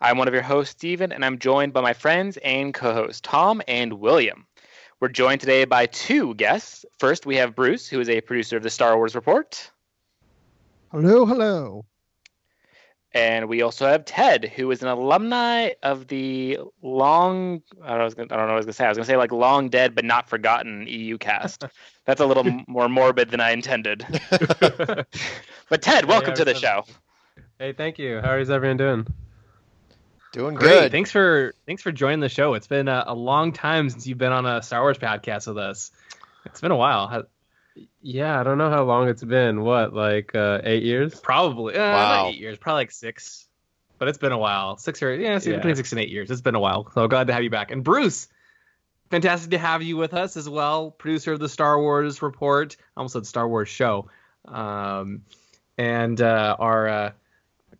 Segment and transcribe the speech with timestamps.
[0.00, 3.20] I'm one of your hosts, Stephen, and I'm joined by my friends and co hosts,
[3.22, 4.46] Tom and William.
[5.00, 6.84] We're joined today by two guests.
[6.98, 9.70] First, we have Bruce, who is a producer of the Star Wars Report.
[10.90, 11.84] Hello, hello.
[13.12, 18.02] And we also have Ted, who is an alumni of the long, I don't know,
[18.02, 18.84] I was gonna- I don't know what I was going to say.
[18.84, 21.64] I was going to say like long dead but not forgotten EU cast.
[22.04, 24.04] That's a little more morbid than I intended.
[24.30, 26.84] but Ted, welcome to the show.
[27.58, 28.20] Hey, thank you.
[28.20, 29.06] How is everyone doing?
[30.36, 30.68] Doing Great.
[30.68, 30.92] good.
[30.92, 32.52] Thanks for thanks for joining the show.
[32.52, 35.56] It's been a, a long time since you've been on a Star Wars podcast with
[35.56, 35.90] us.
[36.44, 37.08] It's been a while.
[37.08, 37.24] How-
[38.02, 39.62] Yeah, I don't know how long it's been.
[39.62, 41.18] What, like uh, eight years?
[41.18, 42.22] Probably uh, Wow.
[42.24, 43.46] not eight years, probably like six.
[43.98, 44.76] But it's been a while.
[44.76, 45.56] Six or yeah, it's Yeah.
[45.56, 46.30] between six and eight years.
[46.30, 46.90] It's been a while.
[46.92, 47.70] So glad to have you back.
[47.70, 48.28] And Bruce,
[49.10, 50.90] fantastic to have you with us as well.
[50.90, 52.76] Producer of the Star Wars Report.
[52.78, 54.10] I almost said Star Wars Show.
[54.44, 55.22] Um,
[55.78, 57.12] and uh, our uh,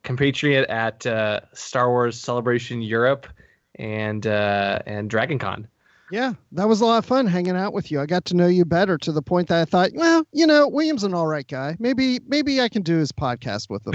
[0.06, 3.26] compatriot at uh, Star Wars Celebration Europe
[3.74, 5.68] and uh, and Dragon Con.
[6.10, 8.00] Yeah, that was a lot of fun hanging out with you.
[8.00, 10.68] I got to know you better to the point that I thought, well, you know,
[10.68, 11.76] William's an all right guy.
[11.80, 13.94] Maybe, maybe I can do his podcast with him.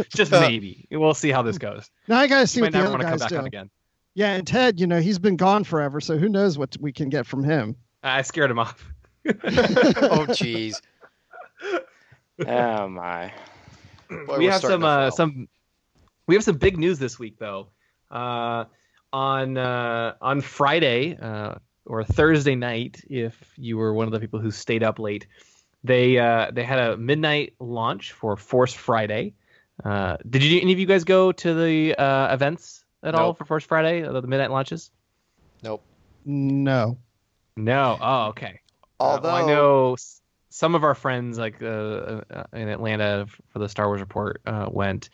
[0.08, 0.88] Just maybe.
[0.90, 1.90] We'll see how this goes.
[2.08, 3.20] Now I got to see You what might the never other want to come guys
[3.20, 3.36] back do.
[3.36, 3.70] on again.
[4.14, 7.10] Yeah, and Ted, you know, he's been gone forever, so who knows what we can
[7.10, 7.76] get from him.
[8.02, 8.90] I scared him off.
[9.28, 10.80] oh, jeez.
[12.46, 13.32] Oh my.
[14.26, 15.48] Boy, we have some uh, some
[16.26, 17.68] we have some big news this week though.
[18.10, 18.64] Uh,
[19.12, 21.54] on uh, on Friday uh,
[21.86, 25.26] or Thursday night, if you were one of the people who stayed up late,
[25.84, 29.34] they uh, they had a midnight launch for Force Friday.
[29.84, 33.44] Uh, did you any of you guys go to the uh, events at all for
[33.44, 34.02] Force Friday?
[34.06, 34.90] uh, The midnight launches?
[35.62, 35.82] Nope.
[36.24, 36.98] No.
[37.56, 37.98] No.
[38.00, 38.60] Oh, okay.
[39.00, 40.21] Uh, Although well, I know s-
[40.52, 44.68] some of our friends, like uh, uh, in Atlanta for the Star Wars report, uh,
[44.70, 45.10] went.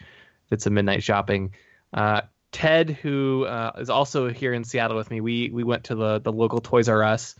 [0.50, 1.52] Did some midnight shopping.
[1.92, 2.22] Uh,
[2.52, 6.20] Ted, who uh, is also here in Seattle with me, we we went to the
[6.20, 7.34] the local Toys R Us,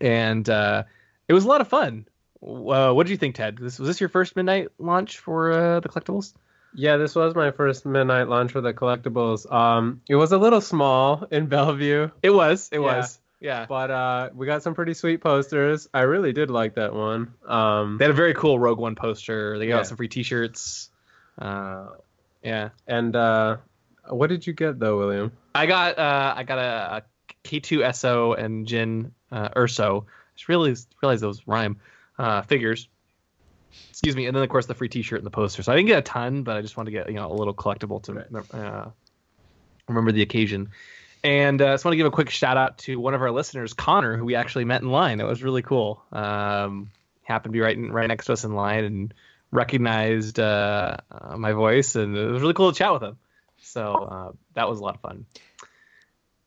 [0.00, 0.84] and uh,
[1.28, 2.06] it was a lot of fun.
[2.42, 3.56] Uh, what did you think, Ted?
[3.56, 6.34] This was this your first midnight launch for uh, the collectibles?
[6.74, 9.50] Yeah, this was my first midnight launch for the collectibles.
[9.50, 12.68] Um, it was a little small in Bellevue, It was.
[12.72, 12.98] It Yeah.
[12.98, 13.18] was.
[13.44, 13.66] Yeah.
[13.68, 15.86] but uh, we got some pretty sweet posters.
[15.92, 17.34] I really did like that one.
[17.46, 19.58] Um, They had a very cool Rogue One poster.
[19.58, 19.82] They got Yeah.
[19.82, 20.88] some free T-shirts.
[21.38, 21.88] Uh,
[22.42, 22.70] yeah.
[22.86, 23.58] and uh,
[24.08, 25.30] what did you get though, William?
[25.54, 27.02] I got uh, I got a, a
[27.46, 30.02] K2 SO and Jyn uh, Erso.
[30.04, 30.06] I
[30.36, 31.76] just realized realized those rhyme
[32.18, 32.88] uh, figures.
[33.90, 35.62] Excuse me, and then of course the free T-shirt and the poster.
[35.62, 37.34] So I didn't get a ton, but I just wanted to get you know a
[37.34, 38.90] little collectible to uh,
[39.88, 40.70] remember the occasion.
[41.24, 43.30] And uh, I just want to give a quick shout out to one of our
[43.30, 45.18] listeners, Connor, who we actually met in line.
[45.18, 46.04] That was really cool.
[46.12, 46.90] Um,
[47.22, 49.14] happened to be right in, right next to us in line and
[49.50, 53.16] recognized uh, uh, my voice, and it was really cool to chat with him.
[53.62, 55.24] So uh, that was a lot of fun.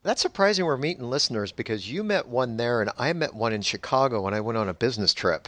[0.03, 3.63] that's surprising we're meeting listeners because you met one there and I met one in
[3.63, 5.47] Chicago when I went on a business trip.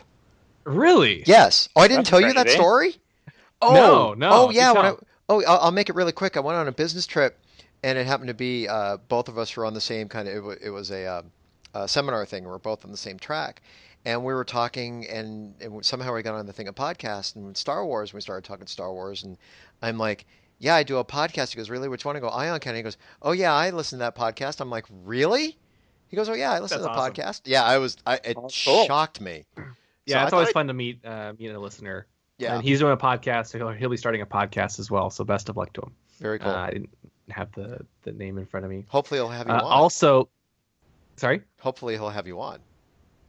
[0.63, 1.23] Really?
[1.27, 1.69] Yes.
[1.75, 2.95] Oh, I didn't That's tell you that story?
[3.61, 4.71] Oh, No, no, Oh, yeah.
[4.71, 4.95] When I,
[5.29, 6.35] oh, I'll, I'll make it really quick.
[6.35, 7.37] I went on a business trip
[7.83, 10.35] and it happened to be uh, both of us were on the same kind of,
[10.35, 11.21] it, wa- it was a, uh,
[11.73, 12.43] a seminar thing.
[12.43, 13.61] We were both on the same track.
[14.05, 17.55] And we were talking, and, and somehow we got on the thing of podcast and
[17.57, 18.13] Star Wars.
[18.13, 19.37] We started talking Star Wars, and
[19.81, 20.25] I'm like,
[20.57, 21.89] "Yeah, I do a podcast." He goes, "Really?
[21.89, 24.61] Which one?" I go, "Ion Cannon." He goes, "Oh yeah, I listen to that podcast."
[24.61, 25.57] I'm like, "Really?"
[26.07, 27.13] He goes, "Oh yeah, I listen That's to the awesome.
[27.13, 27.97] podcast." Yeah, I was.
[28.05, 28.85] I, it Oh, cool.
[28.85, 29.43] shocked me.
[30.05, 32.07] Yeah, So it's always thought fun to meet uh, meet a listener.
[32.37, 32.55] Yeah.
[32.55, 33.47] and he's doing a podcast.
[33.47, 35.09] So he'll, he'll be starting a podcast as well.
[35.09, 35.93] So best of luck to him.
[36.21, 36.51] Very cool.
[36.51, 36.89] Uh, I didn't
[37.31, 38.85] have the the name in front of me.
[38.87, 39.63] Hopefully, he'll have you Uh, on.
[39.63, 40.29] also,
[41.17, 41.41] sorry.
[41.59, 42.59] Hopefully, he'll have you on.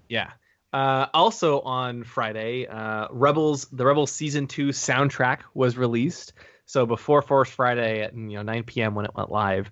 [0.09, 0.31] Yeah.
[0.73, 6.33] Uh, also on Friday, uh, Rebels the Rebels season two soundtrack was released.
[6.67, 8.95] So before Force Friday at you know 9 p.m.
[8.95, 9.71] when it went live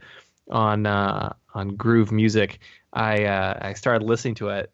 [0.50, 2.58] on uh, on Groove Music,
[2.92, 4.72] I uh, I started listening to it,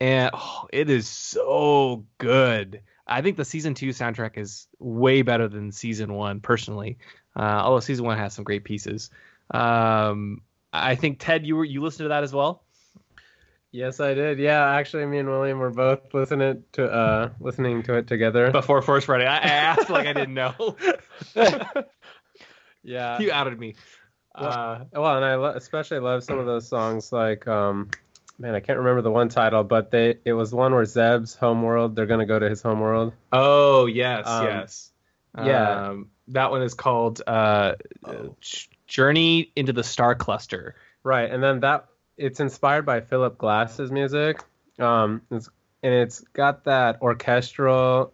[0.00, 2.80] and oh, it is so good.
[3.06, 6.98] I think the season two soundtrack is way better than season one, personally.
[7.36, 9.10] Uh, although season one has some great pieces.
[9.50, 10.42] Um,
[10.72, 12.62] I think Ted, you were you listened to that as well.
[13.70, 14.38] Yes, I did.
[14.38, 18.50] Yeah, actually, me and William were both listening to uh listening to it together.
[18.50, 20.76] Before Force Friday, I, asked like I didn't know.
[22.82, 23.18] Yeah.
[23.18, 23.74] You outed me.
[24.34, 27.90] Uh, Well, and I lo- especially love some of those songs like um
[28.38, 31.96] man, I can't remember the one title, but they it was one where Zeb's homeworld,
[31.96, 33.12] they're going to go to his homeworld.
[33.32, 34.92] oh yes, Um, yes.
[35.44, 35.88] yeah.
[35.88, 38.36] Um, that one is called uh, Oh.
[38.86, 40.74] Journey into the Star Cluster.
[41.02, 41.30] Right.
[41.30, 41.86] And then that
[42.16, 44.42] it's inspired by Philip Glass's music.
[44.78, 45.48] Um it's,
[45.82, 48.12] and it's got that orchestral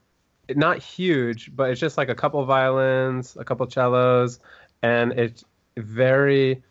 [0.55, 4.41] not huge, but it's just like a couple violins, a couple cellos,
[4.83, 5.45] and it's
[5.77, 6.63] very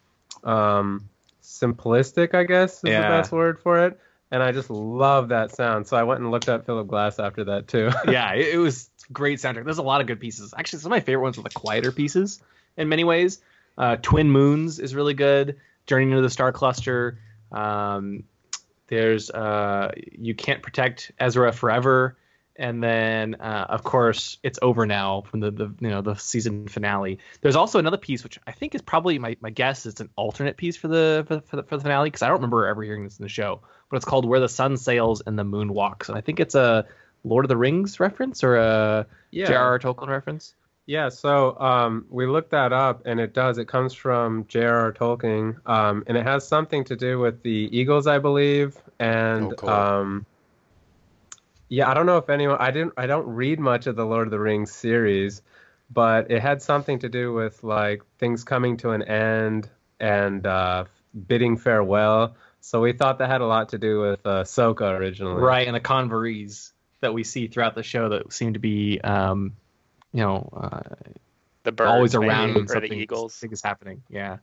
[0.43, 1.09] um
[1.41, 3.01] simplistic, I guess is Yeah.
[3.01, 3.99] the best word for it.
[4.33, 5.85] And I just love that sound.
[5.85, 7.91] So I went and looked up Philip Glass after that too.
[8.07, 9.63] yeah, it, it was great soundtrack.
[9.63, 10.56] There's a lot of good pieces.
[10.57, 12.41] Actually, some of my favorite ones are the quieter pieces
[12.75, 13.41] in many ways.
[13.77, 15.57] Uh, Twin Moons is really good.
[15.85, 17.19] Journey into the Star Cluster.
[17.51, 18.24] Um,
[18.88, 22.18] there's uh, You Can't Protect Ezra Forever.
[22.55, 26.67] And then, uh, of course, it's over now from the, the you know the season
[26.67, 27.17] finale.
[27.41, 30.55] There's also another piece which I think is probably my, my guess is an alternate
[30.57, 33.03] piece for the for, for the, for the finale because I don't remember ever hearing
[33.05, 33.61] this in the show.
[33.89, 36.55] But it's called Where the Sun Sails and the Moon Walks, and I think it's
[36.55, 36.85] a
[37.23, 39.47] Lord of the Rings reference or a Yeah.
[39.47, 39.79] J.R.R.
[39.79, 40.53] Tolkien reference.
[40.85, 43.57] Yeah, so um, we looked that up, and it does.
[43.57, 44.91] It comes from J.R.R.
[44.91, 48.75] Tolkien, um, and it has something to do with the Eagles, I believe.
[49.00, 49.69] And Oh, cool.
[49.69, 50.25] um,
[51.69, 52.57] yeah, I don't know if anyone.
[52.60, 52.94] I didn't.
[52.98, 55.42] I don't read much of the Lord of the Rings series,
[55.89, 59.69] but it had something to do with like things coming to an end
[60.00, 60.86] and uh,
[61.27, 62.36] bidding farewell.
[62.62, 65.42] So we thought that had a lot to do with uh, Ahsoka originally.
[65.42, 66.71] Right, and the convorees
[67.01, 69.57] that we see throughout the show that seem to be, um,
[70.13, 70.80] you know, uh,
[71.63, 73.38] The birds always maybe, around when or something the eagles.
[73.42, 74.01] big is happening.
[74.10, 74.38] Yeah.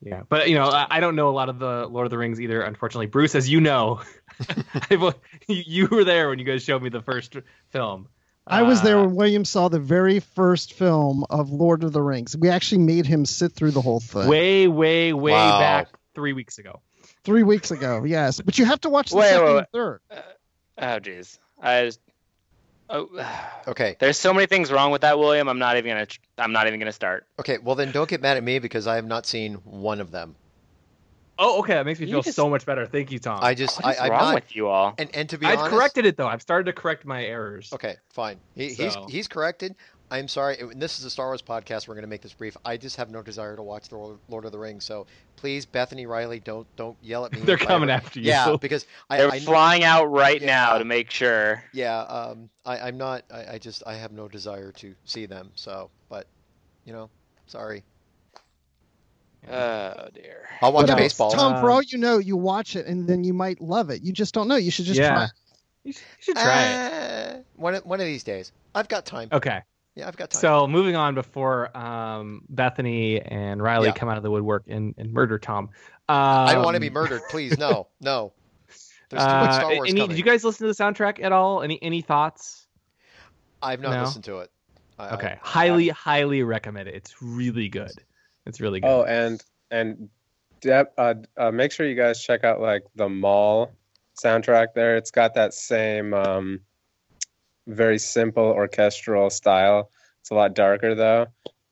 [0.00, 2.18] Yeah, but you know, I, I don't know a lot of the Lord of the
[2.18, 2.62] Rings either.
[2.62, 4.00] Unfortunately, Bruce, as you know,
[4.90, 5.10] I've-
[5.48, 7.36] you you were there when you guys showed me the first
[7.70, 8.08] film.
[8.46, 12.00] I was there Uh, when William saw the very first film of Lord of the
[12.00, 12.34] Rings.
[12.36, 15.58] We actually made him sit through the whole thing way, way, way Wow.
[15.58, 16.80] back three weeks ago.
[17.24, 18.04] three weeks ago.
[18.04, 19.66] Yes, but you have to watch the Wait, second wait, and wait.
[19.72, 20.00] third.
[20.78, 21.38] Oh jeez.
[21.60, 22.00] I just,
[22.90, 23.08] oh,
[23.68, 23.96] Okay.
[23.98, 25.48] there's so many things wrong with that, William.
[25.48, 26.06] I'm not even gonna.
[26.38, 27.26] I'm not even gonna start.
[27.38, 27.58] Okay.
[27.58, 30.36] Well, then don't get mad at me because I have not seen one of them.
[31.40, 32.84] Oh, okay, that makes me You feel just- so much better.
[32.84, 33.38] Thank you, Tom.
[33.42, 34.34] I just, What is I, I'm wrong not.
[34.34, 34.94] with you all?
[34.98, 36.26] And and to be I've honest, corrected it though.
[36.26, 37.72] I've started to correct my errors.
[37.72, 38.38] Okay, fine.
[38.56, 39.76] He, So- He's he's corrected.
[40.10, 40.58] I'm sorry.
[40.58, 41.86] and This is a Star Wars podcast.
[41.86, 42.56] We're going to make this brief.
[42.64, 44.84] I just have no desire to watch the Lord Lord of the Rings.
[44.84, 45.06] So
[45.36, 47.40] please, Bethany Riley, don't don't yell at me.
[47.44, 48.26] They're if I coming after you.
[48.28, 51.62] Yeah, because I, They're I flying out right now to make sure.
[51.72, 52.00] yeah.
[52.00, 53.24] Um, I, I'm not.
[53.32, 55.50] I, I just I have no desire to see them.
[55.56, 56.26] So, but
[56.86, 57.10] you know,
[57.46, 57.82] sorry.
[59.50, 60.48] Oh dear.
[60.62, 61.30] I'll watch but baseball.
[61.30, 64.02] Tom, for Uh, all you know, you watch it and then you might love it.
[64.02, 64.56] You just don't know.
[64.56, 65.14] You should just Yeah.
[65.14, 65.28] try.
[65.84, 67.34] You should, you should try it.
[67.36, 68.52] Uh, one one of these days.
[68.74, 69.28] I've got time.
[69.32, 69.60] Okay.
[69.98, 70.40] Yeah, I've got time.
[70.40, 73.94] So moving on before um, Bethany and Riley Yeah.
[73.94, 75.64] come out of the woodwork and, and murder Tom.
[76.08, 77.20] Um, I don't want to be murdered.
[77.30, 78.32] Please, no, no.
[79.10, 80.08] There's too much Uh, Star Wars any, coming.
[80.10, 81.62] did you guys listen to the soundtrack at all?
[81.62, 82.68] Any any thoughts?
[83.60, 84.04] I've not No?
[84.04, 84.52] listened to it.
[85.00, 86.94] I- Okay, I- highly highly recommend it.
[86.94, 87.90] It's really good.
[88.46, 88.88] It's really good.
[88.88, 89.42] Oh, and
[89.72, 90.08] and
[90.60, 93.72] Deb, uh, uh, make sure you guys check out like the Maul
[94.22, 94.68] soundtrack.
[94.76, 96.60] There, it's got that same um,
[97.68, 99.90] very simple orchestral style.
[100.20, 101.26] It's a lot darker though.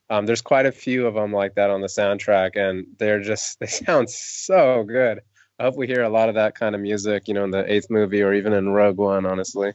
[0.09, 3.59] Um, there's quite a few of them like that on the soundtrack, and they're just
[3.61, 5.21] they sound so good.
[5.59, 7.71] I hope we hear a lot of that kind of music, you know, in the
[7.73, 9.27] eighth movie or even in Rogue One.
[9.27, 9.73] Honestly,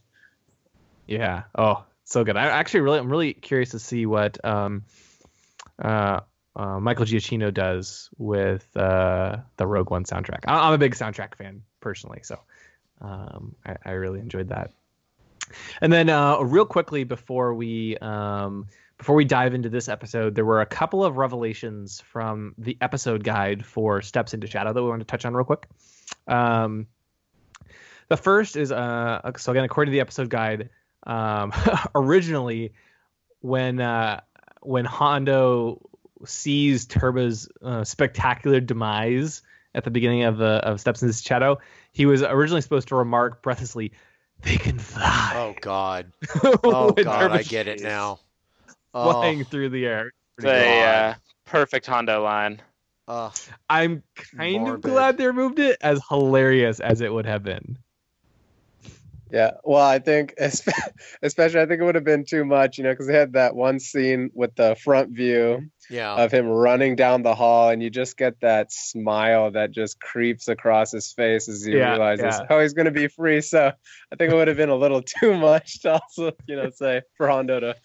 [1.07, 1.43] Yeah.
[1.57, 2.37] Oh, so good.
[2.37, 4.83] I actually really, I'm really curious to see what um,
[5.81, 6.19] uh,
[6.55, 10.41] uh, Michael Giacchino does with uh, the Rogue One soundtrack.
[10.47, 12.39] I- I'm a big soundtrack fan personally, so
[13.01, 14.71] um, I, I really enjoyed that.
[15.81, 18.67] And then, uh, real quickly before we um,
[18.97, 23.23] before we dive into this episode, there were a couple of revelations from the episode
[23.23, 25.67] guide for Steps into Shadow that we want to touch on real quick.
[26.27, 26.85] Um,
[28.09, 30.69] the first is uh, so again, according to the episode guide,
[31.03, 31.51] um,
[31.95, 32.73] originally
[33.39, 34.21] when uh,
[34.61, 35.89] when Hondo
[36.25, 39.41] sees Turba's uh, spectacular demise
[39.73, 41.59] at the beginning of the of Steps into Shadow,
[41.91, 43.93] he was originally supposed to remark breathlessly,
[44.43, 46.11] "They can fly." Oh God.
[46.63, 48.19] Oh God, I get it now.
[48.93, 50.11] Oh, Flying through the air.
[50.37, 51.13] It's a uh,
[51.45, 52.61] perfect Hondo line.
[53.07, 53.29] uh,
[53.69, 54.03] I'm
[54.37, 54.75] kind Morbid.
[54.75, 57.77] of glad they removed it, as hilarious as it would have been.
[59.31, 62.91] Yeah, well, I think especially I think it would have been too much, you know,
[62.91, 66.15] because they had that one scene with the front view yeah.
[66.15, 70.47] of him running down the hall, and you just get that smile that just creeps
[70.47, 72.47] across his face as he Yeah, realizes, yeah.
[72.49, 73.41] oh, he's going to be free.
[73.41, 73.71] So
[74.11, 77.01] I think it would have been a little too much to also, you know, say
[77.15, 77.75] for Hondo to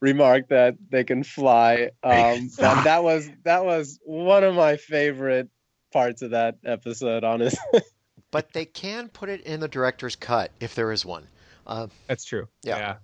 [0.00, 1.90] remark that they can fly.
[2.02, 5.50] Um, that, that was that was one of my favorite
[5.92, 7.80] parts of that episode, honestly.
[8.30, 11.26] But they can put it in the director's cut if there is one.
[11.66, 12.48] Uh, That's true.
[12.62, 12.78] Yeah.
[12.78, 12.96] Yeah.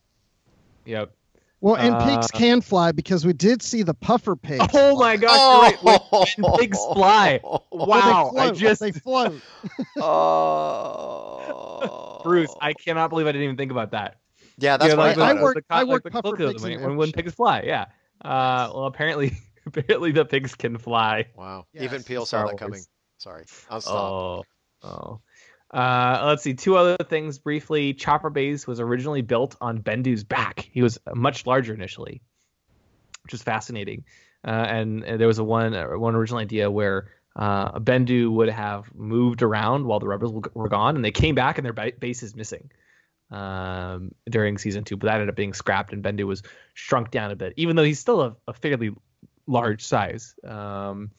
[0.84, 1.12] Yep.
[1.60, 4.60] Well, and pigs Uh, can fly because we did see the puffer pig.
[4.74, 5.38] Oh my gosh!
[5.38, 5.80] you're right.
[5.84, 6.00] When-
[6.42, 7.38] when pigs fly.
[7.44, 8.32] Well, they Wow!
[8.36, 9.40] I just they float.
[11.02, 14.16] oh, Bruce, I cannot believe I didn't even think about that.
[14.58, 16.10] Yeah, that's Yeah, why like I I the- thought work- the I like work the
[16.10, 17.62] puffer pigs in when, when pigs fly.
[17.64, 17.86] Yeah.
[18.24, 19.36] Uh, well, apparently,
[19.66, 21.26] apparently the pigs can fly.
[21.36, 21.66] Wow.
[21.72, 22.82] Yes, Even Peel Star saw that coming.
[23.18, 23.44] Sorry.
[23.70, 23.94] I'll stop.
[23.94, 24.44] Oh,
[24.82, 25.20] oh.
[25.72, 26.52] Uh, let's see.
[26.52, 27.94] Two other things briefly.
[27.94, 30.68] Chopper Base was originally built on Bendu's back.
[30.70, 32.20] He was much larger initially,
[33.22, 34.04] which is fascinating.
[34.46, 38.50] Uh, and, and there was a one uh, one original idea where uh, Bendu would
[38.50, 42.22] have moved around while the rebels were gone, and they came back and their base
[42.22, 42.70] is missing
[43.30, 44.96] um, during season two.
[44.96, 46.42] But that ended up being scrapped, and Bendu was
[46.74, 48.90] shrunk down a bit, even though he's still a, a fairly
[49.46, 50.34] large size.
[50.44, 51.12] Um,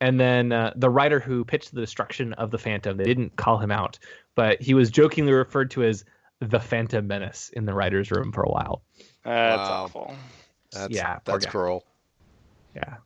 [0.00, 3.58] and then uh, the writer who pitched the destruction of the Phantom, they didn't call
[3.58, 3.98] him out,
[4.34, 6.04] but he was jokingly referred to as
[6.40, 8.82] the Phantom Menace in the writer's room for a while.
[9.24, 9.84] That's Wow.
[9.84, 10.14] awful.
[10.72, 11.84] That's, yeah, that's cruel.
[12.74, 12.96] Yeah.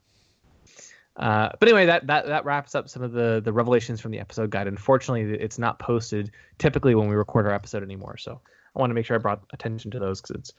[1.17, 4.19] Uh, but anyway, that, that that wraps up some of the the revelations from the
[4.19, 4.67] episode guide.
[4.67, 8.17] Unfortunately, it's not posted typically when we record our episode anymore.
[8.17, 8.41] So
[8.75, 10.53] I want to make sure I brought attention to those because it's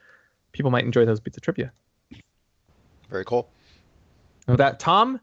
[0.51, 1.71] people might enjoy those bits of trivia.
[3.09, 3.49] Very cool.
[4.47, 5.19] With that, Tom,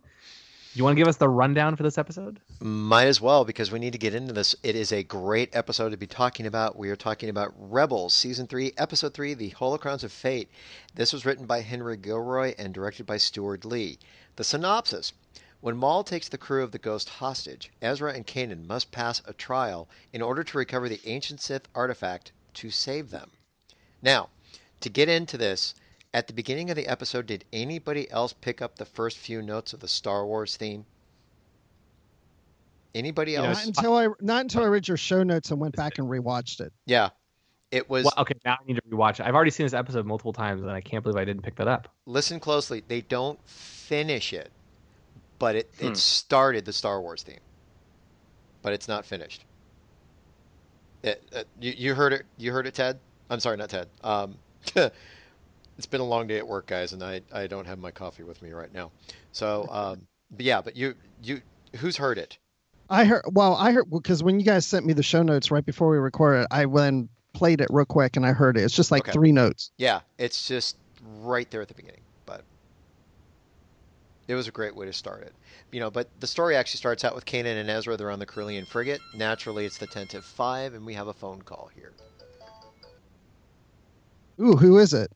[0.79, 2.39] you want to give us the rundown for this episode?
[2.61, 4.55] Might as well because we need to get into this.
[4.63, 6.79] It is a great episode to be talking about.
[6.79, 10.49] We are talking about Rebels, Season 3, Episode 3, The Holocrons of Fate.
[10.95, 13.99] This was written by Henry Gilroy and directed by Steward Lee.
[14.37, 15.13] The synopsis
[15.61, 19.33] When Maul takes the crew of the Ghost hostage, Ezra and Kanan must pass a
[19.33, 23.33] trial in order to recover the ancient Sith artifact to save them.
[24.01, 24.29] Now,
[24.81, 25.75] to get into this,
[26.15, 29.73] at the beginning of the episode, did anybody else pick up the first few notes
[29.73, 30.85] of the Star Wars theme?
[32.95, 33.59] Anybody know, else?
[33.59, 36.61] Not until I not until I read your show notes and went back and rewatched
[36.61, 36.73] it.
[36.87, 37.11] Yeah.
[37.71, 39.27] It was Well, okay, now I need to rewatch it.
[39.27, 41.69] I've already seen this episode multiple times, and I can't believe I didn't pick that
[41.69, 41.89] up.
[42.07, 42.83] listen closely.
[42.89, 44.51] They don't finish it,
[45.39, 45.89] but it, Hmm.
[45.89, 47.41] it started the Star Wars theme,
[48.63, 49.45] but it's not finished.
[51.03, 52.25] It, uh, you, you heard it.
[52.39, 52.99] You heard it, Ted.
[53.29, 53.89] I'm sorry, not Ted.
[54.03, 54.37] Um,
[55.79, 58.25] it's been a long day at work, guys, and I, I don't have my coffee
[58.25, 58.91] with me right now.
[59.33, 61.41] So, um, but yeah, but you you
[61.77, 62.37] who's heard it?
[62.91, 63.23] I heard.
[63.33, 65.99] Well, I heard because when you guys sent me the show notes right before we
[65.99, 68.65] recorded, I then played it real quick and I heard it.
[68.65, 69.13] It's just like Okay.
[69.13, 69.71] three notes.
[69.79, 70.77] Yeah, it's just
[71.21, 72.43] right there at the beginning, but
[74.27, 75.33] it was a great way to start it.
[75.71, 77.97] You know, but the story actually starts out with Kanan and Ezra.
[77.97, 79.01] They're on the Corellian frigate.
[79.17, 81.93] Naturally, it's the Tantive Five, and we have a phone call here.
[84.41, 85.11] Ooh, who is it?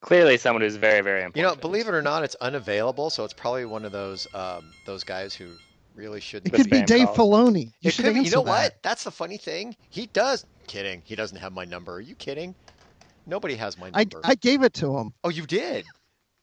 [0.00, 1.36] Clearly, someone who's very, very important.
[1.36, 4.70] You know, believe it or not, it's unavailable, so it's probably one of those um,
[4.86, 5.48] those guys who
[5.96, 6.54] really shouldn't.
[6.54, 7.18] It could be Dave calls.
[7.18, 7.72] Filoni.
[7.80, 8.20] You It should could be.
[8.20, 8.50] You know that.
[8.50, 8.82] what?
[8.82, 9.74] That's the funny thing.
[9.90, 10.46] He does.
[10.68, 11.02] Kidding.
[11.04, 11.94] He doesn't have my number.
[11.94, 12.54] Are you kidding?
[13.26, 14.20] Nobody has my number.
[14.24, 15.12] I I gave it to him.
[15.24, 15.84] oh, you did.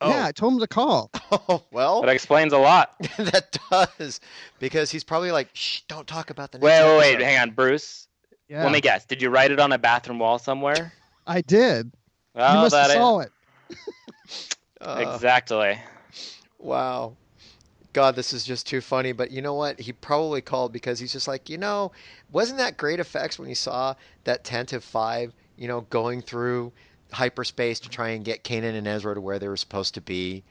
[0.02, 1.10] Oh, Yeah, I told him to call.
[1.50, 2.96] Oh well, that explains a lot.
[3.18, 4.20] that does
[4.60, 7.22] because he's probably like, shh, don't talk about the next Wait, wait, wait.
[7.26, 8.08] Hang on, Bruce.
[8.48, 9.06] Yeah, Let me guess.
[9.06, 10.94] Did you write it on a bathroom wall somewhere?
[11.26, 11.88] I did.
[12.36, 13.32] you Oh, must have that saw it.
[14.82, 15.80] Uh, exactly.
[16.60, 17.16] Wow.
[17.94, 19.14] God, this is just too funny.
[19.14, 19.80] But you know what?
[19.80, 21.92] He probably called because he's just like, you know,
[22.32, 23.96] wasn't that great effects when you saw
[24.26, 26.74] that Tantive 5, you know, going through
[27.12, 30.44] hyperspace to try and get Kanan and Ezra to where they were supposed to be?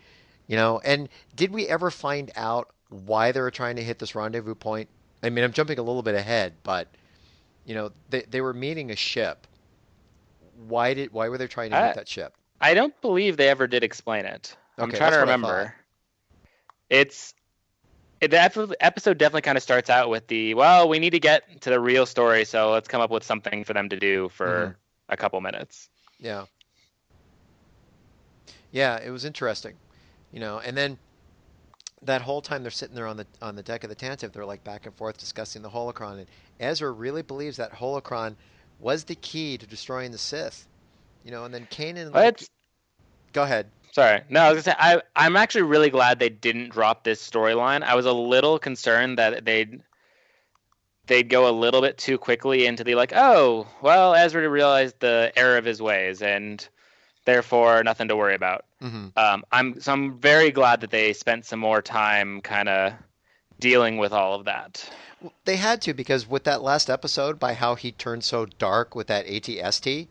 [0.47, 4.15] You know, and did we ever find out why they were trying to hit this
[4.15, 4.89] rendezvous point?
[5.23, 6.89] I mean, I'm jumping a little bit ahead, but,
[7.67, 9.47] you know, they, they were meeting a ship.
[10.67, 12.35] Why did why were they trying to I- hit that ship?
[12.65, 14.57] I don't believe they ever did explain it.
[14.79, 15.75] I'm trying to that's what I remember.
[16.89, 17.35] It's
[18.21, 18.41] it, the
[18.81, 21.81] episode definitely kind of starts out with the well, we need to get to the
[21.81, 24.73] real story, so let's come up with something for them to do for Mm-hmm.
[25.09, 25.91] a couple minutes.
[26.21, 26.47] Yeah.
[28.73, 29.75] Yeah, it was interesting,
[30.33, 30.59] you know.
[30.59, 30.99] And then
[32.03, 34.45] that whole time they're sitting there on the on the deck of the Tantive, they're
[34.45, 36.27] like back and forth discussing the holocron, and
[36.61, 38.37] Ezra really believes that holocron
[38.81, 40.67] was the key to destroying the Sith,
[41.25, 41.45] you know.
[41.45, 42.49] And then Kanan, like, it's
[43.35, 43.67] go ahead.
[43.93, 44.23] Sorry.
[44.29, 47.83] No, I was gonna say I I'm actually really glad they didn't drop this storyline.
[47.83, 49.81] I was a little concerned that they'd
[51.07, 55.31] they'd go a little bit too quickly into the like, oh, well, Ezra realized the
[55.37, 56.67] error of his ways and
[57.27, 58.65] therefore nothing to worry about.
[58.81, 62.95] hmm Um, I'm so I'm very glad that they spent some more time kind of
[63.61, 64.91] dealing with all of that.
[65.45, 69.07] They had to because with that last episode, by how he turned so dark with
[69.07, 70.09] that ATST,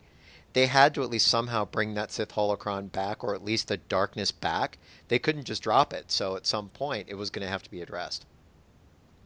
[0.54, 3.76] they had to at least somehow bring that Sith holocron back, or at least the
[3.76, 4.78] darkness back.
[5.08, 6.10] They couldn't just drop it.
[6.10, 8.24] So at some point, it was going to have to be addressed.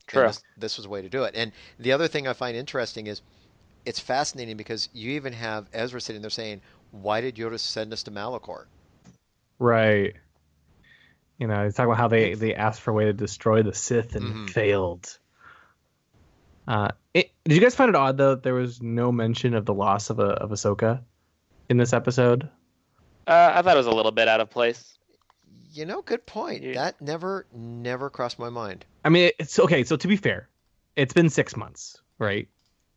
[0.06, 0.26] True.
[0.26, 1.34] This, this was a way to do it.
[1.36, 3.20] And the other thing I find interesting is
[3.84, 8.02] it's fascinating because you even have Ezra sitting there saying, "Why did Yoda send us
[8.04, 8.64] to Malachor?"
[9.58, 10.14] Right.
[11.38, 13.74] You know, he's talking about how they they asked for a way to destroy the
[13.74, 14.50] Sith and Mhm.
[14.50, 15.18] failed.
[16.66, 19.66] Uh, it, did you guys find it odd though that there was no mention of
[19.66, 21.02] the loss of a of Ahsoka
[21.68, 22.48] in this episode?
[23.26, 24.98] Uh, I thought it was a little bit out of place.
[25.72, 26.62] You know, good point.
[26.62, 26.74] Yeah.
[26.74, 28.84] That never, never crossed my mind.
[29.04, 29.84] I mean, it's okay.
[29.84, 30.48] So to be fair,
[30.96, 32.48] it's been six months, right?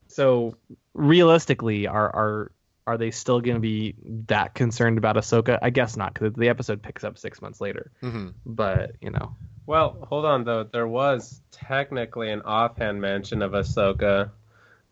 [0.07, 0.55] So
[0.93, 2.51] realistically, are are
[2.87, 3.95] are they still going to be
[4.27, 5.59] that concerned about Ahsoka?
[5.61, 7.91] I guess not, because the episode picks up six months later.
[8.01, 9.35] hmm But you know,
[9.67, 10.63] Well, hold on though.
[10.63, 14.31] There was technically an offhand mention of Ahsoka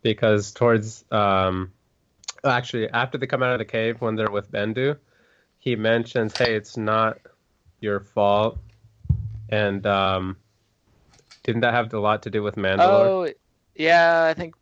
[0.01, 1.71] because towards um
[2.43, 4.97] actually after they come out of the cave when they're with Bendu,
[5.59, 7.17] he mentions, "Hey, it's not
[7.79, 8.57] your fault."
[9.49, 10.37] And um
[11.43, 12.79] didn't that have a lot to do with Mandalore?
[12.81, 13.33] Oh,
[13.75, 14.55] yeah, I think.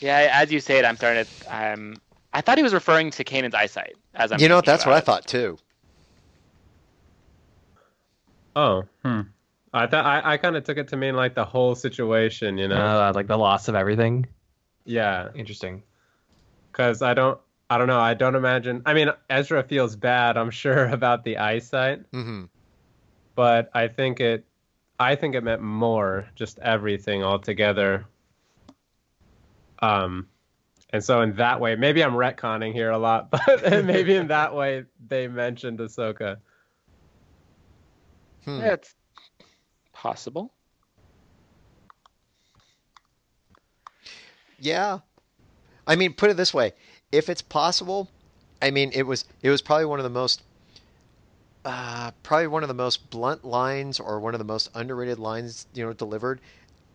[0.00, 1.54] Yeah, as you say it, I'm starting to.
[1.54, 1.96] I'm.
[2.32, 3.94] I thought he was referring to Kanan's eyesight.
[4.14, 4.40] As I'm.
[4.40, 5.58] You know, thinking that's what I thought too.
[8.56, 9.20] Oh, Hmm.
[9.74, 12.68] I thought I, I kind of took it to mean like the whole situation, you
[12.68, 12.76] know?
[12.76, 14.26] uh, like the loss of everything.
[14.84, 15.82] Yeah, Interesting.
[16.70, 17.38] because I don't,
[17.70, 18.82] I don't know, I don't imagine.
[18.86, 22.44] I mean, Ezra feels bad, I'm sure, about the eyesight, hmm
[23.34, 24.44] but I think it,
[24.98, 28.04] I think it meant more, just everything altogether.
[29.80, 30.28] Um,
[30.90, 34.54] and so in that way, maybe I'm retconning here a lot, but maybe in that
[34.54, 36.38] way they mentioned Ahsoka.
[38.44, 38.60] Hmm.
[38.60, 38.94] Yeah, it's
[39.92, 40.52] possible.
[44.62, 45.00] Yeah.
[45.88, 46.72] I mean, put it this way:
[47.10, 48.08] if it's possible,
[48.62, 50.42] I mean, it was it was probably one of the most,
[51.64, 55.66] uh, probably one of the most blunt lines or one of the most underrated lines
[55.74, 56.40] you know delivered.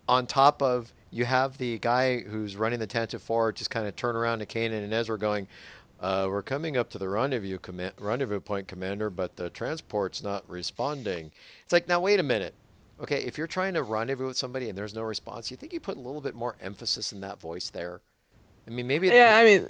[0.08, 3.96] On top of you have the guy who's running the Tantive Four just kind of
[3.98, 5.46] turn around to Kanan and Ezra, going,
[6.00, 10.50] uh, "We're coming up to the rendezvous command rendezvous point, Commander, but the transport's not
[10.50, 11.32] responding."
[11.66, 12.56] It's like, now wait a minute.
[13.00, 15.80] Okay, if you're trying to rendezvous with somebody and there's no response, you think you
[15.80, 18.02] put a little bit more emphasis in that voice there?
[18.68, 19.08] I mean, maybe.
[19.08, 19.70] Yeah, I mean,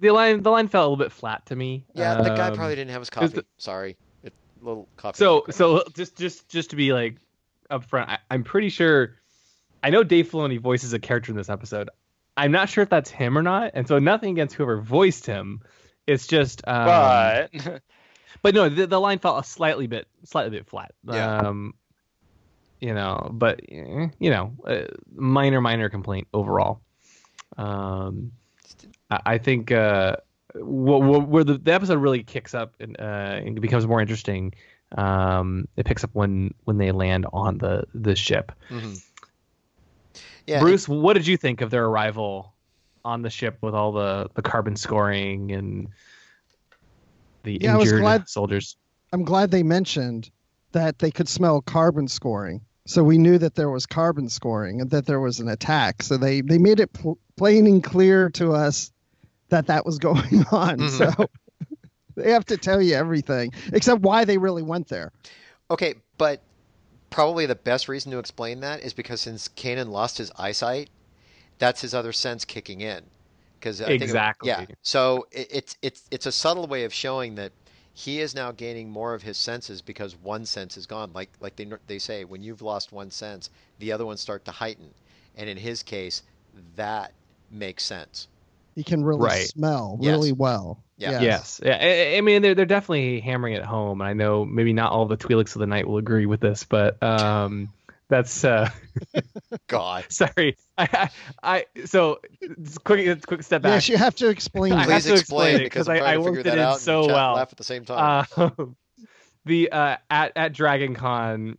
[0.00, 1.84] the line the line felt a little bit flat to me.
[1.94, 3.26] yeah, the guy Um, probably didn't have his coffee.
[3.28, 5.16] the- Sorry, it, little coffee.
[5.18, 7.16] So so just just just to be like
[7.70, 9.16] upfront, I, I'm pretty sure.
[9.82, 11.88] I know Dave Filoni voices a character in this episode.
[12.36, 15.60] I'm not sure if that's him or not, and so nothing against whoever voiced him.
[16.06, 17.82] It's just, um, but
[18.42, 20.92] but no, the, the line felt a slightly bit slightly bit flat.
[21.04, 21.38] Yeah.
[21.38, 21.74] Um,
[22.80, 26.80] you know, but eh, you know, uh, minor minor complaint overall.
[27.56, 28.32] Um,
[29.10, 30.16] I, I think uh,
[30.54, 33.02] wh- wh- where the, the episode really kicks up and, uh,
[33.44, 34.54] and becomes more interesting.
[34.96, 38.52] Um, it picks up when when they land on the the ship.
[38.70, 39.02] Mhm.
[40.46, 42.54] yeah, Bruce, what did you think of their arrival
[43.04, 45.88] on the ship with all the the carbon scoring and
[47.42, 48.76] the Yeah, I was injured glad- soldiers?
[49.12, 50.30] I'm glad they mentioned
[50.72, 52.60] that they could smell carbon scoring.
[52.88, 56.02] So we knew that there was carbon scoring and that there was an attack.
[56.02, 58.90] So they, they made it pl- plain and clear to us
[59.50, 60.78] that that was going on.
[60.78, 60.88] Mhm.
[60.88, 61.26] So
[62.16, 65.12] they have to tell you everything except why they really went there.
[65.70, 66.42] Okay, but
[67.10, 70.88] probably the best reason to explain that is because since Kanan lost his eyesight,
[71.58, 73.04] that's his other sense kicking in.
[73.60, 74.48] Because Exactly.
[74.48, 74.64] yeah.
[74.80, 77.52] So it, it's it's it's a subtle way of showing that
[77.98, 81.10] he is now gaining more of his senses because one sense is gone.
[81.12, 84.52] Like like they they say, when you've lost one sense, the other ones start to
[84.52, 84.94] heighten,
[85.36, 86.22] and in his case,
[86.76, 87.12] that
[87.50, 88.28] makes sense.
[88.76, 89.48] He can really Right.
[89.48, 90.14] smell Yes.
[90.14, 90.78] really well.
[90.96, 91.20] Yeah.
[91.22, 91.60] Yes.
[91.64, 91.76] Yeah.
[91.80, 94.00] I, I mean, they're they're definitely hammering it home.
[94.00, 97.02] I know maybe not all the Twi'leks of the night will agree with this, but
[97.02, 97.72] um,
[98.08, 98.70] that's uh,
[99.66, 100.56] God, sorry.
[100.76, 101.10] I, I,
[101.76, 102.20] I so
[102.62, 103.70] just quick quick step back.
[103.72, 104.72] Yes, you have to explain.
[104.72, 104.92] I that.
[104.92, 106.58] have please to explain explain it, because 'cause I'm I- trying I worked that it
[106.58, 107.34] in out so chat, well.
[107.34, 108.26] laugh at the same time.
[108.36, 108.76] Um,
[109.44, 111.58] the uh, at at Dragon Con,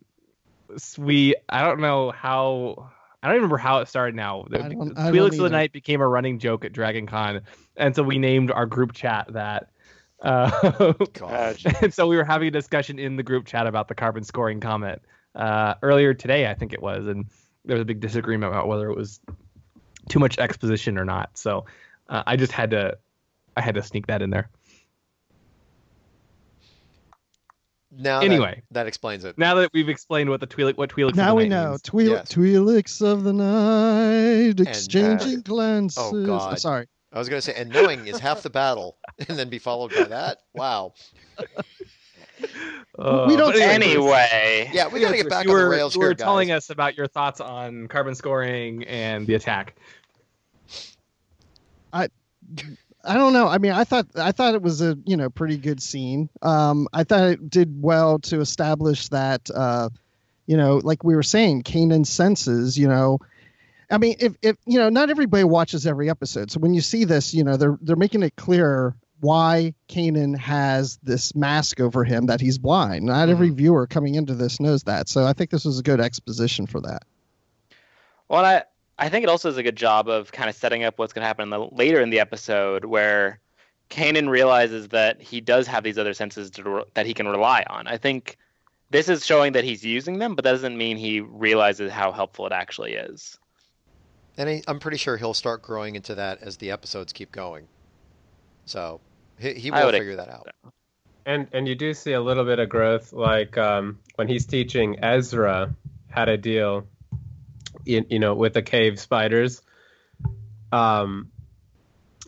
[0.98, 4.16] we I don't know how I don't remember how it started.
[4.16, 5.58] Now the I don't- I Twi'leks don't of the.
[5.58, 7.42] Night became a running joke at Dragon Con,
[7.78, 9.70] and so we named our group chat that.
[10.22, 11.58] Uh, God.
[11.82, 14.60] and so we were having a discussion in the group chat about the carbon scoring
[14.60, 15.02] comment
[15.36, 17.26] uh, earlier today, I think it was, and
[17.66, 19.20] there was a big disagreement about whether it was
[20.10, 21.38] too much exposition or not.
[21.38, 21.66] So
[22.10, 22.98] uh, I just had to
[23.56, 24.50] I had to sneak that in there.
[27.92, 28.62] Now Anyway.
[28.70, 29.38] that, that explains it.
[29.38, 31.70] Now that we've explained what the Twi'lek what Twi'leks of now the we know.
[31.72, 31.82] means.
[31.82, 32.32] Twi- Yes.
[32.34, 35.98] Twi'leks of the night, uh, exchanging glances.
[36.02, 36.60] oh, God.
[36.60, 36.88] sorry.
[37.12, 39.92] I was going to say, and knowing is half the battle, and then be followed
[39.96, 40.38] by that.
[40.54, 40.94] Wow.
[42.98, 45.64] Uh, We don't- but anyway, Anyway, Yeah, we got to get back you on were,
[45.64, 46.58] the rails you were here, telling guys.
[46.66, 49.76] us about your thoughts on carbon scoring and the attack.
[51.94, 52.10] I
[53.04, 53.48] I don't know.
[53.48, 56.30] I mean, I thought I thought it was a you know pretty good scene.
[56.42, 59.90] Um, I thought it did well to establish that uh,
[60.46, 62.78] you know, like we were saying, Kanan's senses.
[62.78, 63.20] You know,
[63.90, 67.06] I mean, if if you know, not everybody watches every episode, so when you see
[67.06, 72.28] this, you know, they're they're making it clear why Kanan has this mask over him
[72.28, 73.06] that he's blind.
[73.06, 73.58] Not every mm-hmm.
[73.58, 75.10] viewer coming into this knows that.
[75.10, 77.04] So I think this was a good exposition for that.
[78.28, 78.64] Well, I
[79.00, 81.24] I think it also does a good job of kind of setting up what's going
[81.24, 83.40] to happen in the, later in the episode, where
[83.90, 87.64] Kanan realizes that he does have these other senses to, re- that he can rely
[87.70, 87.88] on.
[87.88, 88.38] I think
[88.90, 92.46] this is showing that he's using them, but that doesn't mean he realizes how helpful
[92.46, 93.40] it actually is.
[94.38, 97.68] And I, I'm pretty sure he'll start growing into that as the episodes keep going.
[98.66, 99.00] So
[99.40, 100.48] he, he will figure that out.
[101.26, 105.04] And and you do see a little bit of growth, like um, when he's teaching
[105.04, 105.76] Ezra
[106.10, 106.88] how to deal,
[107.86, 109.62] you, you know, with the cave spiders.
[110.72, 111.32] Um,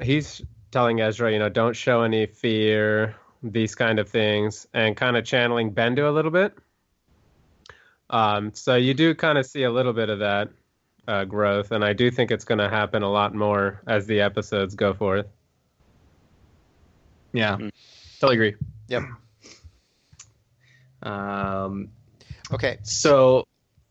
[0.01, 5.17] he's telling Ezra, you know, don't show any fear, these kind of things, and kind
[5.17, 6.53] of channeling Bendu a little bit.
[8.09, 10.49] Um, so you do kind of see a little bit of that
[11.07, 14.21] uh, growth, and I do think it's going to happen a lot more as the
[14.21, 15.27] episodes go forth.
[17.33, 17.71] Yeah, Mm.
[18.19, 18.55] totally agree.
[18.87, 19.03] Yep.
[21.03, 21.89] Um.
[22.51, 22.77] Okay.
[22.83, 23.45] So,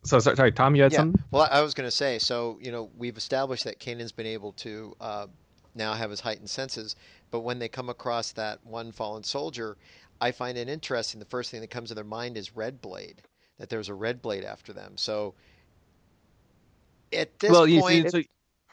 [0.05, 0.99] so sorry, sorry Tom, you had Yeah.
[0.99, 1.23] something.
[1.31, 4.53] Well, I was going to say, so you know, we've established that Kanan's been able
[4.53, 5.27] to uh,
[5.75, 6.97] now have his heightened senses,
[7.31, 9.77] but when they come across that one fallen soldier,
[10.21, 11.19] I find it interesting.
[11.19, 13.23] The first thing that comes to their mind is Red Blade,
[13.59, 14.97] that there's a Red Blade after them.
[14.97, 15.35] So
[17.13, 18.23] at this well, you point, see, so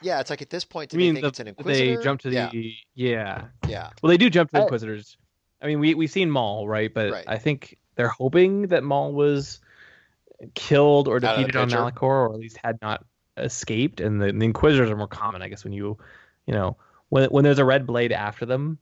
[0.02, 1.98] yeah, it's like at this point, do you they mean think the, it's an Inquisitor?
[1.98, 2.50] they jump to the yeah,
[2.96, 3.44] yeah.
[3.68, 5.18] yeah, Well, they do jump to the Inquisitors.
[5.62, 6.94] I mean, we we've seen Maul, right?
[6.94, 7.26] But Right.
[7.28, 9.60] I think they're hoping that Maul was
[10.54, 11.80] killed or defeated on picture.
[11.82, 13.04] Malachor, or at least had not
[13.38, 14.00] escaped.
[14.02, 15.64] And the, the Inquisitors are more common, I guess.
[15.64, 15.98] When you,
[16.46, 16.78] you know,
[17.10, 18.78] when when there's a red blade after them,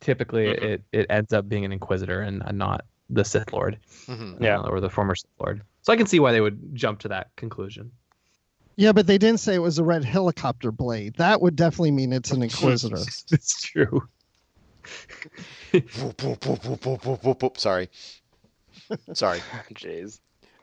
[0.00, 0.62] typically Mhm.
[0.62, 4.58] it it ends up being an Inquisitor and, and not the Sith Lord, hmm Yeah.
[4.58, 5.62] uh, or the former Sith Lord.
[5.82, 7.90] So I can see why they would jump to that conclusion.
[8.78, 11.14] Yeah, but they didn't say it was a red helicopter blade.
[11.16, 12.94] That would definitely mean it's an Inquisitor.
[13.32, 14.08] it's true.
[17.56, 17.88] Sorry,
[19.14, 19.40] sorry.
[19.74, 20.20] Jeez.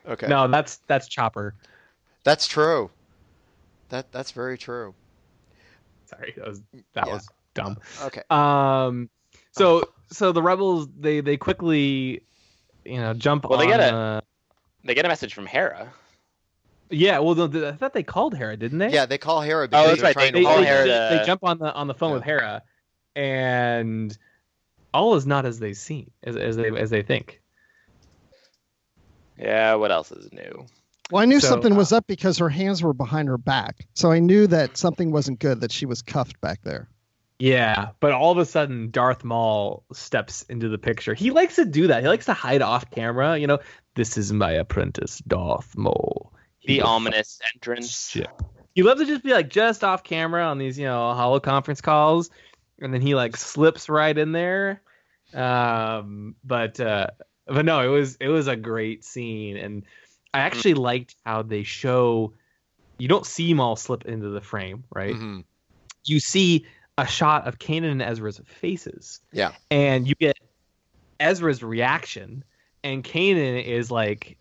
[0.08, 1.56] Okay, No, that's that's Chopper.
[2.24, 2.90] that's true.
[3.90, 4.94] That that's very true.
[6.06, 6.62] Sorry, that was
[6.94, 7.14] that Yeah.
[7.14, 7.78] was dumb.
[8.04, 8.22] Okay.
[8.30, 9.10] Um,
[9.52, 12.22] so so the rebels they they quickly,
[12.86, 13.72] you know, jump Well, they on.
[13.72, 14.22] get a- uh,
[14.84, 15.92] They get a message from Hera.
[16.90, 18.90] Yeah, well, the, the- I thought they called Hera, didn't they?
[18.92, 21.10] Yeah, they call Hera because that's right, trying They, to call they, Hera her.
[21.10, 22.64] they, to- jump on the on the phone with Hera,
[23.16, 24.18] and
[24.94, 27.42] all is not as they seem as, as they as they think.
[29.38, 30.66] Yeah, what else is new?
[31.12, 33.86] Well, I knew So, something was uh, up because her hands were behind her back.
[33.94, 36.90] So I knew that something wasn't good, that she was cuffed back there.
[37.38, 41.14] Yeah, but all of a sudden, Darth Maul steps into the picture.
[41.14, 42.02] He likes to do that.
[42.02, 43.38] He likes to hide off camera.
[43.38, 43.60] You know,
[43.96, 46.32] this is my apprentice, Darth Maul.
[46.66, 48.10] He The ominous entrance.
[48.10, 48.30] ship.
[48.74, 51.80] He loves to just be like just off camera on these, you know, holo conference
[51.82, 52.30] calls,
[52.80, 54.82] and then he like slips right in there.
[55.34, 57.08] Um, but uh,
[57.48, 59.84] but no, it was it was a great scene, and
[60.34, 62.34] I actually liked how they show.
[62.98, 65.16] You don't see Maul slip into the frame, right?
[65.16, 65.44] Mhm.
[66.06, 66.66] You see
[66.98, 69.20] a shot of Kanan and Ezra's faces.
[69.34, 69.52] Yeah.
[69.70, 70.38] And you get
[71.20, 72.44] Ezra's reaction,
[72.84, 74.38] and Kanan is like,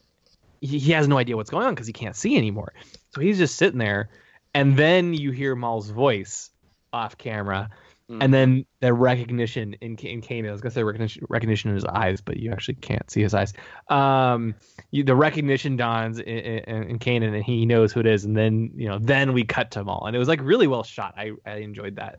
[0.65, 2.73] he, he has no idea what's going on because he can't see anymore.
[3.11, 4.09] So he's just sitting there,
[4.55, 6.51] and then you hear Maul's voice
[6.93, 7.71] off camera,
[8.11, 8.19] Mhm.
[8.23, 10.49] and then the recognition in in Kanan.
[10.49, 13.33] I was gonna say recognition, recognition in his eyes, but you actually can't see his
[13.33, 13.55] eyes.
[13.89, 14.55] Um,
[14.91, 18.37] you, the recognition dawns in, in, in Kanan, and he knows who it is, and
[18.37, 21.15] then you know, then we cut to Maul, and it was like really well shot.
[21.17, 22.19] I I enjoyed that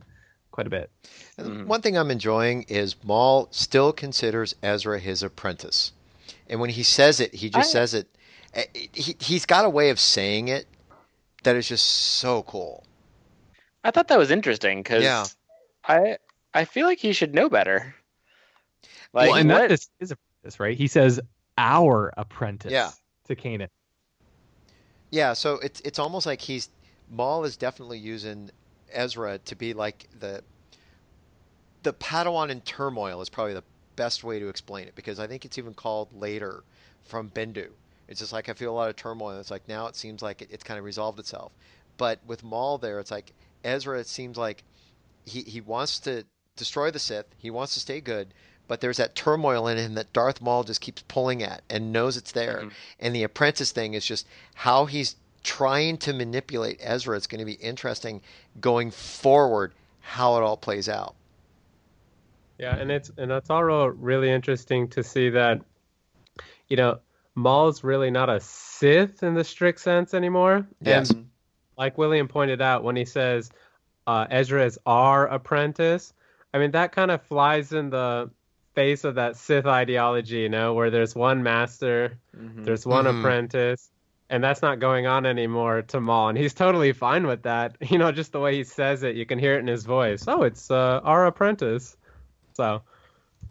[0.51, 0.89] quite a bit.
[1.37, 1.65] And Mhm.
[1.67, 5.91] One thing I'm enjoying is Maul still considers Ezra his apprentice,
[6.49, 8.07] and when he says it, he just I- says it.
[8.55, 10.67] Eh, He he's got a way of saying it
[11.43, 12.83] that is just so cool.
[13.83, 15.25] I thought that was interesting because Yeah.
[15.87, 16.17] I
[16.53, 17.93] I feel like he should know better.
[19.13, 20.77] Like well, and what- that is his apprentice, right?
[20.77, 21.19] He says
[21.57, 22.91] our apprentice Yeah.
[23.27, 23.69] to Kanan.
[25.11, 26.69] Yeah, so it's it's almost like he's
[27.09, 28.49] Maul is definitely using
[28.91, 30.43] Ezra to be like the
[31.83, 33.63] the Padawan in turmoil is probably the
[33.95, 36.63] best way to explain it because I think it's even called later
[37.03, 37.69] from Bendu.
[38.07, 39.31] It's just like I feel a lot of turmoil.
[39.31, 41.51] And It's like now it seems like it, it's kind of resolved itself,
[41.97, 43.99] but with Maul there, it's like Ezra.
[43.99, 44.63] It seems like
[45.25, 47.27] he he wants to destroy the Sith.
[47.37, 48.33] He wants to stay good,
[48.67, 52.17] but there's that turmoil in him that Darth Maul just keeps pulling at and knows
[52.17, 52.63] it's there.
[52.63, 52.71] Mhm.
[52.99, 57.15] And the apprentice thing is just how he's trying to manipulate Ezra.
[57.17, 58.21] It's going to be interesting
[58.59, 61.15] going forward how it all plays out.
[62.57, 65.61] Yeah, and it's and it's all really interesting to see that,
[66.69, 66.99] you know,
[67.35, 70.65] Maul's really not a Sith in the strict sense anymore.
[70.81, 71.11] Yes.
[71.11, 71.27] And
[71.77, 73.51] like William pointed out, when he says
[74.07, 76.13] uh, Ezra is our apprentice,
[76.53, 78.29] I mean that kind of flies in the
[78.73, 82.17] face of that Sith ideology, you know, where there's one master,
[82.63, 83.19] there's one Mhm.
[83.19, 83.89] apprentice,
[84.29, 87.77] and that's not going on anymore to Maul, and he's totally fine with that.
[87.91, 90.25] You know, just the way he says it, you can hear it in his voice.
[90.27, 91.95] Oh, it's uh, our apprentice.
[92.53, 92.81] So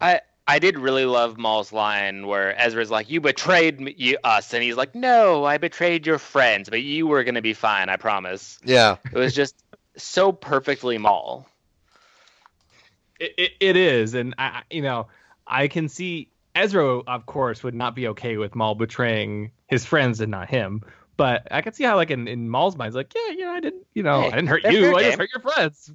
[0.01, 4.53] I I did really love Maul's line where Ezra's like, "You betrayed me, you, us,"
[4.53, 7.97] and he's like, "No, I betrayed your friends, but you were gonna be fine, I
[7.97, 8.97] promise." Yeah.
[9.11, 9.55] It was just
[9.97, 11.47] so perfectly Maul.
[13.21, 15.07] It, it, it is, and I, I- you know,
[15.47, 20.21] I can see Ezra, of course, would not be okay with Maul betraying his friends
[20.21, 20.83] and not him.
[21.17, 23.53] But I can see how, like, in, in Maul's mind, he's like, yeah, you know,
[23.53, 25.93] I didn't, you know, Hey, I didn't hurt you, fair I just hurt your friends.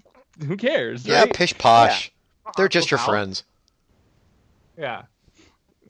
[0.48, 1.06] Who cares?
[1.06, 1.34] Yeah, right?
[1.34, 2.12] pish posh.
[2.56, 3.44] They're just your friends.
[4.80, 5.04] Yeah.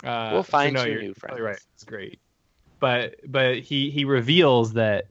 [0.03, 1.39] Uh, We'll find no, you new friends.
[1.39, 1.59] right.
[1.75, 2.19] It's great.
[2.79, 5.05] But but he he reveals that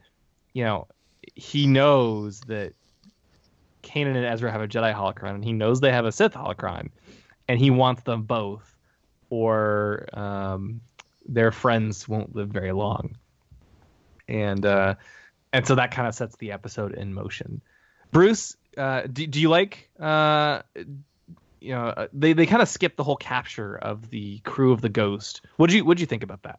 [0.53, 0.89] you know
[1.35, 2.73] he knows that
[3.83, 6.89] Kanan and Ezra have a Jedi holocron, and he knows they have a Sith holocron,
[7.47, 8.75] and he wants them both,
[9.31, 10.81] or um,
[11.27, 13.17] their friends won't live very long.
[14.27, 14.95] And uh,
[15.53, 17.61] and so that kind of sets the episode in motion.
[18.11, 20.63] Bruce, uh, do, do you like uh,
[21.61, 24.81] you know uh, they they kind of skip the whole capture of the crew of
[24.81, 25.41] the Ghost.
[25.57, 26.59] What would you what would you think about that?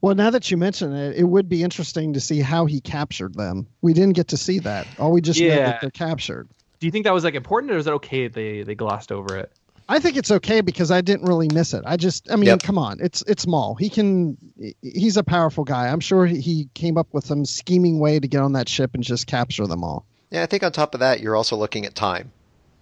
[0.00, 3.34] Well, now that you mention it, it would be interesting to see how he captured
[3.34, 3.66] them.
[3.80, 4.86] We didn't get to see that.
[4.98, 5.64] All we just know Yeah.
[5.64, 6.48] that they're captured.
[6.78, 9.10] Do you think that was like important, or is it okay that they they glossed
[9.10, 9.50] over it?
[9.88, 11.82] I think it's okay because I didn't really miss it.
[11.86, 12.62] I just, I mean, Yep.
[12.62, 13.74] come on, it's it's Maul.
[13.74, 14.36] He can,
[14.80, 15.88] he's a powerful guy.
[15.88, 18.92] I'm sure he- he came up with some scheming way to get on that ship
[18.94, 20.06] and just capture them all.
[20.30, 22.32] Yeah, I think on top of that, you're also looking at time.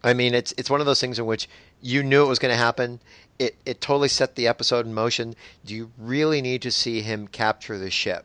[0.04, 1.48] I mean, it's it's one of those things in which
[1.80, 3.00] you knew it was going to happen.
[3.38, 5.34] It it totally set the episode in motion.
[5.64, 8.24] Do you really need to see him capture the ship?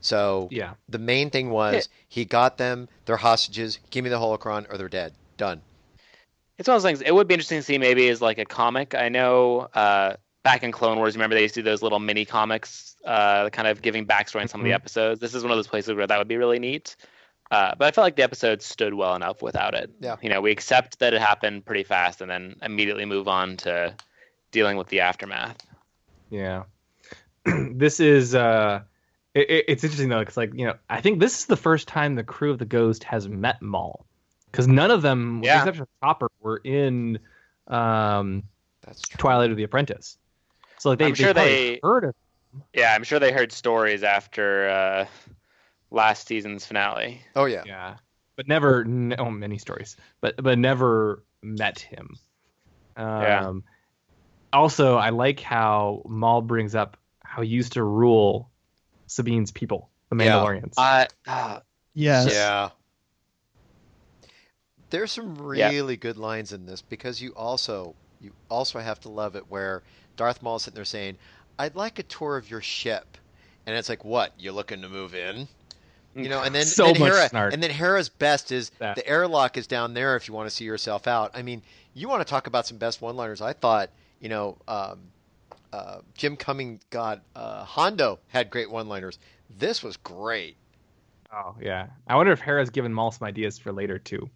[0.00, 0.74] So Yeah.
[0.88, 2.88] the main thing was he got them.
[3.04, 3.78] They're hostages.
[3.90, 5.12] Give me the holocron, or they're dead.
[5.36, 5.62] Done.
[6.56, 7.00] It's one of those things.
[7.02, 8.94] It would be interesting to see maybe as like a comic.
[8.94, 12.24] I know uh, back in Clone Wars, remember they used to do those little mini
[12.24, 14.74] comics, uh, kind of giving backstory on some of the Mhm.
[14.74, 15.20] episodes.
[15.20, 16.96] This is one of those places where that would be really neat.
[17.50, 19.90] Uh, but I felt like the episode stood well enough without it.
[20.00, 20.16] Yeah.
[20.20, 23.94] You know, we accept that it happened pretty fast, and then immediately move on to
[24.50, 25.56] dealing with the aftermath.
[26.30, 26.64] Yeah.
[27.44, 28.80] this is uh
[29.34, 31.88] it, it- it's interesting though, because like you know, I think this is the first
[31.88, 34.04] time the crew of the Ghost has met Maul,
[34.50, 35.54] because none of them, with Yeah.
[35.56, 37.18] the exception of Chopper, were in
[37.66, 38.42] um,
[38.82, 39.16] That's true.
[39.18, 40.18] Twilight of the Apprentice.
[40.78, 42.14] So like they, I'm sure probably they- heard of.
[42.74, 45.06] Yeah, I'm sure they heard stories after uh,
[45.90, 47.22] last season's finale.
[47.36, 47.62] Oh yeah.
[47.66, 47.96] Yeah,
[48.36, 48.82] but never.
[48.82, 52.16] n- Oh, many stories, but but never met him.
[52.96, 53.52] Um, Yeah.
[54.52, 58.50] Also, I like how Maul brings up how he used to rule
[59.06, 60.32] Sabine's people, the Yeah.
[60.32, 60.74] Mandalorians.
[60.76, 61.60] Uh, uh,
[61.94, 62.32] Yes.
[62.32, 62.70] Yeah.
[64.90, 65.68] There's some Yeah.
[65.68, 69.82] really good lines in this because you also you also have to love it where
[70.16, 71.18] Darth Maul's sitting there saying,
[71.58, 73.16] "I'd like a tour of your ship,"
[73.66, 74.32] and it's like, "What?
[74.38, 75.46] You're looking to move in?"
[76.14, 77.52] You know, and then So then much Hera, snark.
[77.54, 78.96] and then Hera's best is That.
[78.96, 81.30] the airlock is down there if you want to see yourself out.
[81.34, 81.62] I mean,
[81.94, 83.40] you want to talk about some best one-liners?
[83.40, 83.90] I thought,
[84.20, 84.98] you know, um,
[85.72, 89.18] uh, Jim Cummings, God, uh, Hondo had great one-liners.
[89.58, 90.56] This was great.
[91.32, 94.30] Oh yeah, I wonder if Hera's given Maul some ideas for later too.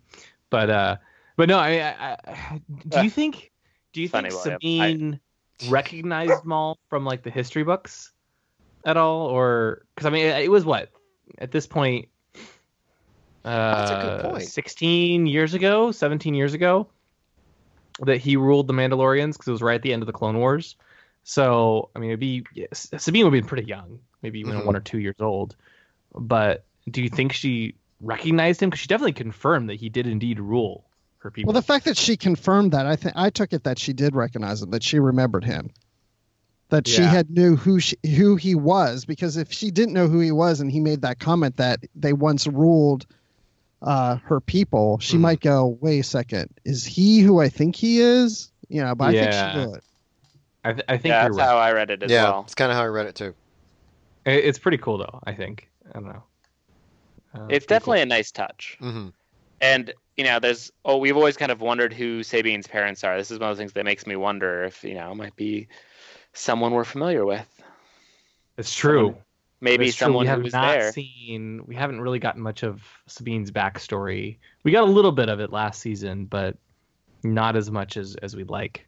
[0.51, 0.97] But uh,
[1.37, 3.51] but no, I, I, I do you think
[3.95, 4.61] do you Funny, think William.
[4.61, 5.21] Sabine
[5.71, 8.13] recognized Maul from like the history books
[8.85, 10.91] at all, or because I mean it, it was what
[11.39, 12.09] at this point.
[13.45, 14.49] Uh, That's a good point.
[14.49, 16.89] 16 years ago, 17 years ago,
[18.01, 20.39] that he ruled the Mandalorians because it was right at the end of the Clone
[20.39, 20.77] Wars.
[21.25, 24.65] So, I mean, it'd be yes, Sabine would be pretty young, maybe even Mhm.
[24.65, 25.57] one or two years old.
[26.15, 28.71] But do you think she recognized him?
[28.71, 30.85] Because she definitely confirmed that he did indeed rule
[31.19, 31.53] her people.
[31.53, 34.15] Well, the fact that she confirmed that, I think I took it that she did
[34.17, 35.71] recognize him, that she remembered him,
[36.73, 39.05] that she had knew who she, who he was.
[39.05, 42.13] Because if she didn't know who he was, and he made that comment that they
[42.13, 43.07] once ruled
[43.83, 45.21] uh, her people, she Mhm.
[45.21, 49.15] might go, "Wait a second, is he who I think he is?" You know, but
[49.15, 49.81] I think she would.
[50.65, 51.47] I, th- I think yeah, that's right.
[51.47, 52.43] how I read it as yeah, well.
[52.45, 53.35] it's kind of how I read it too.
[54.25, 55.21] It- It's pretty cool though.
[55.25, 55.69] I think.
[55.89, 56.23] I don't know.
[57.35, 58.77] Uh, It's pretty definitely a nice touch.
[58.81, 59.09] hmm
[59.61, 63.17] And you know, there's oh, we've always kind of wondered who Sabine's parents are.
[63.17, 65.37] This is one of the things that makes me wonder if you know it might
[65.37, 65.69] be
[66.33, 67.47] someone we're familiar with.
[68.59, 69.16] It's true.
[69.61, 70.92] Maybe It's true, someone we who have was not there.
[70.92, 71.62] seen.
[71.66, 74.38] We haven't really gotten much of Sabine's backstory.
[74.64, 76.57] We got a little bit of it last season, but
[77.23, 78.87] not as much as as we'd like.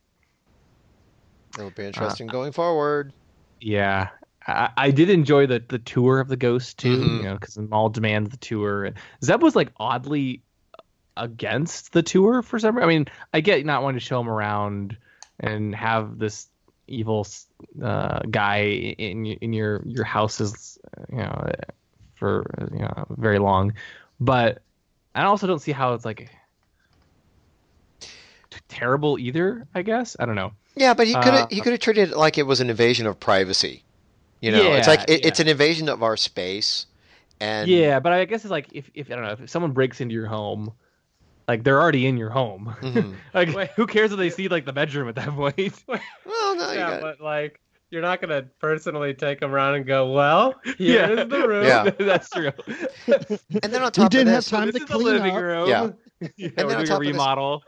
[1.57, 3.13] It'll be interesting going forward.
[3.61, 4.09] Yeah,
[4.47, 6.97] I, I did enjoy the the tour of the ghost too.
[6.99, 7.17] Mhm.
[7.19, 8.91] You know, because Maul demands the tour.
[9.23, 10.43] Zeb was like oddly
[11.17, 12.75] against the tour for some.
[12.77, 12.89] Reason.
[12.89, 14.97] I mean, I get not wanting to show him around
[15.39, 16.49] and have this
[16.87, 17.27] evil
[17.83, 18.61] uh, guy
[18.99, 20.79] in in your your house is
[21.11, 21.51] you know,
[22.15, 23.73] for you know very long,
[24.21, 24.63] but
[25.15, 26.31] I also don't see how it's like
[28.69, 29.67] terrible either.
[29.75, 30.53] I guess I don't know.
[30.77, 32.71] Yeah, but he could have Uh, he could have treated it like it was an
[32.71, 33.85] invasion of privacy.
[34.41, 36.87] You know, it's like it, it's an invasion of our space.
[37.41, 40.01] And yeah, but I guess it's like if, if I don't know if someone breaks
[40.01, 40.73] into your home,
[41.49, 42.75] like they're already in your home.
[42.81, 43.15] Mhm.
[43.55, 45.57] like who cares if they see like the bedroom at that point?
[45.89, 49.87] well, no, you yeah, got but like you're not gonna personally take them around and
[49.87, 51.07] go, well, Yeah.
[51.07, 51.65] here's the room.
[51.67, 51.91] Yeah.
[51.99, 52.51] that's true.
[53.07, 55.07] and then on You top of didn't have this, time this to is the clean
[55.07, 55.43] living up.
[55.43, 55.69] room.
[55.69, 55.91] Yeah.
[56.37, 57.63] yeah then we're on doing top a of this- remodel.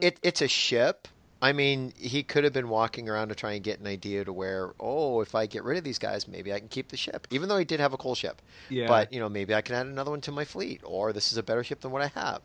[0.00, 1.08] it it's a ship.
[1.40, 4.32] I mean, he could have been walking around to try and get an idea to
[4.32, 7.28] where, oh, if I get rid of these guys, maybe I can keep the ship.
[7.30, 9.76] Even though he did have a coal ship, Yeah, but you know, maybe I can
[9.76, 12.08] add another one to my fleet, or this is a better ship than what I
[12.08, 12.42] have.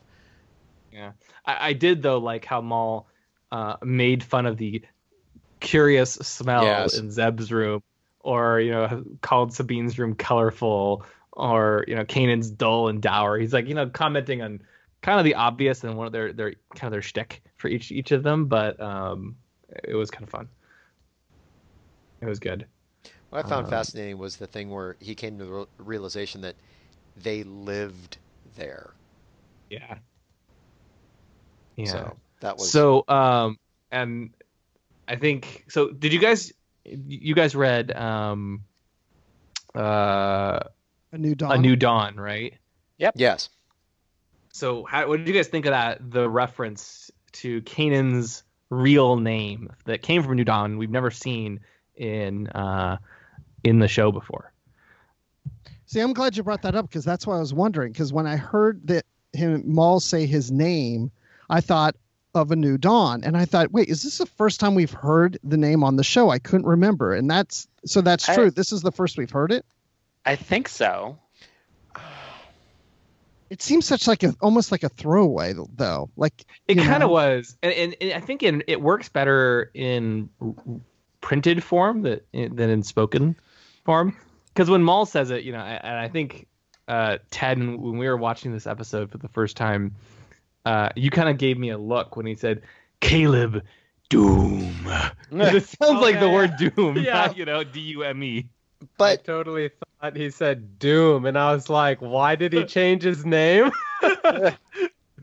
[0.94, 1.12] Yeah.
[1.46, 3.08] I, I did though like how Maul
[3.52, 4.84] uh, made fun of the
[5.60, 6.90] curious smell Yes.
[6.90, 7.82] in Zeb's room,
[8.20, 13.38] or you know called Sabine's room colorful, or you know Kanan's dull and dour.
[13.38, 14.62] He's like you know commenting on
[15.02, 17.92] kind of the obvious and one of their their kind of their shtick for each
[17.92, 19.36] each of them, but um,
[19.84, 20.48] it was kind of fun.
[22.20, 22.66] It was good.
[23.28, 26.56] What I found Um, fascinating was the thing where he came to the realization that
[27.16, 28.18] they lived
[28.56, 28.94] there.
[29.70, 29.98] Yeah.
[31.76, 31.86] Yeah.
[31.86, 33.58] So that was So, um,
[33.90, 34.30] and
[35.08, 35.90] I think so.
[35.90, 36.52] Did you guys,
[36.84, 38.64] you guys read, um,
[39.74, 40.60] uh,
[41.12, 41.52] A new dawn.
[41.52, 42.54] a new dawn, right?
[42.98, 43.14] Yep.
[43.16, 43.48] Yes.
[44.52, 46.10] So, how, what did you guys think of that?
[46.10, 51.60] The reference to Kanan's real name that came from New Dawn, we've never seen
[51.96, 52.98] in uh,
[53.64, 54.52] in the show before.
[55.86, 57.92] See, I'm glad you brought that up because that's what I was wondering.
[57.92, 61.10] Because when I heard that him Maul say his name,
[61.50, 61.96] I thought
[62.34, 65.38] of a new dawn, and I thought, wait, is this the first time we've heard
[65.44, 66.30] the name on the show?
[66.30, 68.50] I couldn't remember, and that's so that's I- true.
[68.50, 69.64] This is the first we've heard it.
[70.26, 71.18] I think so.
[73.50, 76.10] It seems such like a almost like a throwaway though.
[76.16, 80.28] Like It kind of was, and, and, and I think in, it works better in
[81.20, 83.36] printed form that than in spoken
[83.84, 84.16] form.
[84.48, 86.48] Because when Maul says it, you know, I- and I think
[86.88, 89.94] uh, Ted, when we were watching this episode for the first time,
[90.64, 92.62] uh, you kind of gave me a look when he said,
[93.00, 93.62] "Caleb,
[94.10, 97.26] Dume." it sounds Oh, like the word Doom, Yeah.
[97.26, 98.48] not you know D U M E.
[98.98, 103.02] But I totally thought he said Doom, and I was like, why did he change
[103.02, 103.70] his name?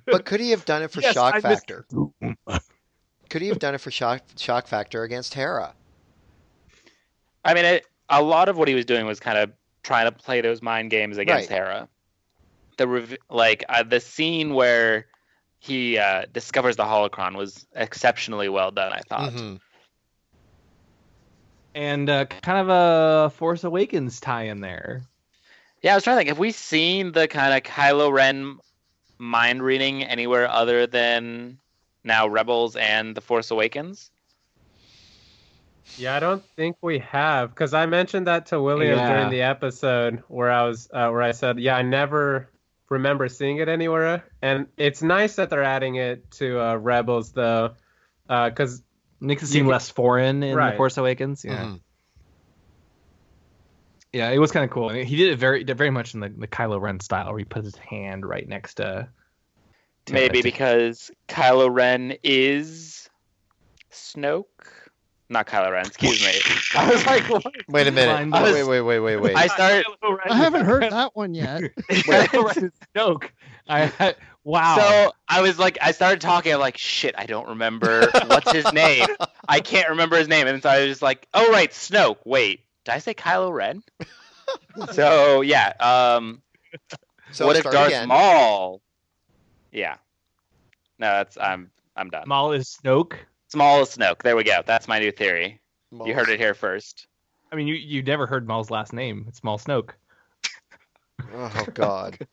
[0.06, 1.86] but could he have done it for Yes, shock I missed factor?
[3.30, 5.73] Could he have done it for shock shock factor against Hera?
[7.45, 9.51] I mean, it, a lot of what he was doing was kind of
[9.84, 11.58] trying to play those mind games against Right.
[11.58, 11.88] Hera.
[12.77, 15.06] The rev- like uh, the scene where
[15.62, 18.91] he uh, discovers the holocron was exceptionally well done.
[18.91, 19.32] I thought.
[19.32, 19.60] Mhm.
[21.76, 25.04] And uh, kind of a Force Awakens tie in there.
[25.84, 26.30] Yeah, I was trying to think.
[26.30, 28.58] Have we seen the kind of Kylo Ren
[29.19, 31.60] mind reading anywhere other than
[32.04, 34.10] now Rebels and The Force Awakens?
[35.97, 39.13] Yeah, I don't think we have because I mentioned that to William Yeah.
[39.13, 42.50] during the episode where I was uh, where I said, yeah, I never
[42.91, 47.71] remember seeing it anywhere, and it's nice that they're adding it to uh, Rebels though,
[48.27, 48.84] because
[49.23, 50.71] Makes it seem You- less foreign in Right.
[50.71, 51.45] The Force Awakens.
[51.45, 51.63] Yeah.
[51.63, 51.80] Mhm.
[54.13, 54.89] Yeah, it was kind of cool.
[54.89, 57.45] And he did it very, very much in the, the Kylo Ren style, where he
[57.45, 59.08] put his hand right next to.
[60.07, 63.09] to- Maybe to- because Kylo Ren is
[63.91, 64.45] Snoke.
[65.32, 65.86] Not Kylo Ren.
[65.86, 66.34] Excuse me.
[66.75, 67.45] I was like, what?
[67.69, 68.29] Wait a minute.
[68.32, 69.36] Was- Wait, wait, wait, wait, wait.
[69.38, 69.86] I started.
[70.29, 71.61] I haven't heard that one yet.
[71.89, 73.29] Kylo Ren is Snoke.
[73.69, 74.13] I,
[74.43, 74.75] wow.
[74.77, 76.53] So I was like, I started talking.
[76.53, 79.07] I'm like, shit, I don't remember what's his name.
[79.47, 82.17] I can't remember his name, and so I was just like, oh right, Snoke.
[82.25, 83.84] Wait, did I say Kylo Ren?
[84.91, 85.71] so yeah.
[85.79, 86.41] Um,
[87.32, 88.09] So what if start Darth again.
[88.09, 88.82] Maul?
[89.71, 89.95] Yeah.
[90.99, 92.25] No, that's I'm I'm done.
[92.27, 93.13] Maul is Snoke.
[93.52, 94.22] Small as Snoke.
[94.24, 94.62] There we go.
[94.66, 95.60] That's my new theory.
[95.91, 96.08] Maul.
[96.08, 97.08] You heard it here first.
[97.52, 99.26] I mean, you you never heard Maul's last name.
[99.28, 99.91] It's Maul Snoke.
[101.34, 102.18] Oh God.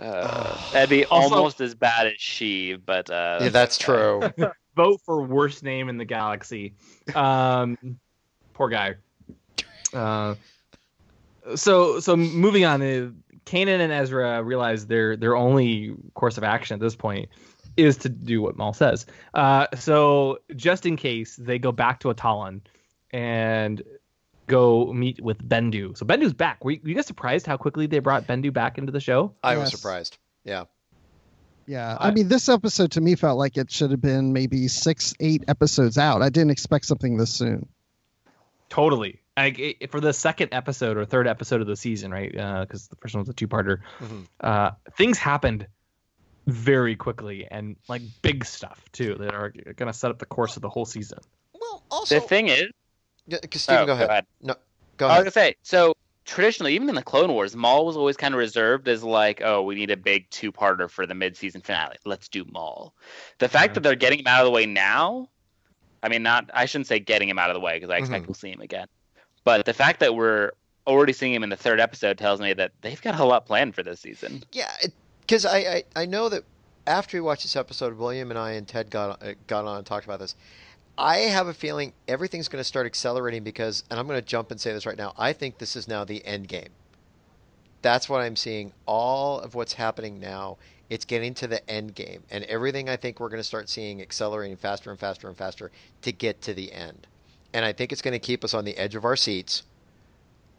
[0.00, 4.20] Uh, that'd be Also- almost as bad as she, but uh, Yeah, that's true.
[4.76, 6.74] Vote for worst name in the galaxy.
[7.14, 7.78] Um,
[8.54, 8.96] poor guy.
[9.92, 10.34] Uh,
[11.54, 13.10] so so moving on, uh,
[13.46, 17.28] Kanan and Ezra realize their their only course of action at this point
[17.76, 19.06] is to do what Maul says.
[19.34, 22.60] Uh, so just in case, they go back to Atollon
[23.10, 23.82] and
[24.46, 25.96] go meet with Bendu.
[25.96, 26.64] So Bendu's back.
[26.64, 29.34] Were you, were you guys surprised how quickly they brought Bendu back into the show?
[29.42, 30.18] I was surprised.
[30.44, 30.64] Yeah.
[31.66, 34.68] Yeah, I- I mean, this episode to me felt like it should have been maybe
[34.68, 36.20] six, eight episodes out.
[36.20, 37.66] I didn't expect something this soon.
[38.68, 39.20] Totally.
[39.36, 42.30] Like it, for the second episode or third episode of the season, right?
[42.30, 43.78] Because the first one was a two-parter.
[44.00, 44.26] Mhm.
[44.40, 45.66] Uh, things happened
[46.46, 50.56] very quickly and like big stuff too that are going to set up the course
[50.56, 51.18] of the whole season.
[51.58, 52.66] Well, also, the thing is,
[53.26, 54.26] Yeah, 'cause Steven, oh, go ahead.
[54.44, 54.54] go
[54.96, 58.16] Go I was gonna say, so traditionally, even in the Clone Wars, Maul was always
[58.16, 61.96] kind of reserved as like, oh, we need a big two-parter for the mid-season finale.
[62.04, 62.94] Let's do Maul.
[63.38, 63.74] The fact Yeah.
[63.74, 65.28] that they're getting him out of the way now,
[66.02, 68.24] I mean, not I shouldn't say getting him out of the way because I expect
[68.24, 68.28] Mhm.
[68.28, 68.86] we'll see him again.
[69.42, 70.52] But the fact that we're
[70.86, 73.74] already seeing him in the third episode tells me that they've got a lot planned
[73.74, 74.44] for this season.
[74.52, 74.70] Yeah,
[75.26, 76.44] because I, I I know that
[76.86, 79.86] after we watched this episode, William and I and Ted got uh, got on and
[79.86, 80.34] talked about this.
[80.96, 84.52] I have a feeling everything's going to start accelerating because, and I'm going to jump
[84.52, 85.12] and say this right now.
[85.18, 86.68] I think this is now the end game.
[87.82, 88.72] That's what I'm seeing.
[88.86, 90.56] All of what's happening now,
[90.88, 94.00] it's getting to the end game, and everything I think we're going to start seeing
[94.00, 95.70] accelerating faster and faster and faster
[96.02, 97.06] to get to the end.
[97.52, 99.62] And I think it's going to keep us on the edge of our seats.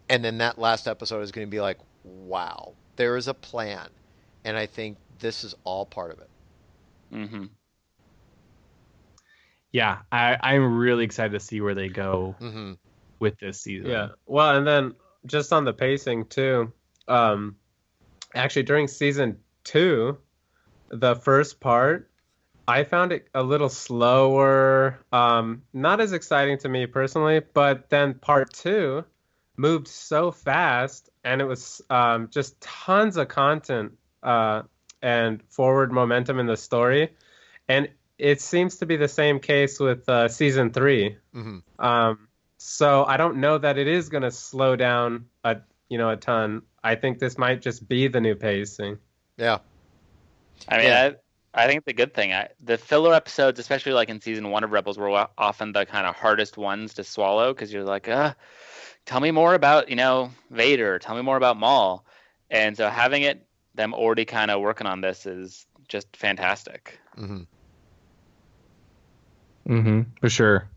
[0.10, 3.90] And then that last episode is going to be like, wow, there is a plan
[4.46, 6.30] and I think this is all part of it.
[7.12, 7.46] hmm
[9.72, 12.74] Yeah, I, I'm really excited to see where they go hmm
[13.20, 13.90] with this season.
[13.90, 14.10] Yeah.
[14.26, 14.94] Well, and then
[15.26, 16.72] just on the pacing too.
[17.08, 17.56] Um,
[18.36, 20.18] actually, during season two,
[20.90, 22.12] the first part,
[22.68, 25.00] I found it a little slower.
[25.12, 29.04] Um, not as exciting to me personally, but then part two
[29.58, 33.94] moved so fast, and it was um, just tons of content
[34.26, 34.64] uh,
[35.02, 37.14] and forward momentum in the story,
[37.68, 41.18] and it seems to be the same case with uh, season three.
[41.34, 45.58] hmm Um, so I don't know that it is going to slow down a
[45.90, 46.64] you know a ton.
[46.84, 48.98] I think this might just be the new pacing.
[49.38, 49.60] Yeah.
[50.70, 51.12] I mean, Yeah.
[51.54, 54.64] I, I think the good thing, I, the filler episodes, especially like in season one
[54.64, 58.34] of Rebels, were often the kind of hardest ones to swallow because you're like, uh,
[59.06, 62.06] tell me more about you know Vader, tell me more about Maul,
[62.50, 63.45] and so having it
[63.76, 67.00] them already kind of working on this is just fantastic.
[67.18, 67.44] Mm-hmm.
[69.68, 70.02] Mm-hmm.
[70.20, 70.70] for sure.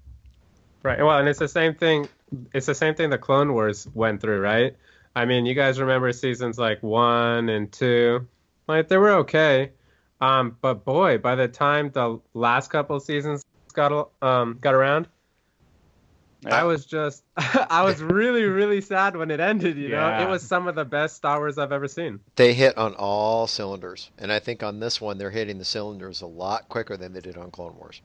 [0.83, 0.99] Right.
[0.99, 2.09] Well, and it's the same thing.
[2.55, 4.77] It's the same thing the Clone Wars went through, right?
[5.15, 8.27] I mean, you guys remember seasons like one and two,
[8.67, 9.73] like they were okay.
[10.21, 15.09] Um, but boy, by the time the last couple seasons got um got around,
[16.47, 19.77] I was just I was really really sad when it ended.
[19.77, 22.21] You know, it was some of the best Star Wars I've ever seen.
[22.37, 26.23] They hit on all cylinders, and I think on this one they're hitting the cylinders
[26.23, 28.01] a lot quicker than they did on Clone Wars.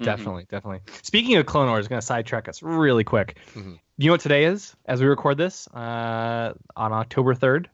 [0.00, 0.04] Mhm.
[0.04, 0.80] Definitely, definitely.
[1.02, 3.36] Speaking of Clone Wars, going to sidetrack us really quick.
[3.54, 3.78] Mhm.
[3.98, 7.66] You know what today is as we record this uh, on October 3rd?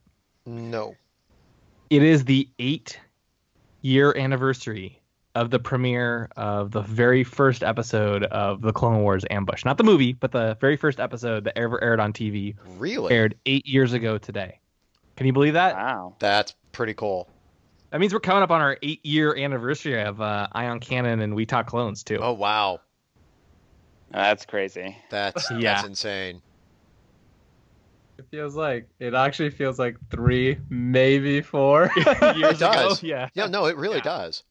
[0.47, 0.95] No.
[1.91, 2.99] It is the eight
[3.81, 4.99] year anniversary
[5.35, 9.65] of the premiere of the very first episode of the Clone Wars Ambush.
[9.65, 13.13] Not the movie, but the very first episode that ever aired on TV Really?
[13.13, 14.59] aired eight years ago today.
[15.17, 15.75] Can you believe that?
[15.75, 16.15] Wow.
[16.19, 17.29] That's pretty cool.
[17.91, 21.35] That means we're coming up on our eight year anniversary of uh, Ion Cannon and
[21.35, 22.17] We Talk Clones, too.
[22.21, 22.81] Oh wow,
[24.11, 24.97] That's crazy.
[25.09, 25.75] that's Yeah.
[25.75, 26.41] that's insane.
[28.17, 31.91] It feels like it actually feels like three, maybe four.
[31.97, 32.07] years
[32.53, 32.99] It does.
[32.99, 33.07] ago.
[33.07, 33.29] Yeah.
[33.33, 34.03] Yeah, no, it really Yeah.
[34.03, 34.43] does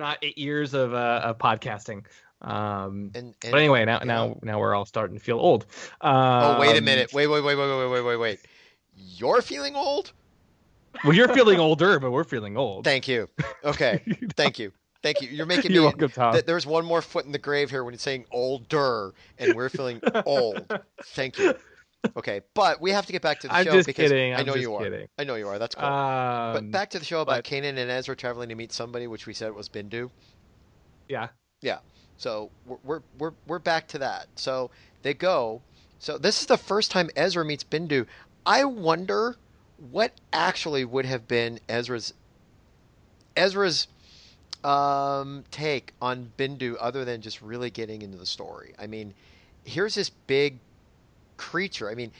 [0.00, 2.04] not eight years of, uh, of podcasting.
[2.42, 4.40] Um, and, and, but anyway, now now know.
[4.42, 5.66] now we're all starting to feel old.
[6.00, 7.12] Oh wait a um, minute!
[7.12, 8.40] Wait wait wait wait wait wait wait wait!
[8.96, 10.12] You're feeling old?
[11.04, 12.84] Well, you're feeling older, but we're feeling old.
[12.84, 13.28] Thank you.
[13.62, 14.02] Okay,
[14.36, 14.72] thank you.
[15.02, 15.28] Thank you.
[15.28, 15.88] You're making You're me.
[15.88, 16.32] Welcome, Tom.
[16.32, 19.68] Th- there's one more foot in the grave here when it's saying older, and we're
[19.68, 20.66] feeling old.
[21.04, 21.54] Thank you.
[22.16, 24.32] Okay, but we have to get back to the I'm show just because kidding.
[24.34, 24.82] I I'm know just you are.
[24.82, 25.06] kidding.
[25.18, 25.58] I know you are.
[25.58, 25.84] That's cool.
[25.84, 29.06] Um, but back to the show about but- Kanan and Ezra traveling to meet somebody,
[29.06, 30.10] which we said was Bendu.
[31.08, 31.28] Yeah.
[31.62, 31.80] Yeah,
[32.16, 34.28] So we're, we're we're we're back to that.
[34.36, 34.70] So
[35.02, 35.60] they go.
[35.98, 38.06] So this is the first time Ezra meets Bendu.
[38.46, 39.36] I wonder
[39.90, 42.14] what actually would have been Ezra's
[43.36, 43.88] Ezra's
[44.64, 48.74] um, take on Bendu, other than just really getting into the story.
[48.78, 49.12] I mean,
[49.64, 50.58] here's this big
[51.40, 51.90] creature.
[51.90, 52.12] I mean,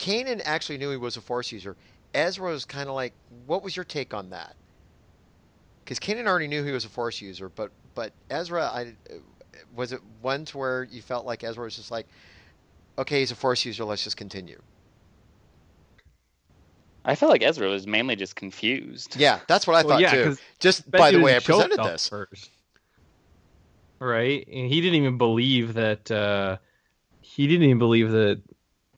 [0.00, 1.76] Kanan actually knew he was a Force user.
[2.14, 4.56] Ezra was kind of like, what was your take on that?
[5.84, 8.96] Because Kanan already knew he was a Force user, but but Ezra, I
[9.72, 12.08] was it one to where you felt like Ezra was just like,
[12.98, 14.60] okay, he's a Force user, let's just continue.
[17.04, 19.16] I felt like Ezra was mainly just confused.
[19.18, 20.24] Yeah, that's what I Well, thought yeah, too.
[20.24, 22.08] 'cause Just by the way I presented this.
[22.08, 22.50] first.
[24.00, 24.46] Right?
[24.48, 26.58] And he didn't even believe that uh
[27.28, 28.40] he didn't even believe that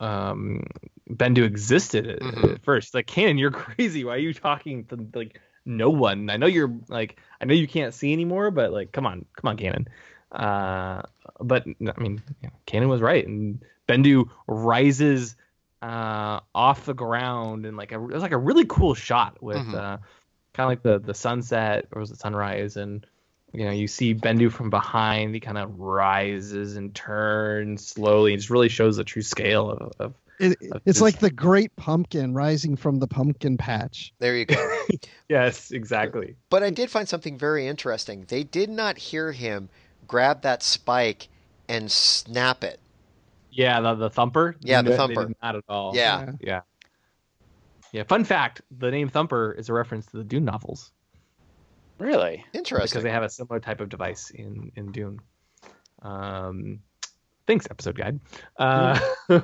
[0.01, 0.63] um
[1.11, 2.55] Bendu existed at, Mhm.
[2.55, 2.95] at first.
[2.95, 4.05] Like, Kanan, you're crazy.
[4.05, 6.31] Why are you talking to like no one?
[6.31, 9.49] I know you're like I know you can't see anymore, but like come on, come
[9.49, 9.87] on, Kanan.
[10.33, 11.03] Uh
[11.41, 15.37] but I mean, yeah, Kanan was right and Bendu rises
[15.83, 19.57] uh off the ground and like a, it was like a really cool shot with
[19.57, 19.75] Mhm.
[19.75, 19.97] uh
[20.53, 23.07] kind of like the the sunset or was it sunrise and
[23.53, 28.37] you know you see bendu from behind he kind of rises and turns slowly It
[28.39, 31.75] just really shows the true scale of, of It, Of it's this- like the great
[31.77, 34.13] pumpkin rising from the pumpkin patch.
[34.21, 34.77] There you go.
[35.29, 38.25] yes exactly But I did find something very interesting.
[38.29, 39.69] They did not hear him
[40.07, 41.29] grab that spike
[41.69, 42.79] and snap it.
[43.51, 45.27] yeah the, the thumper Yeah, the They- they thumper.
[45.27, 46.33] did not at all Yeah.
[46.41, 46.61] yeah
[47.93, 50.93] yeah fun fact the name thumper is a reference to the dune novels
[52.01, 52.45] Really?
[52.55, 52.87] Interesting.
[52.87, 55.21] because they have a similar type of device in in Dune.
[56.03, 56.81] Um,
[57.47, 58.21] thanks, episode guide.
[58.59, 58.99] Uh,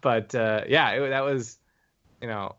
[0.00, 1.58] but uh, yeah, it, that was
[2.20, 2.54] you know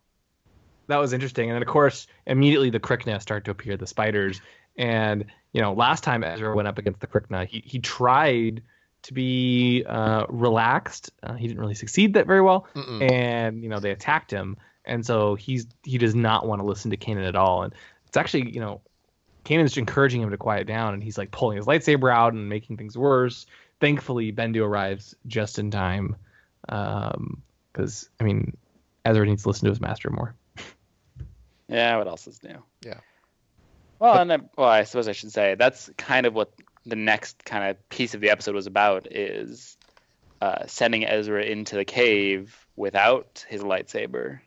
[0.87, 4.41] that was interesting, and then of course immediately the Krykna start to appear, the spiders,
[4.77, 8.63] and you know last time Ezra went up against the Krykna, he he tried
[9.03, 11.11] to be uh, relaxed.
[11.23, 13.11] Uh, he didn't really succeed that very well Mm-mm.
[13.11, 16.91] and you know they attacked him and so he's he does not want to listen
[16.91, 17.73] to Kanan at all and
[18.13, 18.81] it's actually you know
[19.43, 22.77] Kanan's encouraging him to quiet down and he's like pulling his lightsaber out and making
[22.77, 23.45] things worse
[23.79, 26.15] thankfully Bendu arrives just in time
[26.69, 27.41] um
[27.71, 28.55] because I mean
[29.03, 30.35] Ezra needs to listen to his master more
[31.67, 32.61] Yeah, what else is new?
[32.85, 32.99] Yeah.
[33.99, 36.51] Well, and then, well, I suppose I should say that's kind of what
[36.85, 39.77] the next kind of piece of the episode was about is
[40.41, 44.39] uh, sending Ezra into the cave without his lightsaber.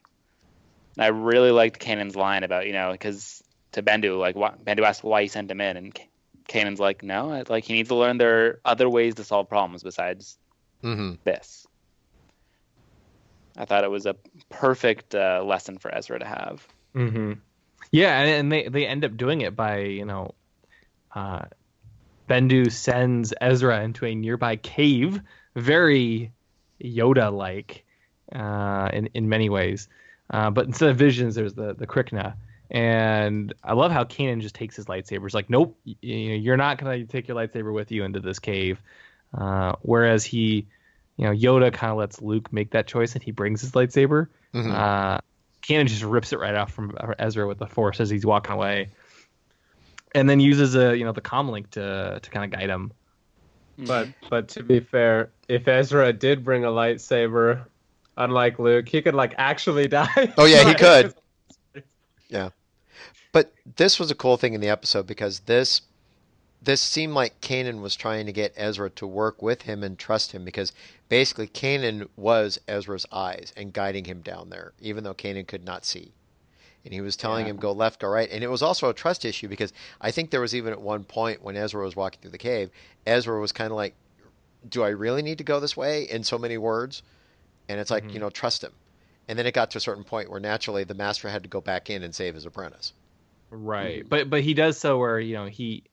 [0.97, 3.43] And I really liked Kanan's line about you know because
[3.77, 6.09] to Bendu like why, Bendu asked why he sent him in and K-
[6.49, 9.49] Kanan's like no I- like he needs to learn there are other ways to solve
[9.49, 10.37] problems besides
[10.83, 11.67] hmm this.
[13.57, 14.17] I thought it was a
[14.51, 16.67] perfect uh, lesson for Ezra to have.
[16.95, 17.33] Mm-hmm.
[17.91, 20.35] Yeah, and, and they they end up doing it by you know,
[21.15, 21.43] uh,
[22.29, 25.21] Bendu sends Ezra into a nearby cave,
[25.55, 26.33] very
[26.83, 27.85] Yoda like,
[28.35, 29.89] uh, in in many ways.
[30.31, 32.35] Uh, but instead of visions, there's the the Krykna,
[32.71, 35.23] and I love how Kanan just takes his lightsaber.
[35.23, 38.39] He's like, nope, you know, you're not gonna take your lightsaber with you into this
[38.39, 38.81] cave.
[39.37, 40.67] Uh, whereas he,
[41.17, 44.29] you know, Yoda kind of lets Luke make that choice, and he brings his lightsaber.
[44.53, 45.19] hmm Uh,
[45.63, 48.91] Kanan just rips it right off from Ezra with the Force as he's walking away,
[50.15, 52.93] and then uses a you know the comm link to to kind of guide him.
[53.79, 57.67] But but to be fair, if Ezra did bring a lightsaber,
[58.17, 60.33] unlike Luke, he could like actually die.
[60.39, 61.15] Oh, yeah, he could.
[63.37, 65.83] But this was a cool thing in the episode because this
[66.63, 70.33] this seemed like Kanan was trying to get Ezra to work with him and trust
[70.33, 70.73] him because
[71.11, 75.85] basically Kanan was Ezra's eyes and guiding him down there, even though Kanan could not
[75.85, 76.13] see.
[76.83, 77.51] And he was telling Yeah.
[77.51, 78.31] him go left, go right.
[78.31, 81.05] And it was also a trust issue because I think there was even at one
[81.05, 82.71] point when Ezra was walking through the cave,
[83.07, 83.95] Ezra was kind of like,
[84.67, 86.05] Do I really need to go this way?
[86.05, 87.03] in so many words.
[87.69, 88.15] And it's like, Mhm.
[88.15, 88.73] you know, trust him.
[89.29, 91.61] And then it got to a certain point where naturally the master had to go
[91.61, 92.95] back in and save his apprentice.
[93.51, 95.85] Right, but but he does so where you know he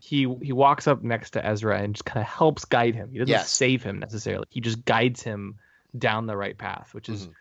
[0.00, 3.10] he he walks up next to Ezra and just kind of helps guide him.
[3.12, 3.50] He doesn't Yes.
[3.50, 4.46] save him necessarily.
[4.50, 5.58] He just guides him
[5.98, 7.32] down the right path, which is Mhm.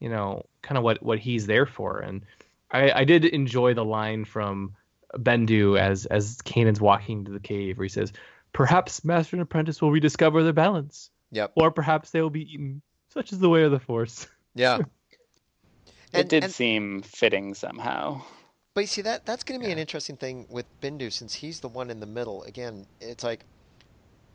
[0.00, 1.98] you know kind of what what he's there for.
[2.00, 2.24] And
[2.70, 4.74] I I did enjoy the line from
[5.14, 8.12] Bendu as as Kanan's walking to the cave where he says,
[8.52, 11.52] "Perhaps master and apprentice will rediscover their balance, Yep.
[11.56, 12.80] or perhaps they will be eaten.
[13.10, 14.78] Such is the way of the Force." Yeah.
[16.12, 18.22] it did and- seem fitting somehow.
[18.74, 21.58] But you see that that's going to be an interesting thing with Bendu since he's
[21.58, 22.44] the one in the middle.
[22.44, 23.44] Again, it's like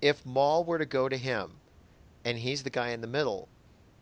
[0.01, 1.51] if Maul were to go to him,
[2.25, 3.47] and he's the guy in the middle,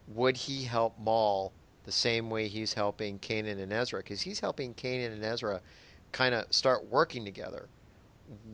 [0.07, 1.53] would he help Maul
[1.83, 3.99] the same way he's helping Kanan and Ezra?
[3.99, 5.61] Because he's helping Kanan and Ezra
[6.11, 7.67] kind of start working together.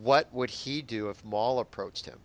[0.02, 2.20] What would he do if Maul approached him?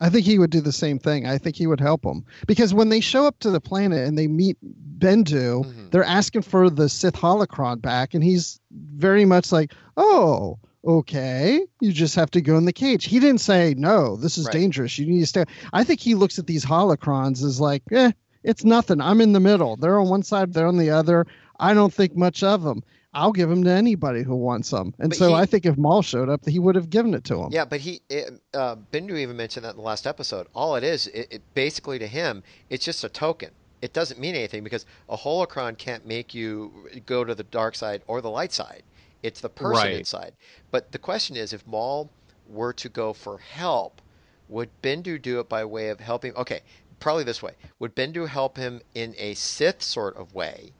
[0.00, 1.26] I think he would do the same thing.
[1.26, 4.16] I think he would help them because when they show up to the planet and
[4.16, 4.56] they meet
[4.98, 5.90] Bendu, Mhm.
[5.90, 11.92] they're asking for the Sith holocron back, and he's very much like, "Oh, okay, you
[11.92, 14.52] just have to go in the cage." He didn't say, "No, this is Right.
[14.54, 14.98] dangerous.
[14.98, 18.64] You need to stay." I think he looks at these holocrons as like, "Eh, It's
[18.64, 19.02] nothing.
[19.02, 19.76] I'm in the middle.
[19.76, 21.26] They're on one side, they're on the other.
[21.58, 22.82] I don't think much of them.
[23.12, 24.94] I'll give them to anybody who wants them.
[24.98, 27.24] And But so he- I think if Maul showed up, he would have given it
[27.24, 27.48] to him.
[27.52, 30.46] Yeah, but he, it, uh, Bendu even mentioned that in the last episode.
[30.54, 33.50] All it is, it, it basically to him, it's just a token.
[33.82, 36.70] It doesn't mean anything because a holocron can't make you
[37.06, 38.82] go to the dark side or the light side.
[39.22, 39.94] It's the person Right.
[39.96, 40.32] inside.
[40.70, 42.10] But the question is, if Maul
[42.48, 44.00] were to go for help,
[44.48, 46.34] would Bendu do it by way of helping?
[46.36, 46.60] Okay,
[47.00, 47.52] probably this way.
[47.80, 50.72] Would Bendu help him in a Sith sort of way,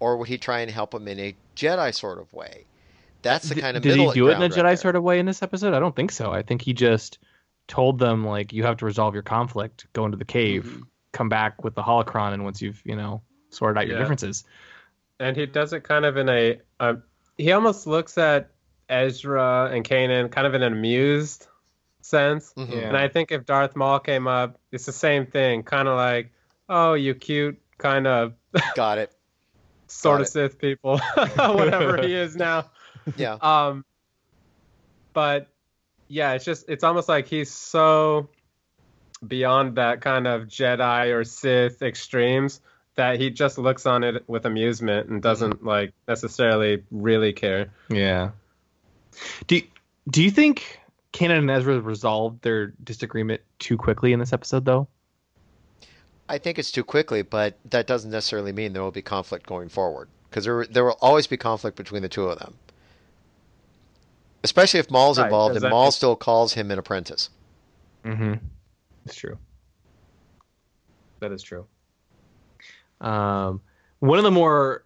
[0.00, 2.64] or would he try and help him in a Jedi sort of way?
[3.22, 4.76] That's the kind of did he middle do it in a ground Jedi right there.
[4.76, 5.74] sort of way in this episode?
[5.74, 6.32] I don't think so.
[6.32, 7.18] I think he just
[7.68, 10.82] told them like you have to resolve your conflict, go into the cave, Mm-hmm.
[11.12, 14.44] come back with the holocron, and once you've you know sorted out your differences.
[15.20, 16.60] and he does it kind of in a.
[16.80, 16.94] Uh,
[17.38, 18.50] he almost looks at
[18.88, 21.46] Ezra and Kanan kind of in an amused
[22.00, 22.52] sense.
[22.56, 22.70] Mhm.
[22.72, 22.88] Yeah.
[22.88, 25.62] And I think if Darth Maul came up, it's the same thing.
[25.62, 26.32] Kind of like,
[26.68, 28.34] oh, you cute, kind of
[28.74, 29.12] Got it.
[29.92, 30.28] Sort of.
[30.28, 30.98] Sith people,
[31.36, 32.70] whatever he is now.
[33.16, 33.36] Yeah.
[33.40, 33.84] Um,
[35.12, 35.48] but
[36.06, 38.28] yeah, it's just it's almost like he's so
[39.26, 42.60] beyond that kind of Jedi or Sith extremes
[42.94, 47.72] that he just looks on it with amusement and doesn't like necessarily really care.
[47.88, 48.30] Yeah.
[49.46, 49.60] Do
[50.08, 50.80] Do you think
[51.12, 54.88] Kanan and Ezra resolved their disagreement too quickly in this episode, though?
[56.32, 59.68] I think it's too quickly, but that doesn't necessarily mean there will be conflict going
[59.68, 62.54] forward because there there will always be conflict between the two of them.
[64.42, 67.28] Especially if Maul's Right, involved, and that Maul make- still calls him an apprentice.
[68.04, 68.34] Mm-hmm.
[69.04, 69.38] It's true.
[71.20, 71.66] That is true.
[73.00, 73.60] Um,
[74.00, 74.84] one of the more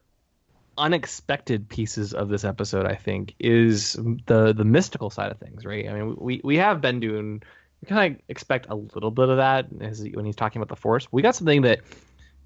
[0.76, 3.92] unexpected pieces of this episode, I think, is
[4.26, 5.64] the the mystical side of things.
[5.64, 5.88] Right?
[5.88, 7.46] I mean, we we have Bendu, and we
[7.86, 10.80] kind of expect a little bit of that as he, when he's talking about the
[10.80, 11.08] Force.
[11.10, 11.80] We got something that,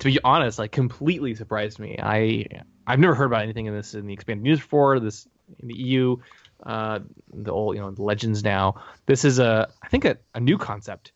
[0.00, 1.96] to be honest, like completely surprised me.
[2.00, 2.46] I
[2.86, 5.00] I've never heard about anything in this in the expanded news before.
[5.00, 5.26] This
[5.60, 6.16] in the EU,
[6.64, 7.00] uh,
[7.32, 8.82] the old you know the legends now.
[9.06, 11.12] This is a I think a, a new concept,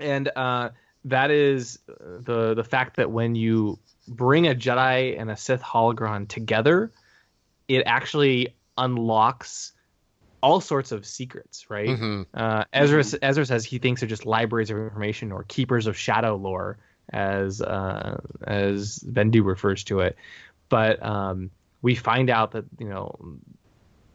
[0.00, 0.70] and uh,
[1.04, 6.28] that is the the fact that when you bring a Jedi and a Sith holocron
[6.28, 6.92] together,
[7.68, 9.72] it actually unlocks
[10.42, 11.88] all sorts of secrets, right?
[11.88, 12.26] Mhm.
[12.34, 16.36] Uh, Ezra Ezra says he thinks they're just libraries of information or keepers of shadow
[16.36, 16.78] lore,
[17.10, 20.16] as uh, as Bendu refers to it.
[20.68, 21.50] But um,
[21.82, 23.16] we find out that you know,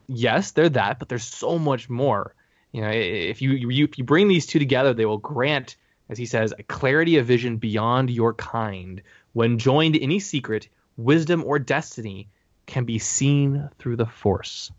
[0.07, 2.35] yes, they're that, but there's so much more.
[2.71, 5.75] You know, if you, you if you bring these two together, they will grant,
[6.09, 9.01] as he says, a clarity of vision beyond your kind.
[9.33, 12.29] When joined, any secret, wisdom, or destiny
[12.65, 14.71] can be seen through the Force.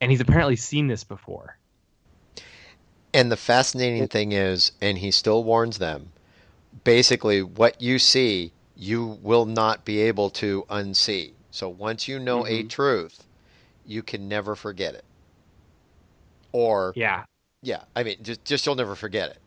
[0.00, 1.58] And he's apparently seen this before.
[3.14, 6.12] And the fascinating thing is, and he still warns them,
[6.84, 11.32] basically what you see, you will not be able to unsee.
[11.50, 13.24] So once you know a truth,
[13.86, 15.04] you can never forget it.
[16.52, 17.24] Or Yeah,
[17.62, 19.38] yeah, I mean, just just you'll never forget it.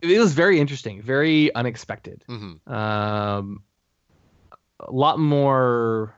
[0.00, 2.24] it was very interesting, very unexpected.
[2.26, 3.62] hmm Um,
[4.80, 6.14] a lot more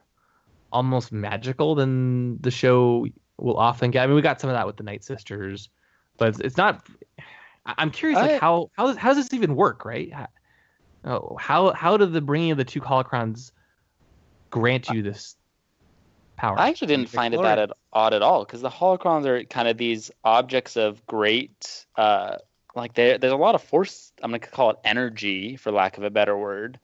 [0.71, 3.07] almost magical than the show
[3.39, 4.03] will often get.
[4.03, 5.69] I mean, we got some of that with the Night Sisters,
[6.17, 6.87] but it's, it's not.
[7.67, 10.13] I'm curious, like I- how how does, how does this even work, right?
[10.13, 10.27] How
[11.05, 13.53] oh, how, how did the bringing of the two holocrons
[14.51, 15.37] grant you this
[16.37, 16.59] power?
[16.59, 19.69] I actually didn't find it that at, odd at all because the holocrons are kind
[19.69, 22.37] of these objects of great, uh,
[22.75, 24.13] like there's a lot of force.
[24.23, 26.79] I'm gonna call it energy, for lack of a better word,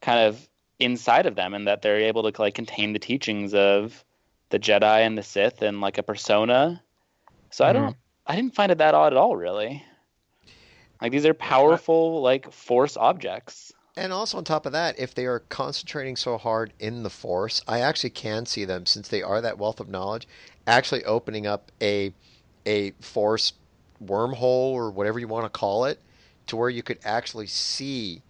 [0.00, 4.04] kind of inside of them, and that they're able to like contain the teachings of
[4.50, 6.82] the Jedi and the Sith and like a persona.
[7.50, 7.82] So I mm-hmm.
[7.84, 7.96] don't,
[8.26, 9.82] I didn't find it that odd at all, really.
[11.00, 13.72] Like these are powerful, like force objects.
[13.96, 17.62] And also on top of that, if they are concentrating so hard in the force,
[17.66, 20.28] I actually can see them since they are that wealth of knowledge,
[20.66, 22.12] actually opening up a
[22.66, 23.54] a force
[24.04, 26.00] wormhole or whatever you want to call it,
[26.46, 28.22] to where you could actually see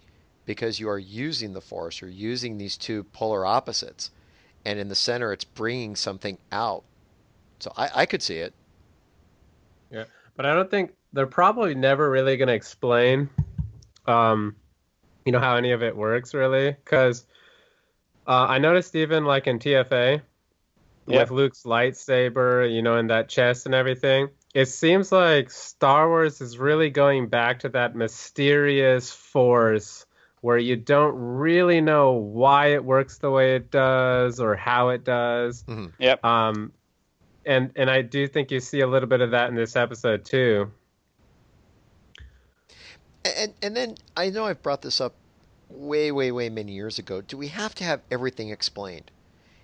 [0.45, 4.09] because you are using the force or using these two polar opposites,
[4.65, 6.83] and in the center it's bringing something out.
[7.59, 8.53] So I, I could see it.
[9.91, 10.05] Yeah,
[10.35, 13.29] but I don't think they're probably never really going to explain,
[14.05, 14.55] um,
[15.25, 16.71] you know, how any of it works really.
[16.71, 17.25] Because
[18.27, 20.21] uh, I noticed even like in TFA
[21.07, 21.19] Yeah.
[21.21, 26.41] with Luke's lightsaber, you know, in that chest and everything, it seems like Star Wars
[26.41, 30.05] is really going back to that mysterious force
[30.41, 35.03] where you don't really know why it works the way it does or how it
[35.03, 35.65] does.
[35.99, 36.23] Yep.
[36.23, 36.71] Um,
[37.45, 40.25] and and I do think you see a little bit of that in this episode
[40.25, 40.71] too.
[43.25, 45.15] And and then I know I've brought this up
[45.69, 47.21] way, way, way many years ago.
[47.21, 49.11] Do we have to have everything explained?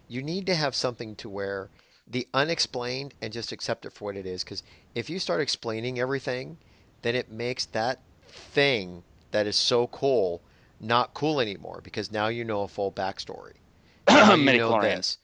[0.08, 1.70] You need to have something to where
[2.08, 4.44] the unexplained and just accept it for what it is.
[4.44, 4.62] Because
[4.94, 6.58] if you start explaining everything,
[7.02, 10.42] then it makes that thing that is so cool
[10.80, 11.82] not cool anymore.
[11.84, 13.54] Because now you know a full backstory.
[14.10, 15.18] Now you know this.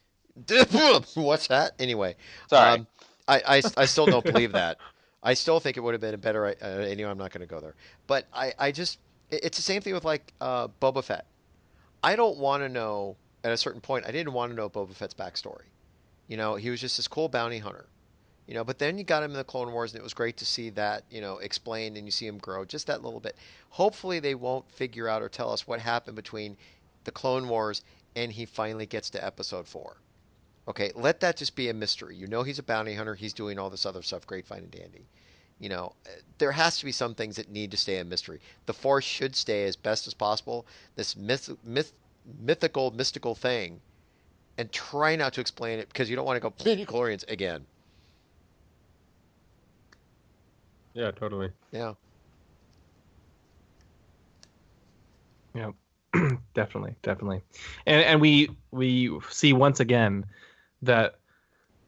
[1.15, 1.73] What's that?
[1.79, 2.15] Anyway,
[2.49, 2.79] Sorry.
[2.79, 2.87] um,
[3.27, 4.77] I, I, I still don't believe that.
[5.23, 6.45] I still think it would have been a better.
[6.47, 7.75] Uh, anyway, I'm not going to go there.
[8.07, 8.99] But I, I just,
[9.29, 11.25] it- it's the same thing with like uh, Boba Fett.
[12.03, 14.05] I don't want to know at a certain point.
[14.07, 15.65] I didn't want to know Boba Fett's backstory.
[16.27, 17.85] You know, he was just this cool bounty hunter.
[18.47, 20.37] You know, but then you got him in the Clone Wars, and it was great
[20.37, 23.35] to see that you know explained, and you see him grow just that little bit.
[23.69, 26.57] Hopefully, they won't figure out or tell us what happened between
[27.03, 27.81] the Clone Wars
[28.15, 29.97] and he finally gets to Episode Four.
[30.67, 32.15] Okay, let that just be a mystery.
[32.15, 33.15] You know, he's a bounty hunter.
[33.15, 35.07] He's doing all this other stuff, great, fine, and dandy.
[35.59, 35.93] You know,
[36.37, 38.39] there has to be some things that need to stay a mystery.
[38.65, 40.65] The Force should stay as best as possible.
[40.95, 41.93] This myth, myth,
[42.39, 43.81] mythical, mystical thing,
[44.57, 47.65] and try not to explain it because you don't want to go midichlorians again.
[50.93, 51.51] Yeah, totally.
[51.71, 51.93] Yeah.
[55.53, 55.71] Yeah,
[56.53, 57.41] definitely, definitely,
[57.85, 60.25] and and we we see once again
[60.83, 61.15] that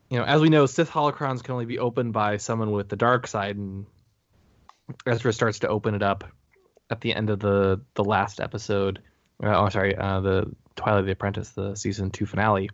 [0.10, 2.98] you know as we know Sith holocrons can only be opened by someone with the
[2.98, 3.86] dark side, and
[5.06, 6.26] Ezra starts to open it up
[6.90, 9.00] at the end of the the last episode.
[9.42, 12.70] Uh, oh, sorry, uh, the Twilight of the Apprentice, the season two finale.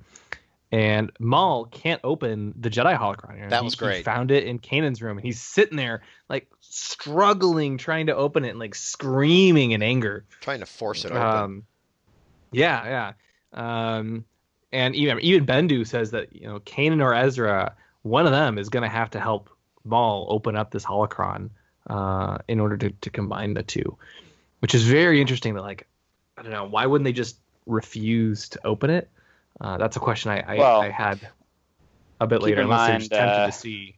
[0.71, 3.35] And Maul can't open the Jedi holocron.
[3.37, 4.05] You know, That he- was he great.
[4.05, 8.49] found it in Kanan's room, and he's sitting there like struggling, trying to open it,
[8.49, 10.25] and like screaming in anger.
[10.41, 11.21] Trying to force it open.
[11.21, 11.63] Um,
[12.51, 13.13] yeah,
[13.53, 13.97] yeah.
[13.97, 14.25] Um,
[14.71, 18.69] and even even Bendu says that you know Kanan or Ezra, one of them is
[18.69, 19.49] going to have to help
[19.83, 21.49] Maul open up this holocron
[21.89, 23.97] uh, in order to, to combine the two,
[24.59, 25.55] which is very interesting.
[25.55, 25.87] That like,
[26.37, 29.09] I don't know, why wouldn't they just refuse to open it?
[29.61, 31.19] Uh, that's a question I I, Well, I had
[32.19, 33.95] a bit later, in unless they're just tempted uh, to see.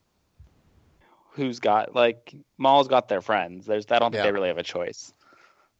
[1.33, 3.65] Who's got like Maul's got their friends.
[3.65, 4.23] There's I don't think Yeah.
[4.23, 5.13] they really have a choice,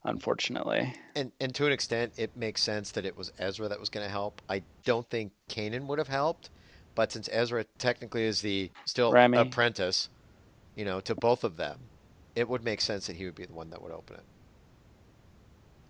[0.03, 0.95] unfortunately.
[1.15, 4.05] and and to an extent, it makes sense that it was Ezra that was going
[4.05, 4.41] to help.
[4.47, 6.49] I don't think Kanan would have helped,
[6.95, 9.39] but since Ezra technically is the still Remy.
[9.39, 10.09] apprentice,
[10.75, 11.79] you know, to both of them,
[12.35, 14.25] it would make sense that he would be the one that would open it.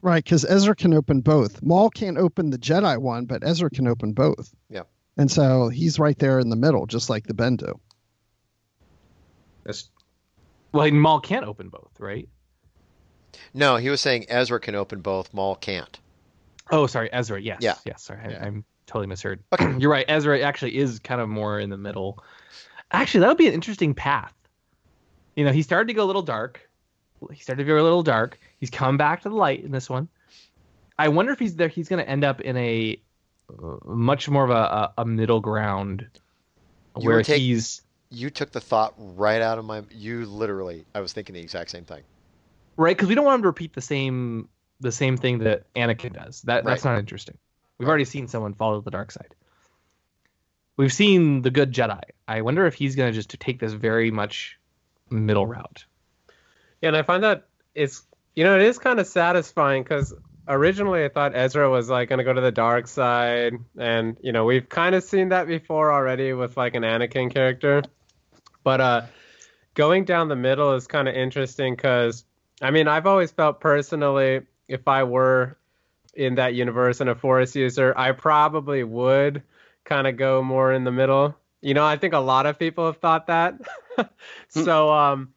[0.01, 1.61] Right, because Ezra can open both.
[1.61, 4.53] Maul can't open the Jedi one, but Ezra can open both.
[4.69, 4.83] Yeah.
[5.17, 7.79] And so he's right there in the middle, just like the Bendu.
[9.63, 9.89] That's,
[10.71, 12.27] well, Maul can't open both, right?
[13.53, 15.33] No, he was saying Ezra can open both.
[15.33, 15.99] Maul can't.
[16.71, 17.39] Oh, sorry, Ezra.
[17.39, 17.59] Yes.
[17.61, 17.75] Yeah.
[17.85, 18.03] Yes.
[18.03, 18.45] Sorry, I, Yeah.
[18.45, 19.43] I'm totally misheard.
[19.53, 19.75] Okay.
[19.77, 20.05] You're right.
[20.07, 22.23] Ezra actually is kind of more in the middle.
[22.91, 24.33] Actually, that would be an interesting path.
[25.35, 26.67] You know, he started to go a little dark.
[27.31, 28.39] He started to go a little dark.
[28.59, 30.07] He's come back to the light in this one.
[30.97, 31.67] I wonder if he's there.
[31.67, 32.99] He's going to end up in a
[33.49, 36.07] uh, much more of a, a, a middle ground
[36.99, 39.83] You where take- he's You took the thought right out of my.
[39.91, 40.85] You literally.
[40.95, 42.01] I was thinking the exact same thing.
[42.77, 44.49] right because we don't want him to repeat the same
[44.79, 46.41] the same thing that Anakin does.
[46.43, 47.37] That that's not interesting.
[47.77, 49.35] We've already seen someone follow the dark side.
[50.77, 52.01] We've seen the good Jedi.
[52.27, 54.59] I wonder if he's gonna just take this very much
[55.09, 55.85] middle route.
[56.81, 58.03] Yeah, and I find that it's
[58.35, 60.13] you know it is kind of satisfying because
[60.47, 64.45] originally I thought Ezra was like gonna go to the dark side, and you know
[64.45, 67.83] we've kind of seen that before already with like an Anakin character,
[68.63, 69.01] but uh,
[69.75, 72.25] going down the middle is kind of interesting because
[72.61, 75.57] I mean I've always felt personally if I were
[76.13, 79.43] in that universe and a Force user, I probably would
[79.85, 81.35] kind of go more in the middle.
[81.61, 83.55] You know, I think a lot of people have thought that.
[84.49, 85.33] so um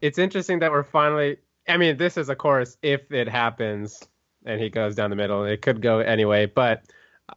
[0.00, 1.38] it's interesting that we're finally
[1.68, 4.02] I mean, this is of course if it happens
[4.44, 5.44] and he goes down the middle.
[5.44, 6.82] It could go anyway, but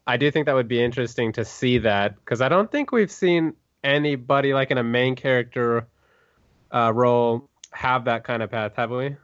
[0.07, 3.11] I do think that would be interesting to see that because I don't think we've
[3.11, 3.53] seen
[3.83, 5.87] anybody like in a main character
[6.71, 9.15] uh, role have that kind of path, have we?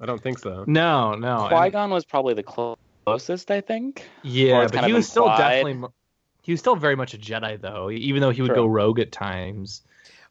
[0.00, 0.64] I don't think so.
[0.66, 1.46] No, no.
[1.48, 4.08] Qui and- Gon was probably the clo- closest, I think.
[4.22, 5.88] Yeah, but he of was still definitely
[6.42, 8.56] he was still very much a Jedi though, even though he would True.
[8.56, 9.82] go rogue at times.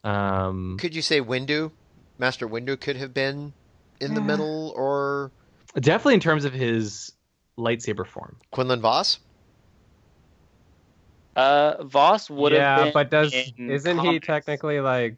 [0.04, 1.72] Um, Could you say Windu,
[2.18, 3.54] Master Windu, could have been
[4.00, 5.32] in the middle, or
[5.76, 7.12] definitely in terms of his
[7.58, 8.38] lightsaber form.
[8.52, 9.20] Quinlan Vos?
[11.36, 12.86] Uh, Vos would have been.
[12.88, 15.18] yeah, but does isn't he technically like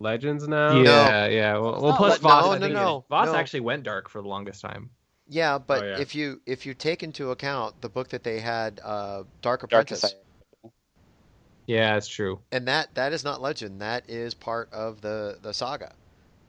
[0.00, 0.80] Legends now?
[0.80, 1.52] Yeah, yeah.
[1.58, 3.34] Well, well plus like- Vos, no, no, no, Vos no.
[3.34, 4.90] actually went dark for the longest time.
[5.30, 5.98] Yeah, but Oh, yeah.
[6.00, 9.64] if you if you take into account the book that they had, uh, Dark Dark
[9.64, 10.22] Apprentice, Disciple.
[11.68, 12.40] Yeah, it's true.
[12.50, 13.80] and that that is not legend.
[13.82, 15.92] That is part of the the saga.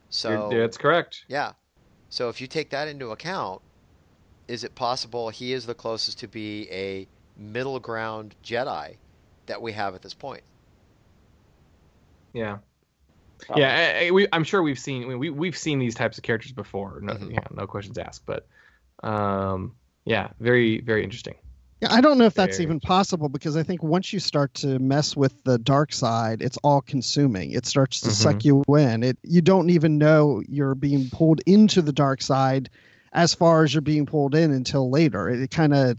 [0.09, 1.25] So You're- that's correct.
[1.27, 1.51] yeah.
[2.09, 3.61] So if you take that into account,
[4.47, 7.07] is it possible he is the closest to be a
[7.37, 8.95] middle ground Jedi
[9.45, 10.41] that we have at this point?
[12.33, 12.59] Yeah.
[13.55, 16.23] Yeah, I, I- we, I'm sure we've seen we, we we've seen these types of
[16.23, 16.99] characters before.
[17.01, 17.33] No, Mhm.
[17.33, 18.25] yeah, no questions asked.
[18.25, 18.47] But,
[19.03, 21.35] um, yeah, very very interesting.
[21.81, 24.53] Yeah, I don't know if that's Very even possible because I think once you start
[24.55, 27.51] to mess with the dark side, it's all consuming.
[27.51, 29.03] It starts to suck you in.
[29.03, 32.69] It you don't even know you're being pulled into the dark side
[33.13, 35.29] as far as you're being pulled in until later.
[35.29, 35.97] It, kind of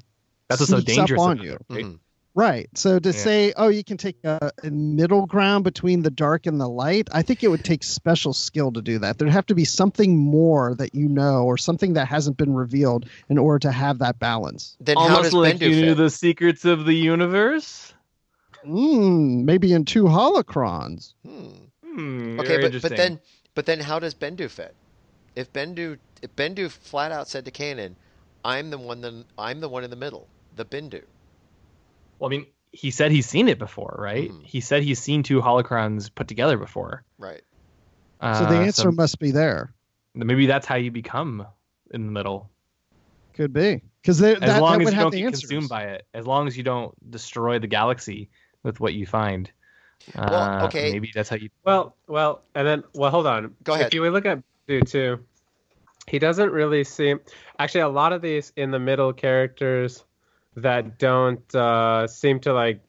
[0.49, 1.53] That's what's so dangerous up on you.
[1.53, 1.85] it, right?
[1.87, 1.99] Mhm.
[2.35, 2.68] Right.
[2.74, 3.12] So to Yeah.
[3.14, 7.09] say, oh, you can take a, a middle ground between the dark and the light,
[7.12, 9.18] I think it would take special skill to do that.
[9.18, 13.07] There'd have to be something more that you know or something that hasn't been revealed
[13.28, 14.76] in order to have that balance.
[14.81, 17.93] Then how Almost does like Bendu you knew the secrets of the universe.
[18.64, 21.14] Mm, maybe in two holocrons.
[21.26, 21.49] Hmm.
[21.85, 23.18] Hmm, Okay, but but then
[23.55, 24.74] but then how does Bendu fit?
[25.35, 27.97] If Bendu if Bendu flat out said to Kanan,
[28.45, 31.03] "I'm the one the I'm the one in the middle, the Bendu."
[32.21, 34.31] Well, I mean, he said he's seen it before, right?
[34.31, 34.45] Mhm.
[34.45, 37.03] He said he's seen two holocrons put together before.
[37.18, 37.43] Right.
[38.23, 39.75] So the Uh, answer must be there.
[40.14, 41.47] maybe that's how you become
[41.91, 42.49] in the middle.
[43.35, 45.41] Could be because that, As that long would as you don't the get answers.
[45.49, 46.07] consumed by it.
[46.14, 48.29] As long as you don't destroy the galaxy
[48.62, 49.51] with what you find.
[50.14, 50.93] Well, Uh, okay.
[50.93, 51.49] Maybe that's how you.
[51.64, 53.55] Well, well, and then well, hold on.
[53.64, 53.87] Go ahead.
[53.89, 55.25] If you look at dude too,
[56.09, 57.21] he doesn't really seem.
[57.59, 60.05] Actually, a lot of these in the middle characters
[60.57, 62.81] that don't uh, seem to like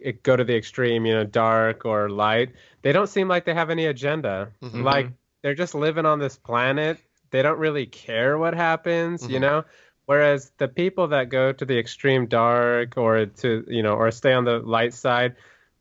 [0.00, 2.50] it go to the extreme, you know, dark or light.
[2.82, 4.52] They don't seem like they have any agenda.
[4.62, 4.82] Mhm.
[4.82, 6.98] Like they're just living on this planet.
[7.30, 9.42] They don't really care what happens, you Mhm.
[9.42, 9.64] know.
[10.06, 14.32] Whereas the people that go to the extreme dark or to you know or stay
[14.32, 15.34] on the light side,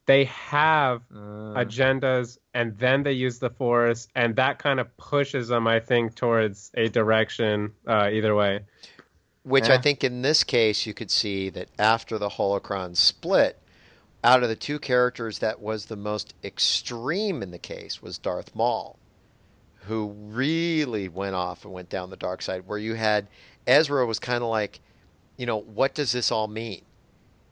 [0.05, 5.47] they have Uh, agendas and then they use the force and that kind of pushes
[5.47, 8.59] them i think towards a direction uh, either way
[9.45, 13.59] Which I think in this case you could see that after the holocron split,
[14.23, 18.55] out of the two characters that was the most extreme in the case was Darth
[18.55, 18.97] Maul,
[19.81, 22.63] who really went off and went down the dark side.
[22.65, 23.27] Where you had
[23.67, 24.79] Ezra was kind of like,
[25.37, 26.81] you know, what does this all mean?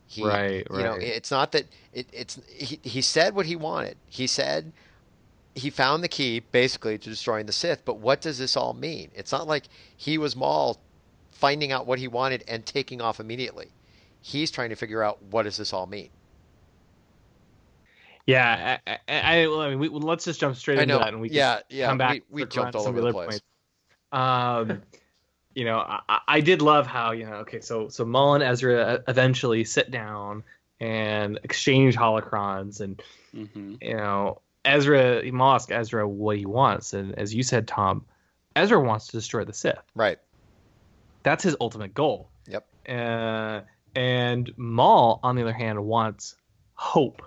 [0.08, 3.98] He, Right, You know, it's not that it, it's he, he said what he wanted.
[4.08, 4.72] He said
[5.56, 7.86] he found the key basically to destroying the Sith.
[7.86, 9.12] But what does this all mean?
[9.14, 9.66] It's not like
[9.96, 10.80] he was Maul
[11.44, 13.68] finding out what he wanted and taking off immediately.
[14.22, 16.10] He's trying to figure out what does this all mean.
[18.26, 21.28] yeah, I, I, I, I mean, we, let's just jump straight into that, and we
[21.28, 21.88] can yeah, yeah.
[21.88, 22.22] come back.
[22.32, 23.28] we we jumped all to some over the place.
[23.28, 23.42] points.
[24.14, 24.84] Um,
[25.54, 27.34] you know, I, I did love how you know.
[27.40, 30.46] Okay, so so Maul and Ezra eventually sit down
[30.80, 33.02] and exchange holocrons, and
[33.34, 38.06] hmm you know, Ezra Maul asks Ezra what he wants, and as you said, Tom,
[38.56, 39.84] Ezra wants to destroy the Sith.
[39.94, 40.20] Right.
[41.24, 42.30] That's his ultimate goal.
[42.48, 42.68] Yep.
[42.88, 43.62] Uh,
[43.96, 46.36] and Maul, on the other hand, wants
[46.76, 47.22] hope.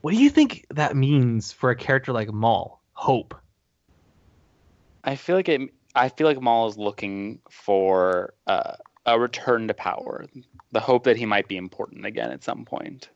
[0.00, 2.80] What do you think that means for a character like Maul?
[2.92, 3.34] Hope.
[5.02, 5.70] I feel like it.
[5.94, 8.74] I feel like Maul is looking for uh,
[9.06, 10.26] a return to power,
[10.72, 13.08] the hope that he might be important again at some point.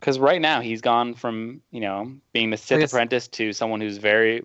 [0.00, 3.80] Because right now he's gone from you know being the Sith guess- apprentice to someone
[3.80, 4.42] who's very,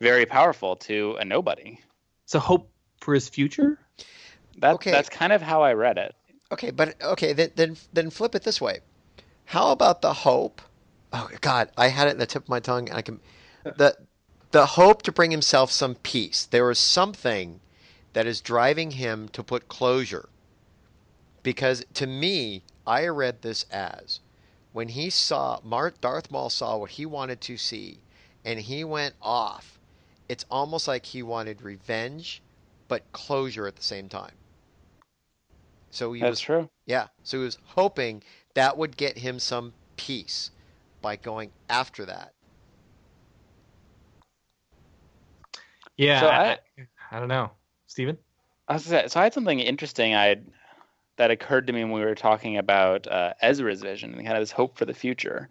[0.00, 1.80] very powerful to a nobody.
[2.26, 2.70] So hope
[3.04, 3.78] for his future.
[4.58, 4.90] That Okay.
[4.90, 6.14] that's kind of how I read it.
[6.50, 8.80] Okay, but okay, then then then flip it this way.
[9.46, 10.60] How about the hope?
[11.12, 12.88] Oh God, I had it in the tip of my tongue.
[12.88, 13.20] And I can
[13.64, 13.96] the
[14.50, 16.44] the hope to bring himself some peace.
[16.44, 17.60] There is something
[18.12, 20.28] that is driving him to put closure.
[21.42, 24.20] Because to me, I read this as
[24.72, 25.60] when he saw
[26.00, 27.98] Darth Maul saw what he wanted to see,
[28.44, 29.78] and he went off.
[30.28, 32.42] It's almost like he wanted revenge,
[32.88, 34.32] but closure at the same time.
[35.90, 36.68] So he That's was true.
[36.86, 37.08] yeah.
[37.22, 38.22] So he was hoping
[38.54, 40.50] that would get him some peace
[41.00, 42.32] by going after that.
[45.96, 46.20] Yeah.
[46.20, 47.50] So I, I- I, I don't know,
[47.86, 48.18] Steven?
[48.66, 50.36] I was say, so I had something interesting I
[51.16, 54.40] that occurred to me when we were talking about uh, Ezra's vision and kind of
[54.40, 55.48] his hope for the future.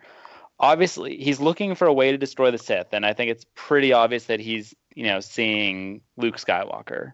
[0.59, 3.93] Obviously, he's looking for a way to destroy the Sith, and I think it's pretty
[3.93, 7.13] obvious that he's you know seeing Luke Skywalker,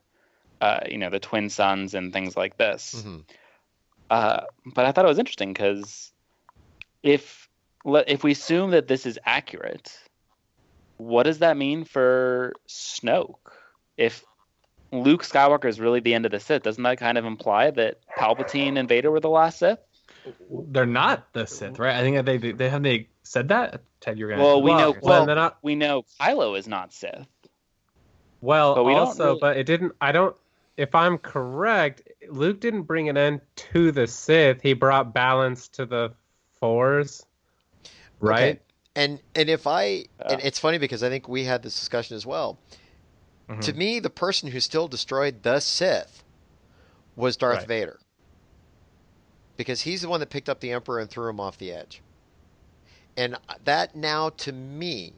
[0.61, 3.03] uh, you know the twin sons and things like this.
[3.05, 3.23] Mhm.
[4.09, 4.41] Uh,
[4.73, 6.11] but I thought it was interesting because
[7.03, 7.47] if
[7.85, 9.97] if we assume that this is accurate,
[10.97, 13.35] what does that mean for Snoke?
[13.97, 14.23] If
[14.91, 17.99] Luke Skywalker is really the end of the Sith, doesn't that kind of imply that
[18.17, 19.79] Palpatine and Vader were the last Sith?
[20.49, 21.95] They're not the Sith, right?
[21.95, 23.81] I think that they they have the said that.
[24.01, 24.41] Ted, you're gonna.
[24.43, 24.91] Well, we know.
[24.91, 27.27] well, Well, then I- we know Kylo is not Sith.
[28.41, 29.93] Well, But we don't also, really- but it didn't.
[30.01, 30.35] I don't.
[30.79, 33.41] If I'm correct, Luke didn't bring an end
[33.73, 34.61] to the Sith.
[34.61, 36.13] He brought balance to the
[36.57, 37.25] Force,
[38.21, 38.55] right?
[38.55, 38.59] Okay.
[38.95, 42.25] And and if I and it's funny because I think we had this discussion as
[42.25, 42.59] well.
[43.49, 43.59] Mhm.
[43.61, 46.23] To me, the person who still destroyed the Sith
[47.17, 47.67] was Darth Right.
[47.67, 47.99] Vader.
[49.57, 52.01] Because he's the one that picked up the Emperor and threw him off the edge.
[53.17, 55.11] And that now to me,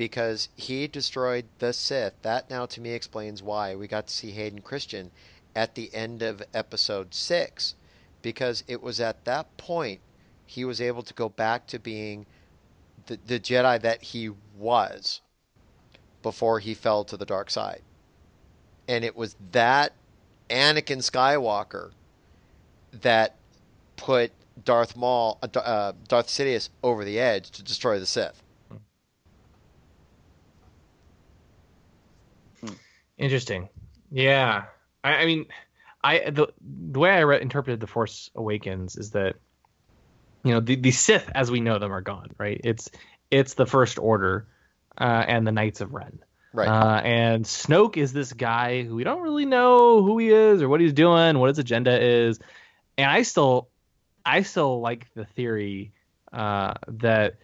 [0.00, 4.30] because he destroyed the Sith, that now to me explains why we got to see
[4.30, 5.10] Hayden Christensen
[5.54, 7.74] at the end of episode six.
[8.22, 10.00] Because it was at that point
[10.46, 12.24] he was able to go back to being
[13.08, 15.20] the, the Jedi that he was
[16.22, 17.82] before he fell to the dark side.
[18.88, 19.92] And it was that
[20.48, 21.90] Anakin Skywalker
[23.02, 23.36] that
[23.96, 24.32] put
[24.64, 28.42] Darth Maul, uh, uh, Darth Sidious over the edge to destroy the Sith.
[33.20, 33.68] Interesting.
[34.10, 34.64] Yeah.
[35.04, 35.46] I, I mean,
[36.02, 39.36] I the the way I re- interpreted the Force Awakens is that
[40.42, 42.30] you know the the Sith as we know them are gone.
[42.38, 42.60] Right.
[42.64, 42.90] It's
[43.30, 44.48] it's the First Order
[44.98, 46.18] uh, and the Knights of Ren.
[46.52, 46.68] Right.
[46.68, 50.68] Uh, and Snoke is this guy who we don't really know who he is or
[50.68, 52.40] what he's doing, what his agenda is.
[52.98, 53.68] And I still,
[54.26, 55.92] I still like the theory
[56.32, 57.36] uh, that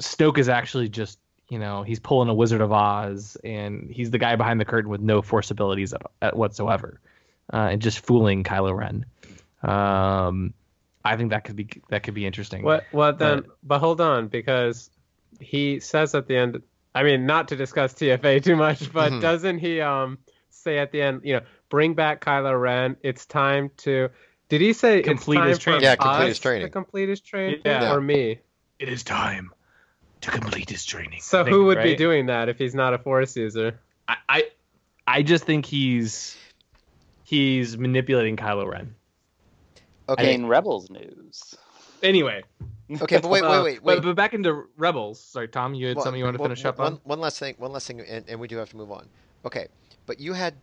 [0.00, 1.18] Snoke is actually just,
[1.48, 4.90] you know, he's pulling a Wizard of Oz and he's the guy behind the curtain
[4.90, 7.00] with no force abilities at, at whatsoever,
[7.52, 9.06] uh, and just fooling Kylo Ren.
[9.62, 10.54] Um,
[11.04, 12.62] I think that could be that could be interesting.
[12.62, 12.84] What?
[12.90, 13.44] What then?
[13.62, 14.90] But hold on, because
[15.40, 16.62] he says at the end.
[16.94, 19.20] I mean, not to discuss TFA too much, but Mhm.
[19.20, 20.18] doesn't he um
[20.50, 22.96] say at the end, you know, bring back Kylo Ren?
[23.02, 24.08] It's time to.
[24.48, 25.82] Did he say Complete his training.
[25.82, 26.66] Yeah, complete his training.
[26.66, 27.92] To complete his training, Yeah.
[27.92, 28.38] or me?
[28.78, 29.52] It is time
[30.22, 31.20] to complete his training.
[31.20, 33.78] So think, who would be doing that if he's not a Force user?
[34.08, 34.44] I, I
[35.06, 36.36] I just think he's
[37.24, 38.94] he's manipulating Kylo Ren.
[40.08, 40.34] Okay.
[40.34, 41.54] In Rebels news.
[42.02, 42.42] Anyway.
[43.00, 44.02] Okay, but wait, uh, wait, wait, but- wait.
[44.02, 45.20] But, back into Rebels.
[45.20, 47.00] Sorry, Tom, you had Well, something you wanted to well, finish up one, on?
[47.02, 47.56] One last thing.
[47.58, 49.08] One last thing, and, and we do have to move on.
[49.44, 49.66] Okay,
[50.06, 50.54] but you had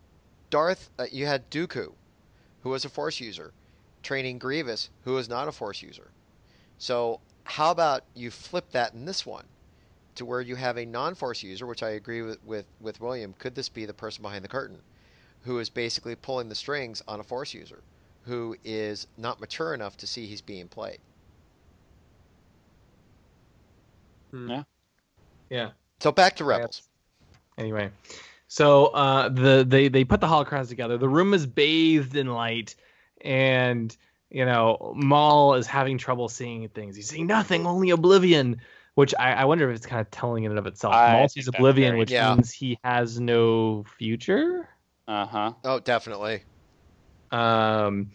[0.48, 0.88] Darth.
[0.98, 1.92] Uh, you had Dooku,
[2.62, 3.52] who was a Force user,
[4.02, 6.10] training Grievous, who was not a Force user.
[6.78, 9.46] So how about you flip that in this one,
[10.16, 13.34] to where you have a non-Force user, which I agree with with, with William.
[13.38, 14.80] Could this be the person behind the curtain,
[15.42, 17.82] who is basically pulling the strings on a Force user,
[18.24, 20.98] who is not mature enough to see he's being played?
[24.32, 24.62] yeah.
[25.50, 25.70] Yeah.
[26.00, 26.82] So back to Rebels.
[27.56, 27.90] Anyway,
[28.48, 30.98] so uh, the they they put the holocrons together.
[30.98, 32.74] The room is bathed in light,
[33.22, 33.96] and
[34.34, 36.96] you know Maul is having trouble seeing things.
[36.96, 38.60] He's seeing nothing, only oblivion.
[38.96, 40.94] Which I, I wonder if it's kind of telling in and of itself.
[40.94, 42.34] I Maul sees oblivion, very- which Yeah.
[42.34, 44.68] means he has no future.
[45.08, 45.52] Uh huh.
[45.64, 46.42] Oh, definitely.
[47.32, 48.10] Um,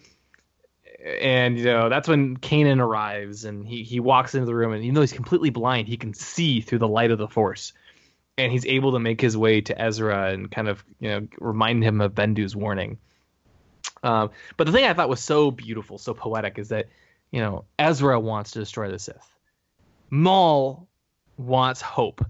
[1.05, 4.84] and you know that's when Kanan arrives, and he he walks into the room, and
[4.84, 7.74] even though he's completely blind, he can see through the light of the Force,
[8.38, 11.84] and he's able to make his way to Ezra and kind of you know remind
[11.84, 12.97] him of Bendu's warning.
[14.04, 16.88] Um, but the thing I thought was so beautiful, so poetic, is that
[17.32, 19.36] you know Ezra wants to destroy the Sith,
[20.10, 20.88] Maul
[21.38, 22.26] wants hope,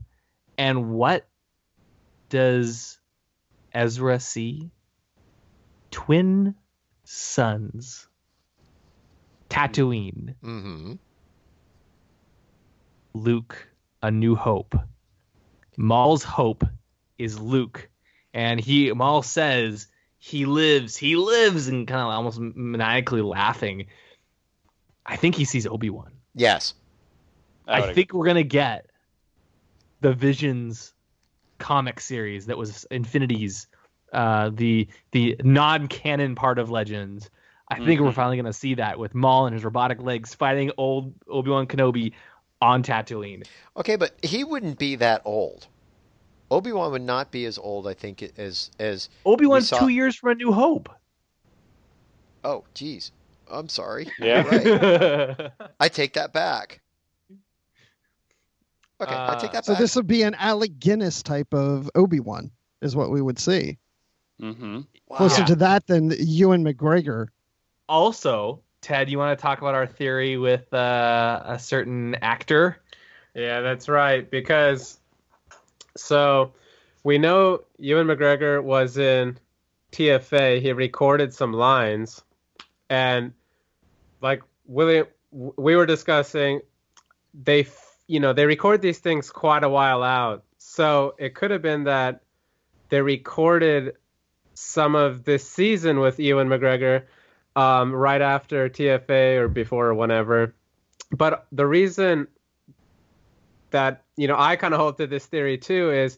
[0.58, 1.28] and what
[2.30, 3.00] does
[3.74, 4.72] Ezra see?
[5.92, 6.56] Twin
[7.04, 8.08] sons.
[9.50, 10.94] Tatooine, Mm-hmm.
[13.16, 13.68] Luke,
[14.04, 14.76] A New Hope.
[15.78, 16.64] Maul's hope
[17.18, 17.90] is Luke,
[18.34, 19.88] and he Maul says
[20.20, 23.88] he lives, he lives, and kind of almost maniacally laughing.
[25.06, 26.12] I think he sees Obi Wan.
[26.36, 26.76] Yes.
[27.68, 28.88] I, would think we're gonna get
[30.02, 30.94] the Visions
[31.58, 33.68] comic series that was Infinities
[34.12, 37.30] uh, the the non-canon part of Legends.
[37.68, 38.16] I think we're Mhm.
[38.16, 42.14] finally gonna see that with Maul and his robotic legs fighting old Obi Wan Kenobi
[42.62, 43.46] on Tatooine.
[43.78, 45.68] Okay, but he wouldn't be that old.
[46.52, 49.10] Obi Wan would not be as old, I think, as as.
[49.26, 50.90] Obi Wan's saw- two years from A New Hope.
[52.44, 53.12] Oh, geez,
[53.52, 54.10] I'm sorry.
[54.20, 54.42] Yeah.
[54.48, 55.52] Right.
[55.80, 56.82] I take that back.
[59.02, 62.20] Okay, I take Uh, that So this would be an Alec Guinness type of Obi
[62.20, 63.78] Wan, is what we would see.
[64.42, 64.82] Mm-hmm.
[65.14, 65.46] Closer Yeah.
[65.48, 67.28] to that than Ewan McGregor.
[67.88, 72.82] also, Ted, you want to talk about our theory with uh, a certain actor?
[73.36, 74.30] Yeah, that's right.
[74.30, 74.99] Because
[76.00, 76.54] so
[77.04, 79.38] we know Ewan McGregor was in
[79.92, 80.62] TFA.
[80.62, 82.22] He recorded some lines,
[82.90, 83.34] and
[84.22, 86.62] like William, we were discussing,
[87.34, 87.68] they
[88.08, 90.44] you know, they record these things quite a while out.
[90.58, 92.24] So it could have been that
[92.90, 93.94] they recorded
[94.56, 97.04] some of this season with Ewan McGregor
[97.56, 100.56] um, right after TFA or before or whenever.
[101.12, 102.28] But the reason
[103.72, 106.18] that, you know, I kind of hold to this theory too is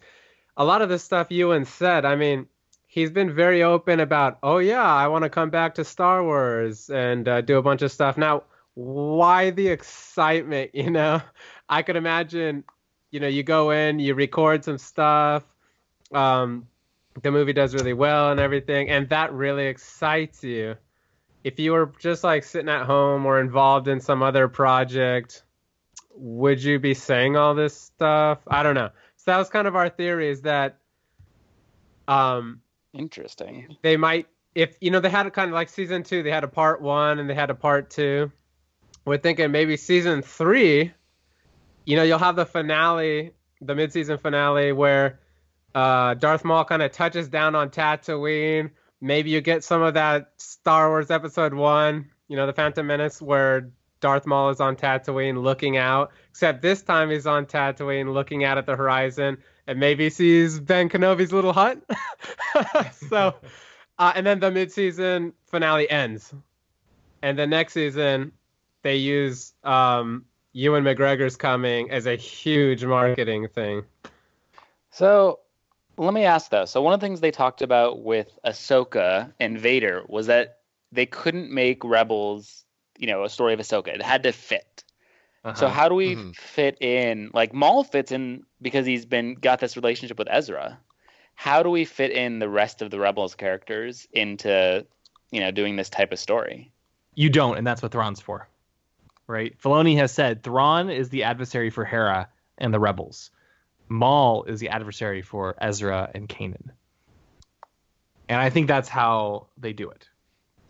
[0.57, 2.47] a lot of the stuff Ewan said, I mean,
[2.87, 6.89] he's been very open about, oh, yeah, I want to come back to Star Wars
[6.89, 8.17] and uh, do a bunch of stuff.
[8.17, 8.43] Now,
[8.73, 11.21] why the excitement, you know?
[11.69, 12.65] I could imagine,
[13.11, 15.43] you know, you go in, you record some stuff,
[16.11, 16.67] um,
[17.21, 20.75] the movie does really well and everything, and that really excites you.
[21.43, 25.43] If you were just like sitting at home or involved in some other project,
[26.15, 28.39] would you be saying all this stuff?
[28.47, 28.89] I don't know.
[29.17, 30.77] So that was kind of our theory is that
[32.07, 32.61] um
[32.93, 33.77] Interesting.
[33.81, 36.43] they might if you know they had a kind of like season two, they had
[36.43, 38.31] a part one and they had a part two.
[39.05, 40.93] We're thinking maybe season three,
[41.85, 43.31] you know, you'll have the finale,
[43.61, 45.19] the mid-season finale where
[45.73, 48.71] uh, Darth Maul kind of touches down on Tatooine.
[48.99, 53.21] Maybe you get some of that Star Wars Episode One, you know, the Phantom Menace,
[53.21, 53.71] where
[54.01, 56.11] Darth Maul is on Tatooine looking out.
[56.29, 59.37] Except this time he's on Tatooine looking out at the horizon,
[59.67, 61.81] and maybe sees Ben Kenobi's little hut.
[63.09, 63.35] so,
[63.97, 66.33] uh, and then the mid-season finale ends,
[67.21, 68.33] and the next season
[68.81, 73.83] they use um, Ewan McGregor's coming as a huge marketing thing.
[74.89, 75.39] So
[75.97, 76.65] let me ask though.
[76.65, 80.59] So one of the things they talked about with Ahsoka and Vader was that
[80.91, 82.65] they couldn't make Rebels,
[83.01, 83.87] you know, a story of Ahsoka.
[83.87, 84.83] It had to fit.
[85.55, 85.73] So Uh-huh.
[85.73, 86.35] how do we Mhm.
[86.35, 87.31] fit in?
[87.33, 90.79] Like Maul fits in because he's been got this relationship with Ezra.
[91.33, 94.85] How do we fit in the rest of the Rebels characters into,
[95.31, 96.71] you know, doing this type of story?
[97.15, 98.47] You don't, and that's what Thrawn's for,
[99.27, 99.57] right?
[99.59, 102.29] Filoni has said Thrawn is the adversary for Hera
[102.59, 103.31] and the rebels.
[103.89, 106.69] Maul is the adversary for Ezra and Kanan.
[108.29, 110.07] And I think that's how they do it.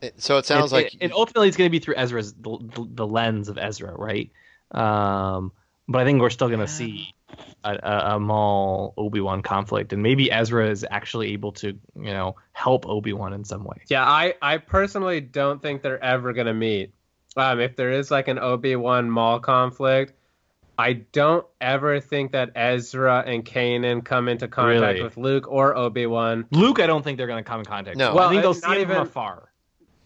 [0.01, 2.57] It- so it sounds and, like and ultimately it's going to be through Ezra's the,
[2.59, 4.31] the, the lens of Ezra, right?
[4.71, 5.51] Um,
[5.87, 7.13] but I think we're still going to see
[7.63, 12.11] a, a, a Maul Obi Wan conflict, and maybe Ezra is actually able to, you
[12.13, 13.77] know, help Obi Wan in some way.
[13.87, 16.93] Yeah, I, I personally don't think they're ever gonna meet.
[17.37, 20.13] Um, if there is like an Obi Wan Maul conflict,
[20.77, 25.03] I don't ever think that Ezra and Kanan come into contact Really?
[25.03, 26.45] with Luke or Obi Wan.
[26.51, 27.97] Luke, I don't think they're going to come in contact.
[27.97, 28.07] No.
[28.07, 28.15] with.
[28.15, 29.50] Well, I think they'll not see him even- from afar.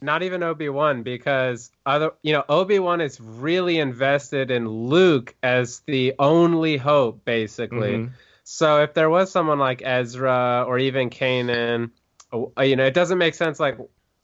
[0.01, 5.35] Not even Obi Wan, because other you know Obi Wan is really invested in Luke
[5.41, 7.97] as the only hope, basically.
[7.97, 8.11] Mhm.
[8.43, 11.89] So if there was someone like Ezra or even Kanan,
[12.31, 13.59] uh, you know, it doesn't make sense.
[13.59, 13.77] Like,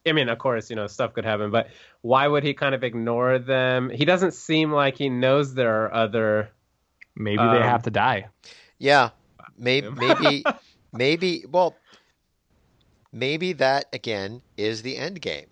[0.05, 1.69] I mean, of course, you know, stuff could happen, but
[2.01, 3.89] why would he kind of ignore them?
[3.89, 6.51] He doesn't seem like he knows there are other.
[7.15, 8.28] Maybe Um, they have to die.
[8.78, 9.09] Yeah,
[9.57, 10.43] maybe maybe
[10.93, 11.76] maybe well,
[13.11, 15.47] maybe that again is the end game.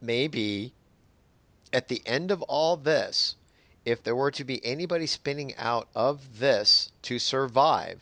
[0.00, 0.72] Maybe
[1.72, 3.36] at the end of all this,
[3.84, 8.00] if there were to be anybody spinning out of this to survive,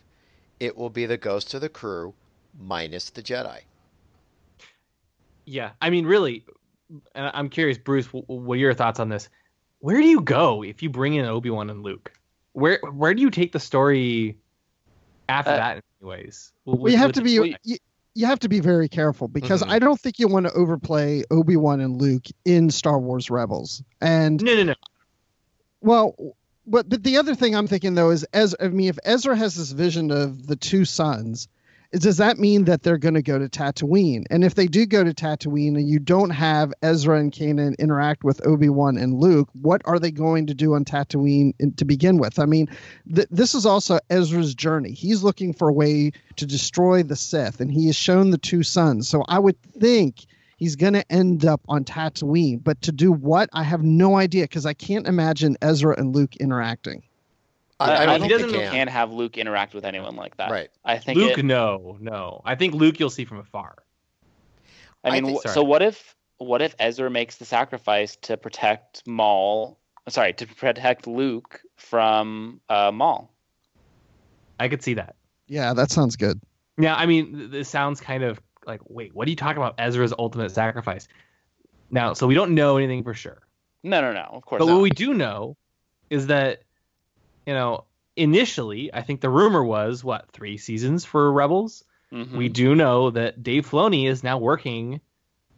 [0.60, 2.14] it will be the ghost of the crew
[2.58, 3.60] minus the Jedi.
[5.44, 6.44] Yeah, I mean, really,
[7.14, 8.06] I'm curious, Bruce.
[8.06, 9.28] What are your thoughts on this?
[9.80, 12.12] Where do you go if you bring in Obi Wan and Luke?
[12.52, 14.36] Where where do you take the story
[15.28, 15.84] after Uh, that?
[16.02, 17.76] Anyways, Well, you have to be well, you,
[18.18, 19.70] you have to be very careful because Mhm.
[19.70, 23.80] I don't think you want to overplay Obi Wan and Luke in Star Wars Rebels.
[24.00, 24.74] And No, no, no.
[25.80, 26.16] well,
[26.66, 29.54] but but the other thing I'm thinking though is as I mean, if Ezra has
[29.54, 31.46] this vision of the two sons,
[31.92, 34.24] does that mean that they're going to go to Tatooine?
[34.30, 38.24] And if they do go to Tatooine and you don't have Ezra and Kanan interact
[38.24, 41.86] with Obi Wan and Luke, what are they going to do on Tatooine in, to
[41.86, 42.38] begin with?
[42.38, 42.68] I mean,
[43.14, 44.92] th- this is also Ezra's journey.
[44.92, 48.62] He's looking for a way to destroy the Sith, and he has shown the two
[48.62, 49.08] sons.
[49.08, 50.26] So I would think
[50.58, 52.62] he's going to end up on Tatooine.
[52.62, 53.48] But to do what?
[53.54, 57.02] I have no idea because I can't imagine Ezra and Luke interacting.
[57.80, 58.72] I, I don't he think doesn't they can.
[58.72, 60.50] can't have Luke interact with anyone like that.
[60.50, 60.68] Right.
[60.84, 62.42] I think Luke, it- no, no.
[62.44, 63.76] I think Luke you'll see from afar.
[65.04, 68.36] I I mean, think- wh- so what if what if Ezra makes the sacrifice to
[68.36, 69.78] protect Maul?
[70.08, 73.30] Sorry, to protect Luke from uh, Maul.
[74.58, 75.14] I could see that.
[75.46, 76.40] Yeah, that sounds good.
[76.78, 79.74] Yeah, I mean, th- this sounds kind of like, wait, what are you talking about?
[79.78, 81.06] Ezra's ultimate sacrifice.
[81.90, 83.42] Now, so we don't know anything for sure.
[83.82, 84.28] No, no, no.
[84.32, 84.74] Of course But not.
[84.74, 85.56] what we do know
[86.10, 86.62] is that,
[87.48, 87.84] you know,
[88.14, 91.82] initially, I think the rumor was what three seasons for Rebels.
[92.12, 92.36] Mhm.
[92.36, 95.00] We do know that Dave Filoni is now working.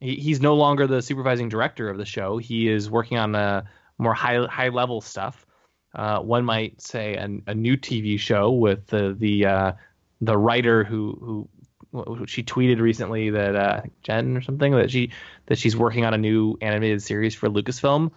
[0.00, 2.38] He, he's no longer the supervising director of the show.
[2.38, 3.62] He is working on uh
[3.98, 5.44] more high high level stuff.
[5.92, 9.72] Uh, one might say an, a new TV show with the the uh,
[10.20, 11.48] the writer who
[11.92, 15.10] who she tweeted recently that uh, Jen or something that she
[15.46, 18.12] that she's working on a new animated series for Lucasfilm.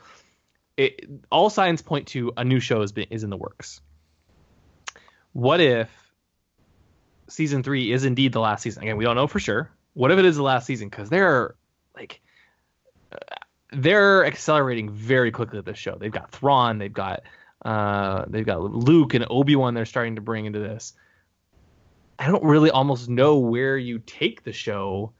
[0.75, 3.81] It, all signs point to a new show is is in the works.
[5.33, 5.89] What if
[7.29, 8.83] season three is indeed the last season?
[8.83, 9.71] Again, we don't know for sure.
[9.93, 10.89] What if it is the last season?
[10.89, 11.55] Because they're
[11.95, 12.21] like
[13.71, 15.95] they're accelerating very quickly at this show.
[15.95, 17.23] They've got Thrawn, they've got
[17.63, 19.73] uh, they've got Luke and Obi Wan.
[19.73, 20.93] They're starting to bring into this.
[22.19, 25.13] I don't really almost know where you take the show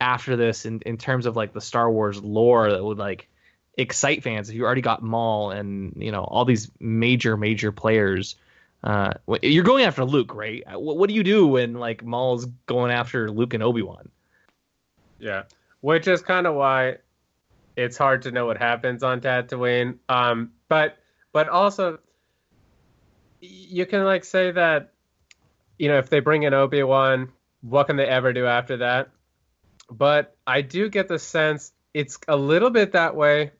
[0.00, 3.28] after this in, in terms of like the Star Wars lore that would like
[3.76, 4.48] excite fans.
[4.48, 8.36] If you already got Maul and you know all these major major players,
[8.82, 10.62] uh, you're going after Luke, right?
[10.78, 14.08] What, what do you do when like Maul's going after Luke and Obi Wan?
[15.18, 15.44] Yeah,
[15.80, 16.98] which is kind of why
[17.76, 19.98] it's hard to know what happens on Tatooine.
[20.08, 20.98] Um, but
[21.32, 21.98] but also
[23.40, 24.92] you can like say that
[25.78, 27.32] you know if they bring in Obi Wan,
[27.62, 29.10] what can they ever do after that?
[29.90, 33.52] But I do get the sense it's a little bit that way.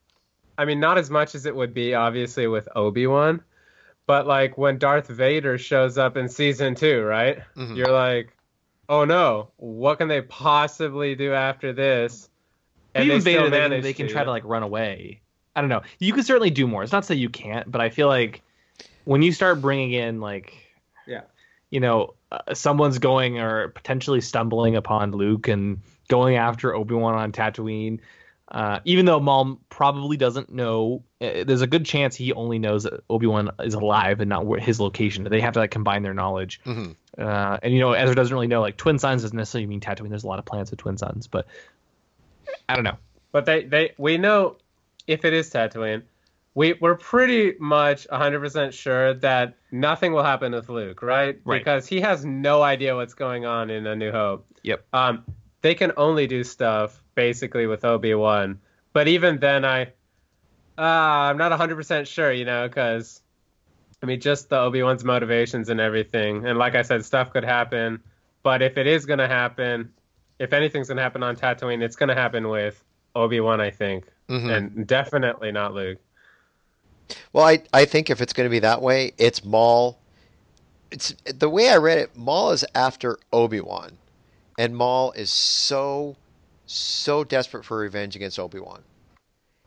[0.56, 3.42] I mean, not as much as it would be obviously with Obi Wan,
[4.06, 7.38] but like when Darth Vader shows up in season two, right?
[7.56, 7.76] Mm-hmm.
[7.76, 8.36] You're like,
[8.88, 12.28] oh no, what can they possibly do after this?
[12.94, 14.12] And even Vader, they, they can to.
[14.12, 15.20] try to like run away.
[15.56, 15.82] I don't know.
[15.98, 16.82] You can certainly do more.
[16.82, 18.42] It's not to say you can't, but I feel like
[19.04, 20.54] when you start bringing in like,
[21.06, 21.22] yeah,
[21.70, 27.14] you know, uh, someone's going or potentially stumbling upon Luke and going after Obi Wan
[27.14, 28.00] on Tatooine.
[28.54, 32.84] Uh, even though Maul probably doesn't know, uh, there's a good chance he only knows
[32.84, 35.24] that Obi Wan is alive and not his location.
[35.24, 36.60] They have to like combine their knowledge.
[36.64, 36.92] Mm-hmm.
[37.20, 40.08] Uh, and you know, Ezra doesn't really know like twin suns doesn't necessarily mean Tatooine.
[40.08, 41.48] There's a lot of planets with twin suns, but
[42.68, 42.96] I don't know.
[43.32, 44.58] But they they we know
[45.08, 46.02] if it is Tatooine,
[46.54, 51.40] we we're pretty much 100% sure that nothing will happen with Luke, right?
[51.44, 51.58] right?
[51.58, 54.46] Because he has no idea what's going on in A New Hope.
[54.62, 54.84] Yep.
[54.92, 55.24] Um,
[55.64, 58.60] they can only do stuff basically with Obi Wan,
[58.92, 59.84] but even then, I
[60.76, 63.22] uh, I'm not 100% sure, you know, because
[64.02, 67.44] I mean, just the Obi Wan's motivations and everything, and like I said, stuff could
[67.44, 68.02] happen.
[68.42, 69.90] But if it is gonna happen,
[70.38, 72.84] if anything's gonna happen on Tatooine, it's gonna happen with
[73.16, 74.50] Obi Wan, I think, mm-hmm.
[74.50, 75.98] and definitely not Luke.
[77.32, 79.98] Well, I I think if it's going to be that way, it's Maul.
[80.90, 82.14] It's the way I read it.
[82.14, 83.96] Maul is after Obi Wan,
[84.58, 86.16] and Maul is so
[86.66, 88.82] so desperate for revenge against Obi Wan,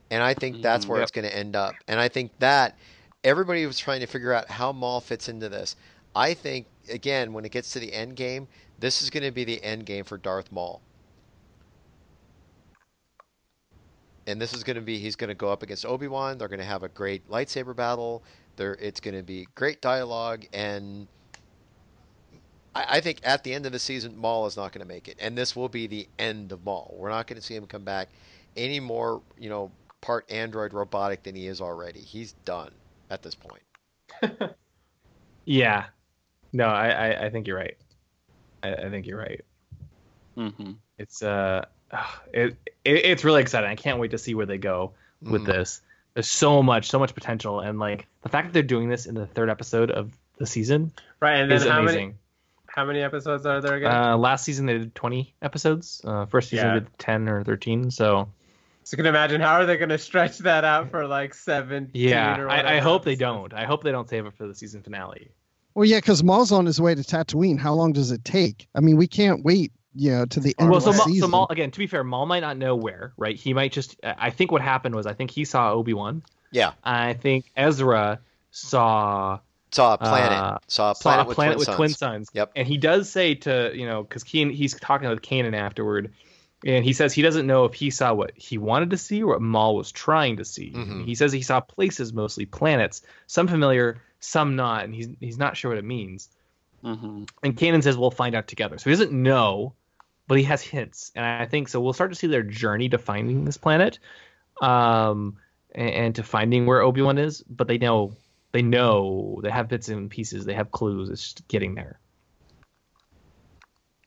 [0.09, 1.03] and I think that's mm, where yep.
[1.03, 1.75] it's going to end up.
[1.87, 2.77] And I think that
[3.23, 5.75] everybody was trying to figure out how Maul fits into this.
[6.15, 8.47] I think again, when it gets to the end game,
[8.79, 10.81] this is going to be the end game for Darth Maul.
[14.27, 16.37] and this is going to be he's going to go up against Obi Wan.
[16.37, 18.21] They're going to have a great lightsaber battle.
[18.57, 21.07] There, it's going to be great dialogue, and
[22.77, 25.07] I, I, think at the end of the season, Maul is not going to make
[25.07, 26.95] it, and this will be the end of Maul.
[26.97, 28.09] We're not going to see him come back
[28.55, 29.71] any more, you know,
[30.01, 31.99] part android robotic than he is already.
[31.99, 32.71] He's done
[33.09, 33.63] at this point.
[35.45, 35.85] yeah,
[36.53, 37.77] no, I, I, I, think you're right.
[38.61, 39.43] I, I think you're right.
[40.37, 40.73] Mm-hmm.
[40.99, 41.65] It's uh
[42.33, 43.69] it, it, it's really exciting.
[43.69, 45.47] I can't wait to see where they go with mm.
[45.47, 45.81] this.
[46.13, 49.15] There's so much, so much potential, and like the fact that they're doing this in
[49.15, 51.35] the third episode of the season, right?
[51.35, 52.07] And then how amazing.
[52.07, 52.15] many?
[52.77, 53.91] How many episodes are there again?
[53.91, 55.99] Uh, last season they did 20 episodes.
[56.03, 56.73] Uh, first season yeah.
[56.75, 57.89] did 10 or 13.
[57.89, 58.29] So.
[58.83, 61.89] So you can imagine how are they going to stretch that out for like seven?
[61.93, 63.51] Yeah, I, I hope they don't.
[63.51, 65.31] I hope they don't save it for the season finale.
[65.73, 67.57] Well, yeah, because Maul's on his way to Tatooine.
[67.57, 68.69] How long does it take?
[68.75, 71.21] I mean, we can't wait you know, to the end well, so, the season.
[71.21, 71.71] so Maul again.
[71.71, 73.35] To be fair, Maul might not know where, right?
[73.35, 73.97] He might just.
[74.03, 76.21] I think what happened was I think he saw Obi Wan.
[76.51, 76.73] Yeah.
[76.83, 78.19] I think Ezra
[78.51, 79.39] saw
[79.77, 80.37] saw a planet.
[80.37, 82.29] Uh, saw a planet, saw a planet with, with twin, twin suns.
[82.33, 82.51] Yep.
[82.55, 86.13] And he does say to you know because Keen he's talking with Kanan afterward,
[86.65, 89.27] and he says he doesn't know if he saw what he wanted to see or
[89.27, 90.71] what Maul was trying to see.
[90.71, 91.03] Mm-hmm.
[91.03, 95.55] He says he saw places, mostly planets, some familiar, some not, and he's he's not
[95.55, 96.29] sure what it means.
[96.83, 97.23] Mm-hmm.
[97.43, 98.77] And Kanan says we'll find out together.
[98.77, 99.73] So he doesn't know
[100.27, 101.79] but he has hints, and I think so.
[101.79, 103.99] We'll start to see their journey to finding this planet,
[104.61, 105.37] um,
[105.73, 107.43] and, and to finding where Obi Wan is.
[107.43, 108.13] But they know,
[108.57, 111.11] they know, they have bits and pieces, they have clues.
[111.11, 111.99] It's just getting there.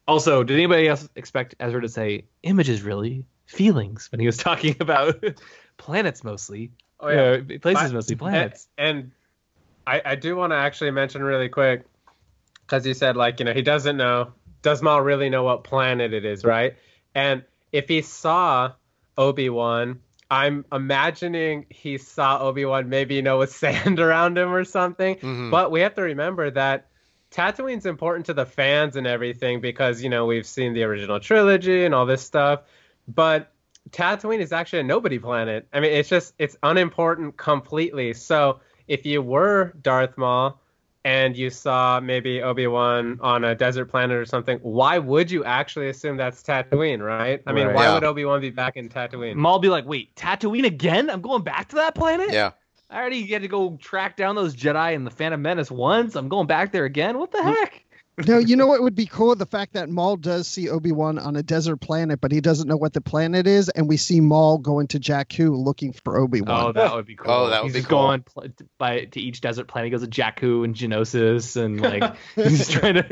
[0.09, 4.75] Also, did anybody else expect Ezra to say images really feelings when he was talking
[4.81, 5.23] about
[5.77, 6.73] planets mostly?
[6.99, 8.67] Oh yeah, places mostly planets.
[8.77, 9.11] And, and
[9.87, 11.85] I, I do want to actually mention really quick
[12.63, 14.33] because he said like you know he doesn't know
[14.63, 16.75] does Maul really know what planet it is, right?
[17.15, 18.73] And if he saw
[19.17, 24.53] Obi Wan I'm imagining he saw Obi Wan maybe you know with sand around him
[24.53, 25.17] or something.
[25.17, 25.51] Mhm.
[25.51, 26.87] But we have to remember that
[27.31, 31.85] Tatooine's important to the fans and everything because you know we've seen the original trilogy
[31.85, 32.63] and all this stuff.
[33.09, 33.53] But
[33.91, 35.67] Tatooine is actually a nobody planet.
[35.73, 38.15] I mean, it's just it's unimportant completely.
[38.15, 40.61] So if you were Darth Maul
[41.05, 45.45] and you saw maybe Obi Wan on a desert planet or something, why would you
[45.45, 47.43] actually assume that's Tatooine, right?
[47.47, 47.75] I mean, Right.
[47.77, 47.95] why Yeah.
[47.95, 49.35] would Obi Wan be back in Tatooine?
[49.35, 51.09] Maul be like, wait, Tatooine again?
[51.09, 52.31] I'm going back to that planet?
[52.31, 52.51] Yeah.
[52.91, 56.17] I already get to go track down those Jedi in the Phantom Menace once.
[56.17, 57.19] I'm going back there again.
[57.19, 57.85] What the heck?
[58.27, 59.35] No, you know what would be cool?
[59.35, 62.69] The fact that Maul does see Obi Wan on a desert planet, but he doesn't
[62.69, 66.41] know what the planet is, and we see Maul going to Jakku looking for Obi
[66.41, 66.67] Wan.
[66.69, 67.31] Oh, that would be cool.
[67.31, 68.07] Oh, that would he's be just cool.
[68.07, 68.49] going pl-
[68.79, 69.87] by to each desert planet.
[69.87, 73.09] He goes to Jakku and Geonosis, and like he's trying to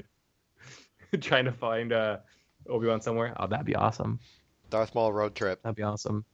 [1.20, 2.18] trying to find uh,
[2.68, 3.34] Obi Wan somewhere.
[3.36, 4.20] Oh, that'd be awesome.
[4.70, 5.62] Darth Maul road trip.
[5.62, 6.24] That'd be awesome.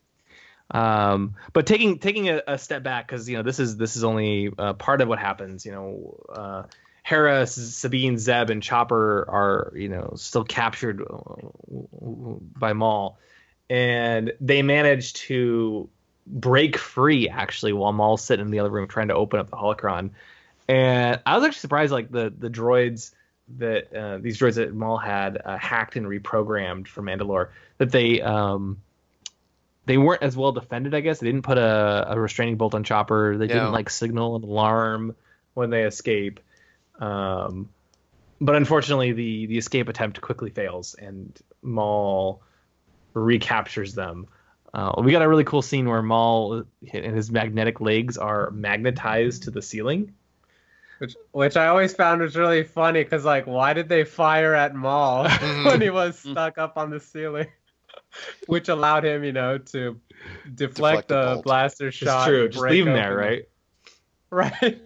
[0.71, 4.05] Um, but taking taking a, a step back because you know this is this is
[4.05, 5.67] only uh, part of what happens.
[5.67, 6.63] You know, uh,
[7.05, 11.35] Hera, Sabine, Zeb, and Chopper are you know still captured uh,
[12.59, 13.19] by Maul,
[13.69, 15.89] and they manage to
[16.27, 19.57] break free actually while Maul's sitting in the other room trying to open up the
[19.57, 20.11] holocron.
[20.67, 23.13] And I was actually surprised, like the the droids
[23.59, 28.23] that uh, these droids that Maul had uh, hacked and reprogrammed for Mandalore, that they
[28.23, 28.79] um,
[29.85, 30.95] they weren't as well defended.
[30.95, 33.37] I guess they didn't put a, a restraining bolt on Chopper.
[33.37, 33.53] They Yeah.
[33.57, 35.15] didn't like signal an alarm
[35.53, 36.41] when they escape.
[36.99, 37.69] Um,
[38.41, 42.43] but unfortunately, the the escape attempt quickly fails, and Maul
[43.15, 44.27] recaptures them.
[44.73, 49.45] Uh, we got a really cool scene where Maul and his magnetic legs are magnetized
[49.45, 50.12] to the ceiling.
[50.99, 54.75] Which, which I always found was really funny because, like, why did they fire at
[54.75, 55.29] Maul
[55.65, 57.49] when he was stuck up on the ceiling?
[58.47, 60.01] Which allowed him, you know, to
[60.55, 61.45] deflect, Deflect the the bolt.
[61.45, 62.21] blaster shot.
[62.21, 62.49] It's true.
[62.49, 63.49] Just leave him there, right?
[64.31, 64.83] Right.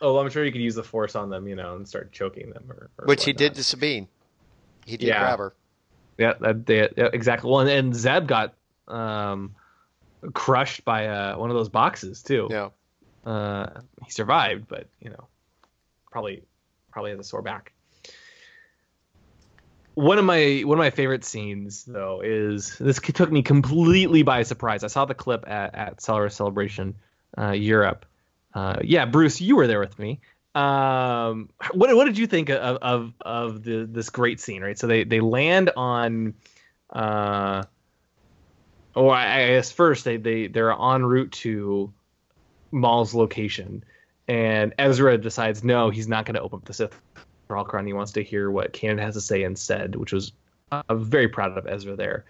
[0.00, 2.50] Oh, I'm sure you could use the force on them, you know, and start choking
[2.50, 2.64] them.
[2.68, 4.08] Or, or Which he did to Sabine.
[4.86, 5.18] He did Yeah.
[5.20, 5.54] grab her.
[6.18, 7.50] Yeah, that they, yeah, exactly.
[7.50, 8.54] Well, and, and Zeb got
[8.88, 9.54] um,
[10.34, 12.48] crushed by uh, one of those boxes too.
[12.50, 12.70] Yeah.
[13.24, 15.28] Uh, he survived, but you know,
[16.10, 16.42] probably
[16.90, 17.72] probably has a sore back.
[19.94, 24.42] One of my one of my favorite scenes though is this took me completely by
[24.44, 24.84] surprise.
[24.84, 26.94] I saw the clip at at Celery Celebration
[27.36, 28.06] uh, Europe.
[28.58, 30.20] Uh, yeah, Bruce, you were there with me.
[30.56, 34.62] Um, what what did you think of of of the this great scene?
[34.62, 36.34] Right, so they they land on,
[36.92, 37.62] uh,
[38.96, 41.92] or I, I guess first they they they're en route to
[42.72, 43.84] Maul's location,
[44.26, 47.00] and Ezra decides no, he's not going to open up the Sith
[47.48, 47.86] Holocron.
[47.86, 50.32] He wants to hear what Kanan has to say instead, which was
[50.72, 52.24] I'm very proud of Ezra there.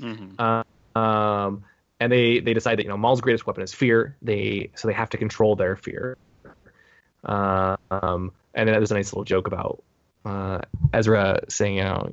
[0.00, 0.40] Mhm.
[0.96, 1.64] Um,
[2.04, 4.14] and they they decide that you know Maul's greatest weapon is fear.
[4.20, 6.18] They so they have to control their fear.
[7.24, 9.82] Uh, um, and then there's a nice little joke about
[10.26, 10.60] uh,
[10.92, 12.12] Ezra saying, you know,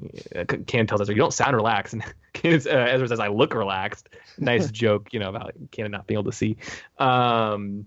[0.65, 4.07] Can tells Ezra, "You don't sound relaxed," and uh, Ezra says, "I look relaxed."
[4.37, 6.55] Nice joke, you know, about Can not being able to see.
[6.97, 7.85] Um,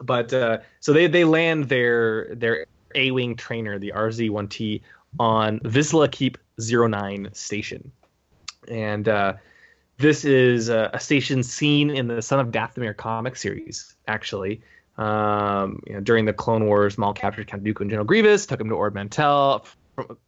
[0.00, 4.80] but uh, so they they land their their A wing trainer, the RZ1T,
[5.20, 7.92] on Vizsla Keep 09 station,
[8.66, 9.34] and uh,
[9.98, 14.60] this is a, a station seen in the Son of Dathomir comic series, actually.
[14.98, 18.60] Um, you know, during the Clone Wars, Maul captured Count Dooku and General Grievous, took
[18.60, 19.66] him to Ord Mantell,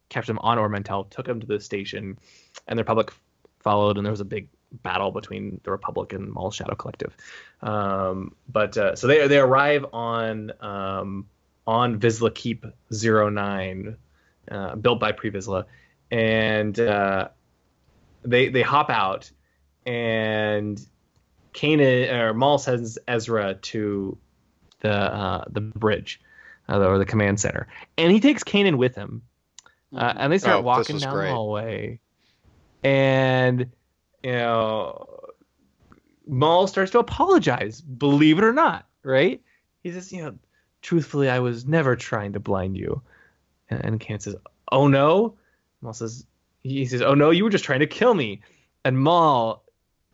[0.09, 2.19] captured him on Ord Mantell, took him to the station,
[2.67, 3.13] and the Republic
[3.61, 4.49] followed, and there was a big
[4.83, 7.17] battle between the Republic and Maul's Shadow Collective.
[7.63, 11.27] Um, but uh, so they they arrive on um,
[11.67, 13.97] on Vizsla Keep 09,
[14.51, 15.65] uh, built by Pre Vizsla,
[16.11, 17.29] and uh,
[18.23, 19.31] they they hop out,
[19.89, 20.87] and
[21.55, 24.19] Kanan or Maul sends Ezra to
[24.81, 26.21] the uh, the bridge
[26.69, 27.67] uh, or the command center,
[27.97, 29.23] and he takes Kanan with him,
[29.97, 31.29] uh, and they start Oh, walking down great.
[31.29, 32.01] the hallway,
[32.85, 33.61] and
[34.23, 35.21] you know,
[36.27, 37.81] Maul starts to apologize.
[37.81, 39.41] Believe it or not, right?
[39.83, 40.35] He says, you know,
[40.83, 43.01] truthfully, I was never trying to blind you,
[43.71, 44.37] and, and Kanan says,
[44.71, 45.37] oh no.
[45.81, 46.27] Maul says,
[46.63, 48.43] he says, oh no, you were just trying to kill me,
[48.85, 49.65] and Maul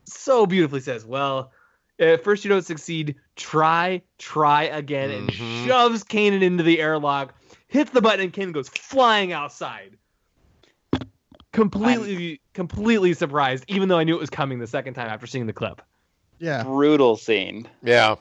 [0.05, 1.53] so beautifully says, well.
[2.01, 3.15] At first, you don't succeed.
[3.37, 5.65] Try, try again, and Mhm.
[5.65, 7.33] shoves Kanan into the airlock,
[7.69, 9.97] hits the button, and Kanan goes flying outside.
[11.53, 15.47] Completely, completely surprised, even though I knew it was coming the second time after seeing
[15.47, 15.81] the clip.
[16.41, 16.65] Yeah.
[16.65, 17.69] Brutal scene.
[17.81, 18.17] Yeah.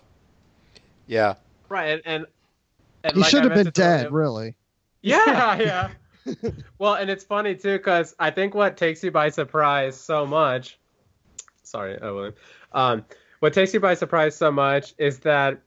[1.07, 1.33] Yeah.
[1.67, 1.93] Right.
[1.93, 2.25] And, and,
[3.03, 4.53] and He like should have been meant to tell dead, you- really.
[5.01, 5.57] Yeah,
[6.25, 6.31] yeah.
[6.77, 10.77] well, and it's funny too because I think what takes you by surprise so much
[11.73, 12.35] sorry, William.
[12.71, 13.05] Um,
[13.39, 15.61] what takes you by surprise so much is that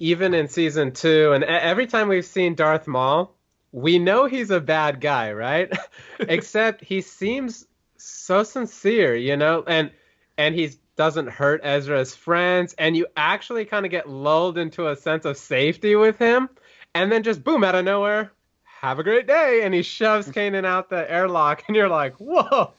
[0.00, 3.36] even in season two, and every time we've seen Darth Maul,
[3.70, 5.70] we know he's a bad guy, right?
[6.18, 7.66] Except he seems
[7.98, 9.90] so sincere, you know, and
[10.36, 14.96] and he doesn't hurt Ezra's friends, and you actually kind of get lulled into a
[14.96, 16.48] sense of safety with him,
[16.94, 18.32] and then just boom out of nowhere,
[18.80, 22.72] have a great day, and he shoves Kanan out the airlock, and you're like, whoa.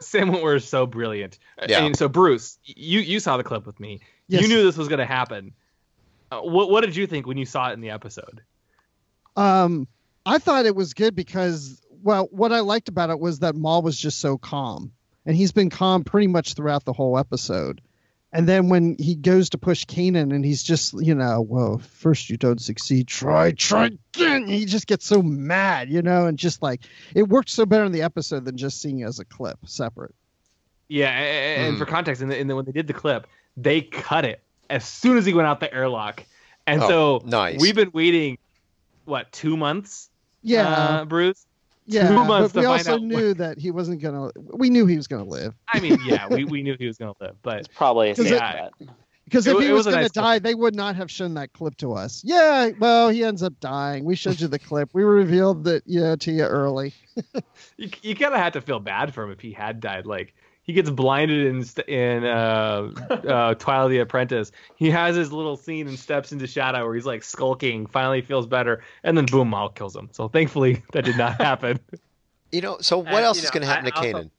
[0.00, 1.38] Sam Witwer is so brilliant.
[1.66, 1.84] Yeah.
[1.84, 4.00] And so Bruce, you you saw the clip with me.
[4.28, 4.42] Yes.
[4.42, 5.54] You knew this was going to happen.
[6.30, 8.42] Uh, what what did you think when you saw it in the episode?
[9.36, 9.88] Um,
[10.26, 13.82] I thought it was good because, well, what I liked about it was that Maul
[13.82, 14.92] was just so calm,
[15.24, 17.80] and he's been calm pretty much throughout the whole episode.
[18.32, 22.28] And then when he goes to push Kanan, and he's just, you know, well, first
[22.28, 24.46] you don't succeed, try, try again.
[24.46, 26.82] He just gets so mad, you know, and just like
[27.14, 30.14] it worked so better in the episode than just seeing it as a clip separate.
[30.88, 33.26] Yeah, a- a- and for context, and the, in the, when they did the clip,
[33.56, 36.22] they cut it as soon as he went out the airlock,
[36.66, 37.58] and Oh, so nice.
[37.60, 38.36] we've been waiting,
[39.06, 40.10] what, two months?
[40.42, 41.46] Yeah, uh, Bruce.
[41.88, 42.08] Yeah.
[42.08, 44.30] two months but we find also out knew that he wasn't gonna.
[44.54, 45.54] We knew he was gonna live.
[45.72, 48.14] I mean, yeah, we, we knew he was going to live, but It's probably a
[48.14, 48.72] Because it-
[49.24, 50.96] Because if wa- he it was, was a going nice to die, they would not
[50.96, 52.22] have shown that clip to us.
[52.24, 54.04] Yeah, well, he ends up dying.
[54.04, 54.88] We showed you the clip.
[54.94, 56.94] We revealed that, you know, to you early.
[57.76, 60.06] you, you kind of had to feel bad for him if he had died.
[60.06, 60.34] Like
[60.68, 64.52] he gets blinded in st- in uh, uh, Twilight the Apprentice.
[64.76, 67.86] He has his little scene and steps into shadow where he's like skulking.
[67.86, 70.10] Finally feels better, and then boom, Maul kills him.
[70.12, 71.80] So thankfully that did not happen.
[72.52, 74.30] You know, so what And, else is know, going to happen I to also- Kanan?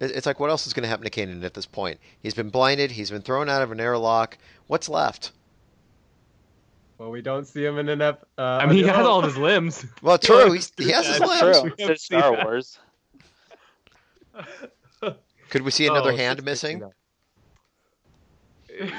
[0.00, 1.98] It's like, what else is going to happen to Kanan at this point?
[2.22, 2.90] He's been blinded.
[2.92, 4.38] He's been thrown out of an airlock.
[4.68, 5.32] What's left?
[6.98, 8.24] Well, we don't see him in an ep.
[8.38, 9.84] Uh, I mean, he has all of his limbs.
[10.00, 10.52] Well, true.
[10.52, 11.60] He's, he has his That's limbs.
[11.60, 11.74] true.
[11.90, 12.32] It's Star.
[12.32, 12.78] Wars.
[15.50, 16.82] Could we see another Oh, hand missing?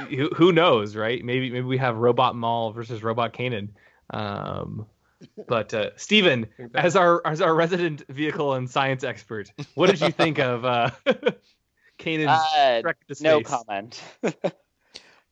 [0.09, 1.23] who, who knows, right?
[1.23, 3.69] Maybe maybe we have Robot Maul versus Robot Kanan.
[4.09, 4.85] Um,
[5.47, 10.11] but uh, Steven, as our as our resident vehicle and science expert, what did you
[10.11, 10.89] think of uh,
[11.99, 13.23] Kanan's Uh, trek to space?
[13.23, 14.01] no comment.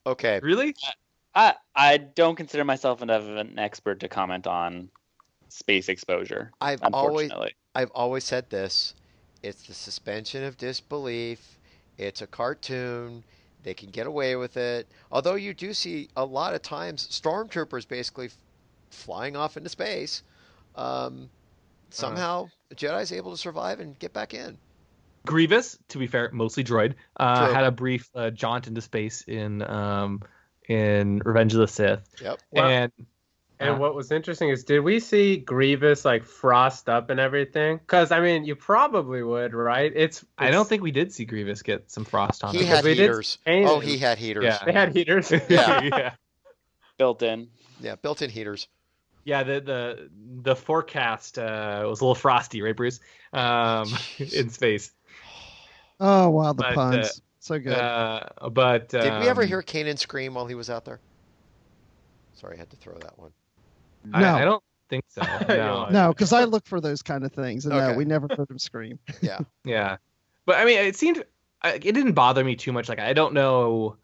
[0.06, 0.40] Okay.
[0.42, 0.74] Really?
[1.36, 4.90] I I don't consider myself enough of an expert to comment on
[5.50, 6.52] space exposure.
[6.62, 7.30] I've always
[7.76, 8.94] I've always said this.
[9.44, 11.58] It's the suspension of disbelief.
[11.98, 13.24] It's a cartoon.
[13.64, 14.88] They can get away with it.
[15.12, 18.38] Although you do see a lot of times stormtroopers basically f-
[18.90, 20.24] flying off into space.
[20.76, 21.30] Um,
[21.90, 24.58] somehow the Jedi's able to survive and get back in.
[25.26, 29.62] Grievous, to be fair, mostly droid, uh, had a brief uh, jaunt into space in
[29.64, 30.22] um,
[30.70, 32.40] in Revenge of the Sith, Yep.
[32.52, 32.92] Well, and
[33.60, 37.78] And Uh, what was interesting is, did we see Grievous like frost up and everything?
[37.78, 39.92] Because I mean, you probably would, right?
[39.96, 42.68] It's, I don't think we did see Grievous get some frost on He him.
[42.68, 43.40] had we heaters.
[43.48, 43.68] Kanan.
[43.68, 44.44] Oh, he had heaters.
[44.44, 44.60] Yeah.
[44.66, 45.32] they had heaters.
[45.50, 45.82] Yeah.
[45.84, 46.12] yeah.
[46.98, 47.48] built in.
[47.80, 48.68] Yeah, built-in heaters.
[49.24, 50.10] Yeah, the the
[50.42, 53.00] the forecast uh, was a little frosty, right, Bruce?
[53.34, 54.92] Um, in space.
[56.00, 57.22] Oh, wow, the But, uh, puns.
[57.40, 57.74] so good.
[57.74, 61.00] Uh, but Did we ever um, hear Kanan scream while he was out there?
[62.36, 63.32] Sorry, I had to throw that one.
[64.14, 64.36] I, No.
[64.36, 65.22] I don't think so.
[65.50, 65.88] No.
[65.90, 67.92] no, because I look for those kind of things, and Okay.
[67.92, 69.00] no, we never heard him scream.
[69.22, 69.40] Yeah.
[69.64, 69.98] Yeah,
[70.46, 71.24] but I mean, it seemed
[71.64, 72.88] it didn't bother me too much.
[72.90, 73.98] Like I don't know.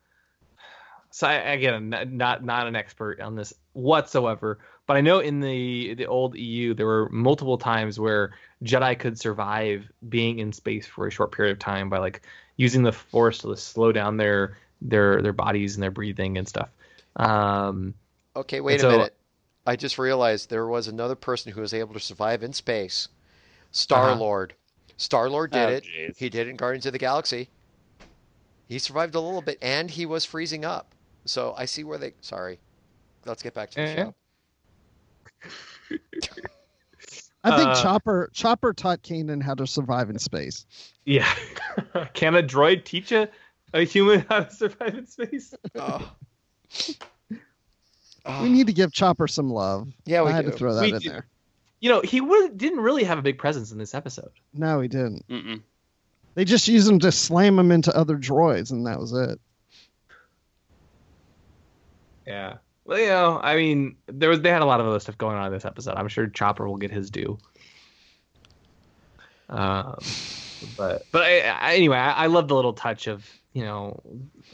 [1.11, 4.57] So I, again, not not an expert on this whatsoever,
[4.87, 8.31] but I know in the the old EU there were multiple times where
[8.63, 12.23] Jedi could survive being in space for a short period of time by like
[12.57, 16.69] using the Force to slow down their their their bodies and their breathing and stuff.
[17.15, 17.93] Um,
[18.35, 19.15] Okay, wait so- a minute.
[19.65, 23.07] I just realized there was another person who was able to survive in space.
[23.71, 24.19] Star Uh-huh.
[24.19, 24.55] Lord.
[24.97, 25.83] Star Lord did Oh, it.
[25.83, 26.17] jeez.
[26.17, 27.49] He did it in Guardians of the Galaxy.
[28.67, 30.93] He survived a little bit, and he was freezing up.
[31.25, 32.13] So I see where they.
[32.21, 32.59] Sorry.
[33.25, 33.95] Let's get back to the Yeah.
[33.95, 34.15] show.
[37.45, 40.65] I think Uh, Chopper Chopper taught Kanan how to survive in space.
[41.05, 41.29] yeah,
[42.13, 43.29] can a droid teach a,
[43.73, 45.53] a human how to survive in space?
[45.75, 46.09] Oh.
[48.41, 49.89] We need to give Chopper some love.
[50.05, 50.51] Yeah, we I had do.
[50.51, 51.09] to throw that We in do.
[51.09, 51.27] there.
[51.81, 54.31] you know, he would, didn't really have a big presence in this episode.
[54.53, 55.27] No, he didn't.
[55.27, 55.61] Mm-mm.
[56.35, 59.39] They just used him to slam him into other droids, and that was it.
[62.25, 62.55] Yeah.
[62.85, 65.37] Well, you know, I mean, there was they had a lot of other stuff going
[65.37, 65.95] on in this episode.
[65.95, 67.37] I'm sure Chopper will get his due.
[69.49, 69.97] Um,
[70.77, 74.01] but but I, I, anyway, I, I love the little touch of you know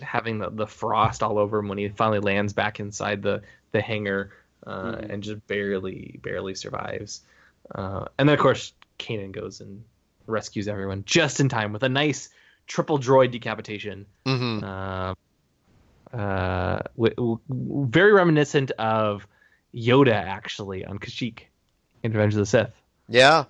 [0.02, 3.41] having the, the frost all over him when he finally lands back inside the
[3.72, 4.32] the hangar
[4.68, 5.10] uh, Mhm.
[5.14, 7.22] and just barely barely survives.
[7.74, 9.84] Uh, and then of course Kanan goes and
[10.28, 12.30] rescues everyone just in time with a nice
[12.68, 14.06] triple droid decapitation.
[14.26, 15.14] hmm Uh,
[16.14, 17.40] uh, w- w-
[17.88, 19.26] very reminiscent of
[19.74, 21.41] Yoda actually on Kashyyyk
[22.04, 22.74] in Revenge of the Sith
[23.08, 23.46] Yeah.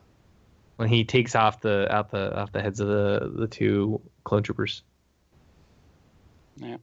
[0.76, 4.44] when he takes off the out the off the heads of the the two clone
[4.44, 4.84] troopers.
[6.58, 6.78] Yeah.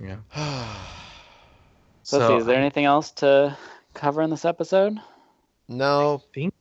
[0.00, 0.16] Yeah.
[2.04, 3.56] So, let's see, is there anything else to
[3.94, 4.98] cover in this episode?
[5.68, 6.22] no.
[6.34, 6.52] think-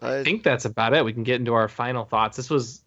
[0.00, 1.04] I, I think that's about it.
[1.04, 2.36] We can get into our final thoughts.
[2.36, 2.82] This was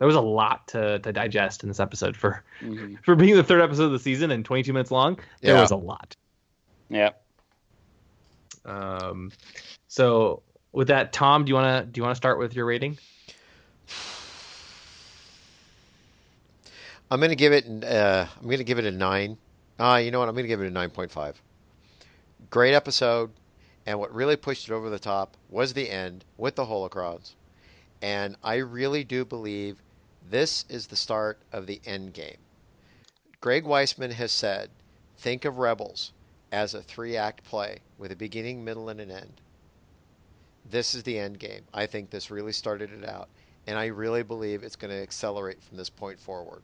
[0.00, 2.98] there was a lot to, to digest in this episode for Mhm.
[3.04, 5.20] for being the third episode of the season and 22 minutes long.
[5.42, 6.16] There was a lot.
[6.90, 7.10] Yeah.
[8.64, 9.30] Um,
[9.86, 10.42] so
[10.72, 12.98] with that, Tom, do you wanna do you wanna start with your rating?
[17.12, 17.64] I'm gonna give it.
[17.84, 19.36] Uh, I'm gonna give it a nine.
[19.78, 20.28] Uh, you know what?
[20.28, 21.42] I'm gonna give it a nine point five.
[22.48, 23.32] Great episode,
[23.86, 27.34] and what really pushed it over the top was the end with the holocrons,
[28.00, 29.82] and I really do believe
[30.30, 32.36] this is the start of the end game.
[33.40, 34.70] Greg Weisman has said,
[35.18, 36.12] think of Rebels
[36.52, 39.40] as a three-act play with a beginning, middle, and an end.
[40.70, 41.64] This is the end game.
[41.74, 43.28] I think this really started it out,
[43.66, 46.62] and I really believe it's going to accelerate from this point forward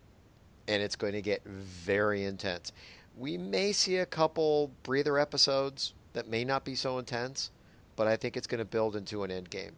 [0.70, 2.72] and it's going to get very intense.
[3.20, 7.50] We may see a couple breather episodes that may not be so intense,
[7.94, 9.72] but I think it's going to build into an end game.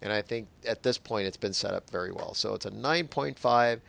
[0.00, 2.34] And I think at this point it's been set up very well.
[2.34, 3.80] So it's a 9.5,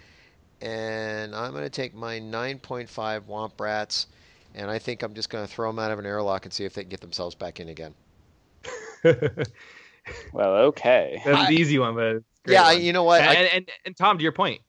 [0.61, 4.07] and I'm going to take my 9.5 Womp Rats,
[4.56, 6.65] and I think I'm just going to throw them out of an airlock and see
[6.65, 7.94] if they can get themselves back in again.
[10.34, 11.22] Well, okay.
[11.26, 12.14] That's an easy one, but
[12.44, 12.82] great yeah, one.
[12.82, 13.22] you know what?
[13.22, 14.61] And, I, and, and and Tom, to your point,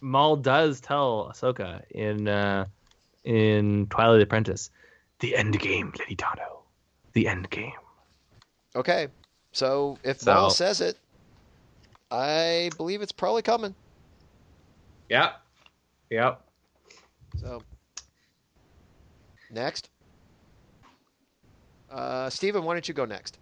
[0.00, 2.66] Maul does tell Ahsoka in uh,
[3.24, 4.70] in Twilight Apprentice,
[5.20, 6.62] the end game, Lady Tano,
[7.12, 7.72] the end game.
[8.76, 9.08] okay,
[9.52, 10.98] so if So- Maul says it,
[12.10, 13.74] I believe it's probably coming.
[15.08, 15.40] Yep.
[16.10, 16.40] Yep.
[17.40, 17.62] So,
[19.50, 19.90] next.
[21.90, 23.38] Uh, Steven, why don't you go next?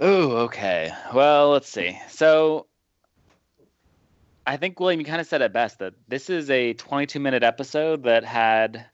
[0.00, 0.92] Oh, okay.
[1.12, 1.98] Well, let's see.
[2.08, 2.66] So
[4.48, 7.42] I think William, you kind of said it best that this is a 22 minute
[7.42, 8.86] episode that had,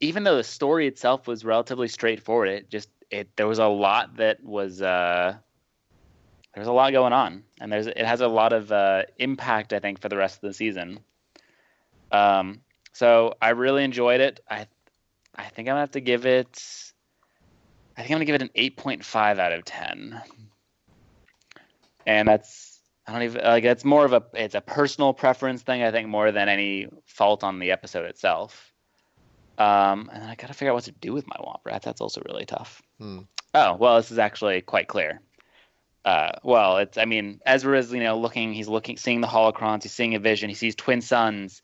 [0.00, 4.16] even though the story itself was relatively straightforward, it just it there was a lot
[4.16, 5.36] that was uh,
[6.52, 9.78] there's a lot going on, and there's it has a lot of uh, impact I
[9.78, 10.98] think for the rest of the season.
[12.10, 12.60] Um,
[12.92, 14.40] so I really enjoyed it.
[14.50, 14.66] I
[15.36, 16.60] I think I'm gonna have to give it.
[17.96, 20.20] I think I'm gonna give it an 8.5 out of 10.
[22.06, 22.73] And that's
[23.06, 26.08] I don't even like it's more of a it's a personal preference thing I think
[26.08, 28.72] more than any fault on the episode itself.
[29.58, 31.82] Um, and then I gotta figure out what to do with my Womp Rat.
[31.82, 32.82] That's also really tough.
[32.98, 33.20] Hmm.
[33.52, 35.20] Oh well, this is actually quite clear.
[36.04, 39.82] Uh, well, it's I mean Ezra is you know looking he's looking seeing the holocrons
[39.82, 41.62] he's seeing a vision he sees twin suns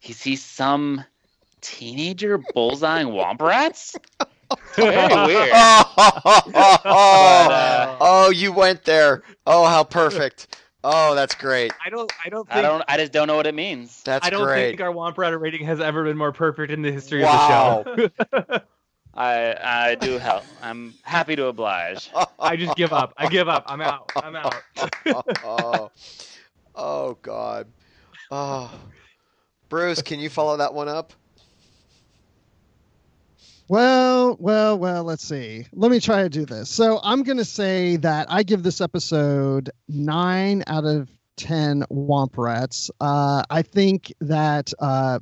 [0.00, 1.04] he sees some
[1.60, 3.96] teenager bullseyeing Womp Rats.
[4.74, 4.96] Very
[5.26, 5.50] weird.
[5.54, 5.86] uh,
[8.00, 9.22] oh, you went there.
[9.46, 10.56] Oh, how perfect.
[10.82, 11.72] Oh, that's great.
[11.84, 12.10] I don't.
[12.24, 12.46] I don't.
[12.46, 12.82] Think, I don't.
[12.88, 14.02] I just don't know what it means.
[14.02, 14.70] That's I don't great.
[14.70, 17.84] think our Womp Rat rating has ever been more perfect in the history Wow.
[17.86, 18.60] of the show.
[19.14, 20.44] I I do help.
[20.62, 22.10] I'm happy to oblige.
[22.38, 23.12] I just give up.
[23.16, 23.64] I give up.
[23.66, 24.10] I'm out.
[24.16, 24.62] I'm out.
[25.44, 25.90] oh,
[26.74, 27.66] oh, God.
[28.30, 28.72] Oh,
[29.68, 31.12] Bruce, can you follow that one up?
[33.70, 35.64] Well, well, well, let's see.
[35.72, 36.68] Let me try to do this.
[36.68, 42.36] So I'm going to say that I give this episode nine out of 10 Womp
[42.36, 42.90] Rats.
[43.00, 45.20] Uh, I think that, uh,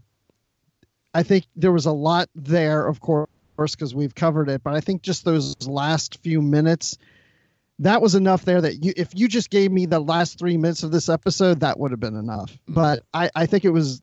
[1.12, 4.80] I think there was a lot there, of course, because we've covered it, but I
[4.80, 6.96] think just those last few minutes,
[7.80, 10.84] that was enough there that you, if you just gave me the last three minutes
[10.84, 12.56] of this episode, that would have been enough.
[12.66, 14.00] But I, I think it was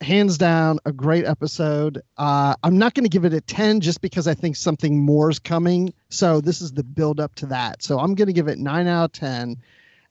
[0.00, 2.02] hands down a great episode.
[2.16, 5.30] Uh, i'm not going to give it a 10 just because i think something more
[5.30, 5.92] is coming.
[6.08, 7.82] So this is the build up to that.
[7.82, 9.56] So i'm going to give it 9 out of 10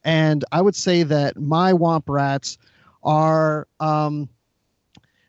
[0.03, 2.57] and i would say that my womp rats
[3.03, 4.30] are um,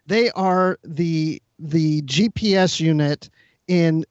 [0.06, 3.30] they are the the gps unit
[3.68, 4.04] in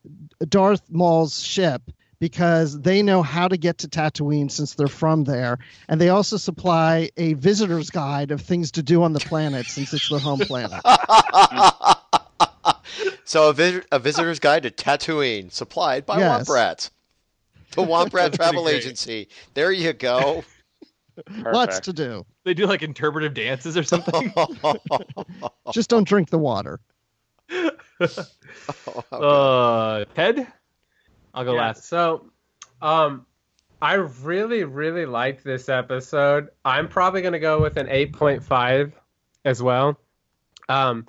[0.48, 1.82] darth maul's ship
[2.20, 5.58] because they know how to get to Tatooine since they're from there.
[5.88, 9.92] And they also supply a visitor's guide of things to do on the planet since
[9.92, 10.80] it's their home planet.
[13.24, 16.48] so a, vis- a visitor's guide to Tatooine, supplied by Yes.
[16.48, 16.90] Womp Rats.
[17.74, 18.76] The Womp Rat Travel great.
[18.76, 19.28] Agency.
[19.54, 20.44] There you go.
[21.40, 22.24] Lots to do.
[22.44, 24.32] They do like interpretive dances or something.
[25.72, 26.80] Just don't drink the water.
[29.12, 30.46] Uh, Ted,
[31.34, 31.84] I'll go Yeah, last.
[31.84, 32.30] So,
[32.82, 33.26] um,
[33.82, 36.48] I really, really liked this episode.
[36.64, 38.92] I'm probably going to go with an 8.5
[39.44, 39.98] as well.
[40.68, 41.06] Um,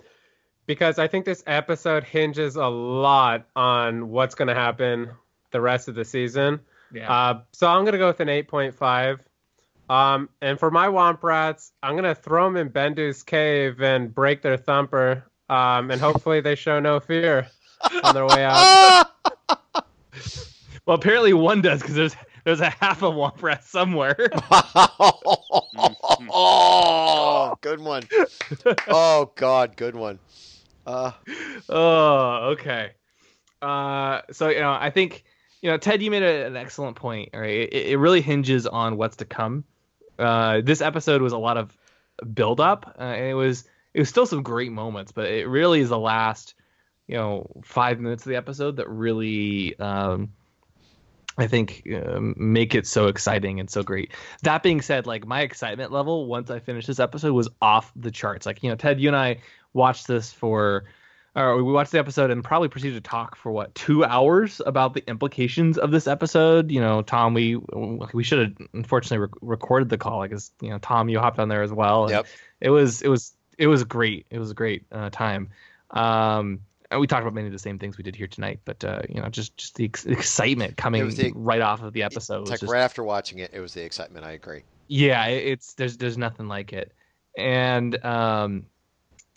[0.65, 5.11] because I think this episode hinges a lot on what's going to happen
[5.51, 6.61] the rest of the season.
[6.93, 7.11] Yeah.
[7.11, 9.19] Uh, so I'm going to go with an 8.5.
[9.89, 14.13] Um, and for my Womp Rats, I'm going to throw them in Bendu's cave and
[14.15, 15.25] break their thumper.
[15.49, 17.47] Um, and hopefully they show no fear
[18.03, 19.07] on their way out.
[20.85, 24.15] well, apparently one does because there's there's a half a womp rat somewhere.
[26.29, 28.03] oh, good one.
[28.87, 30.19] Oh God, good one.
[30.85, 31.11] Uh,
[31.69, 32.91] oh, okay.
[33.61, 35.23] Uh, so you know, I think
[35.61, 37.29] you know, Ted, you made a, an excellent point.
[37.33, 39.63] Right, it, it really hinges on what's to come.
[40.17, 41.77] Uh, this episode was a lot of
[42.33, 45.81] build up, uh, and it was it was still some great moments, but it really
[45.81, 46.55] is the last,
[47.07, 50.31] you know, five minutes of the episode that really, um,
[51.37, 54.13] I think, uh, make it so exciting and so great.
[54.43, 58.11] That being said, like my excitement level once I finished this episode was off the
[58.11, 58.45] charts.
[58.45, 59.37] Like you know, Ted, you and I
[59.73, 60.85] watched this for.
[61.33, 64.93] Or we watched the episode and probably proceeded to talk for what two hours about
[64.93, 66.69] the implications of this episode.
[66.69, 67.55] You know, Tom, we
[68.13, 71.39] we should have unfortunately re- recorded the call I guess you know Tom, you hopped
[71.39, 72.09] on there as well.
[72.09, 72.27] Yep.
[72.59, 74.25] It was it was it was great.
[74.29, 75.51] It was a great uh, time.
[75.91, 76.59] Um,
[76.99, 79.21] we talked about many of the same things we did here tonight, but uh, you
[79.21, 82.41] know, just just the ex- excitement coming the- right off of the episode.
[82.41, 84.25] it's like just- right after watching it, it was the excitement.
[84.25, 84.63] I agree.
[84.87, 86.91] yeah, it- it's there's there's nothing like it,
[87.37, 88.65] and um,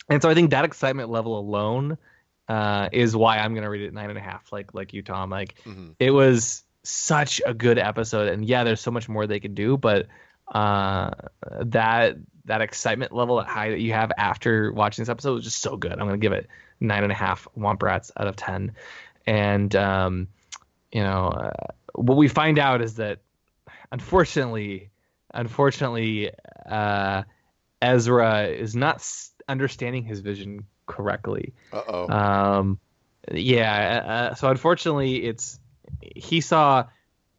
[0.09, 1.97] and so I think that excitement level alone
[2.47, 5.29] uh, is why I'm gonna rate it nine and a half, like like you, Tom.
[5.29, 5.95] Like Mhm.
[5.99, 9.77] it was such a good episode, and yeah, there's so much more they could do,
[9.77, 10.07] but
[10.47, 11.11] uh,
[11.61, 15.61] that that excitement level at high that you have after watching this episode was just
[15.61, 15.91] so good.
[15.91, 16.47] I'm gonna give it
[16.79, 18.73] nine and a half Womp Rats out of ten,
[19.25, 20.27] and um,
[20.91, 23.19] you know uh, what we find out is that
[23.91, 24.89] unfortunately,
[25.33, 26.31] unfortunately,
[26.65, 27.23] uh,
[27.81, 31.53] Ezra is not s- understanding his vision correctly.
[31.73, 32.09] Uh oh.
[32.09, 32.79] Um,
[33.31, 34.29] yeah.
[34.31, 35.59] Uh, so unfortunately, it's
[36.01, 36.85] he saw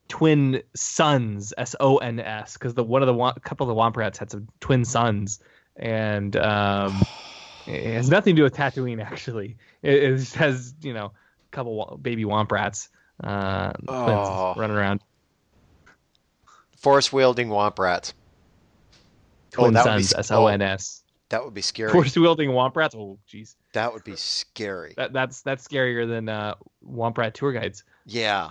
[0.09, 3.97] twin sons, S O N S, because the one of the couple of the Womp
[3.97, 5.41] Rats had some twin sons,
[5.77, 7.01] and um,
[7.67, 9.03] it has nothing to do with Tatooine.
[9.05, 12.89] Actually, it, it just has you know a couple baby Womp Rats
[13.23, 14.55] uh, Oh.
[14.57, 15.01] running around.
[16.77, 18.15] Force wielding Womp Rats.
[19.53, 21.03] Twin that would be sons, S O N S.
[21.31, 21.91] That would be scary.
[21.91, 22.95] Force wielding Womp Rats.
[22.97, 23.57] Oh, jeez.
[23.73, 24.95] That would be scary.
[24.97, 26.55] That, that's that's scarier than uh,
[26.89, 27.83] Womp Rat tour guides.
[28.05, 28.51] Yeah.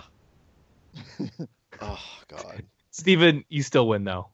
[1.80, 4.28] Oh God, Steven, you still win though.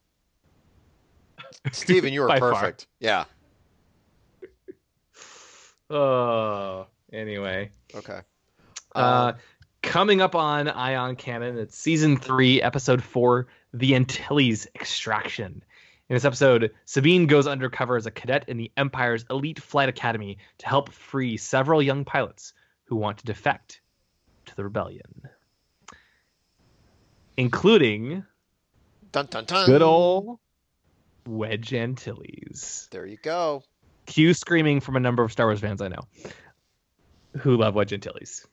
[1.73, 2.55] Steven, you were By far.
[2.55, 2.87] perfect.
[3.01, 3.25] Yeah.
[5.91, 7.71] Oh, anyway.
[7.95, 8.21] Okay.
[8.95, 9.35] Uh,
[9.83, 15.63] coming up on Ion Cannon, it's season three, episode four, The Antilles Extraction.
[16.09, 20.39] In this episode, Sabine goes undercover as a cadet in the Empire's elite flight academy
[20.59, 22.53] to help free several young pilots
[22.85, 23.81] who want to defect
[24.47, 25.29] to the rebellion,
[27.37, 28.25] including
[29.13, 29.67] Dun dun dun.
[29.67, 30.39] good old
[31.27, 32.89] Wedge Antilles.
[32.91, 33.63] There you go.
[34.07, 36.01] Cue screaming from a number of Star Wars fans I know
[37.39, 38.47] who love Wedge Antilles.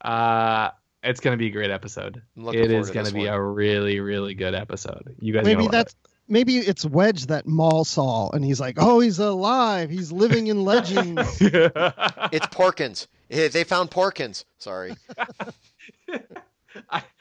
[0.00, 0.70] Uh,
[1.02, 2.22] it's going to be a great episode.
[2.36, 3.28] I'm looking It forward is to going to be one.
[3.34, 5.14] a really, really good episode.
[5.18, 5.94] You guys Maybe gonna love that's
[6.28, 9.90] maybe it's Wedge that Maul saw, and he's like, "Oh, he's alive.
[9.90, 13.08] He's living in legends." It's Porkins.
[13.28, 14.44] They found Porkins.
[14.58, 14.94] Sorry.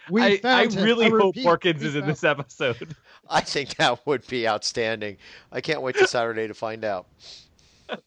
[0.09, 0.83] We I, I found him.
[0.83, 2.95] really I hope repeat, Porkins is in this episode.
[3.29, 5.17] I think that would be outstanding.
[5.51, 7.07] I can't wait till Saturday to find out.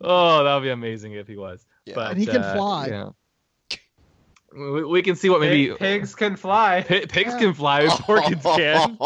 [0.00, 1.64] Oh, that would be amazing if he was.
[1.86, 1.94] Yeah.
[1.94, 2.86] But And he can uh, fly.
[2.88, 3.10] yeah.
[4.52, 6.82] We, we can see what maybe Pig- pigs can fly.
[6.88, 7.86] Pi- pigs can fly.
[7.86, 8.96] Porkins can.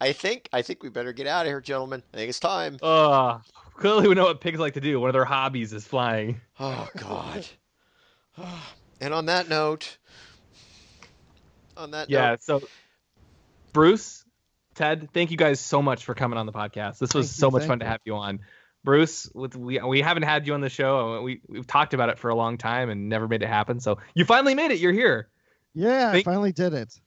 [0.00, 2.02] I think I think we better get out of here, gentlemen.
[2.12, 2.78] I think it's time.
[2.82, 3.38] Uh,
[3.76, 5.00] clearly, we know what pigs like to do.
[5.00, 6.40] One of their hobbies is flying.
[6.60, 7.46] Oh God.
[9.04, 9.98] And on that note,
[11.76, 12.30] on that Yeah.
[12.30, 12.68] note, So,
[13.74, 14.24] Bruce,
[14.74, 16.98] Ted, thank you guys so much for coming on the podcast.
[17.00, 18.40] This was Thank you, so much thank fun to have you on.
[18.82, 21.20] Bruce, with, we we haven't had you on the show.
[21.20, 23.78] We we've talked about it for a long time and never made it happen.
[23.78, 24.78] So you finally made it.
[24.78, 25.28] You're here.
[25.74, 26.98] Yeah, I finally did it.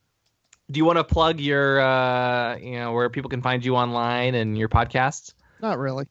[0.70, 4.36] Do you want to plug your, uh, you know, where people can find you online
[4.36, 5.34] and your podcasts?
[5.60, 6.06] Not really.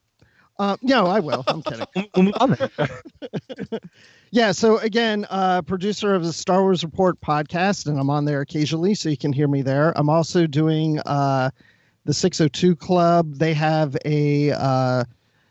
[0.58, 1.44] Uh, no, I will.
[1.46, 1.86] I'm kidding.
[4.30, 8.42] Yeah, so again, uh, producer of the Star Wars Report podcast, and I'm on there
[8.42, 9.92] occasionally, so you can hear me there.
[9.96, 11.50] I'm also doing uh,
[12.04, 13.34] the 602 Club.
[13.34, 15.04] They have a uh,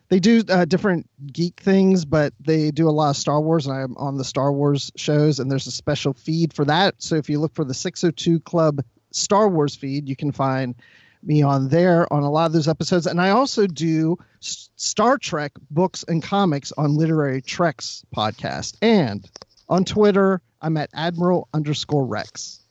[0.10, 3.76] they do uh, different geek things, but they do a lot of Star Wars, and
[3.76, 6.96] I'm on the Star Wars shows, and there's a special feed for that.
[7.00, 8.82] So if you look for the 602 Club
[9.12, 10.76] Star Wars feed, you can find
[11.24, 13.06] me on there on a lot of those episodes.
[13.06, 18.78] And I also do S- Star Trek books and comics on Literary Treks podcast.
[18.82, 19.30] And
[19.70, 22.62] on Twitter, I'm at Admiral underscore Rex.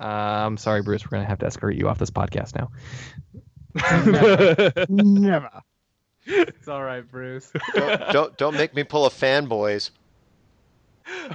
[0.00, 1.04] Uh, I'm sorry, Bruce.
[1.04, 2.70] We're gonna have to escort you off this podcast now.
[4.88, 5.62] Never.
[6.26, 7.52] it's all right, Bruce.
[7.74, 9.90] Don't, don't don't make me pull a fanboys.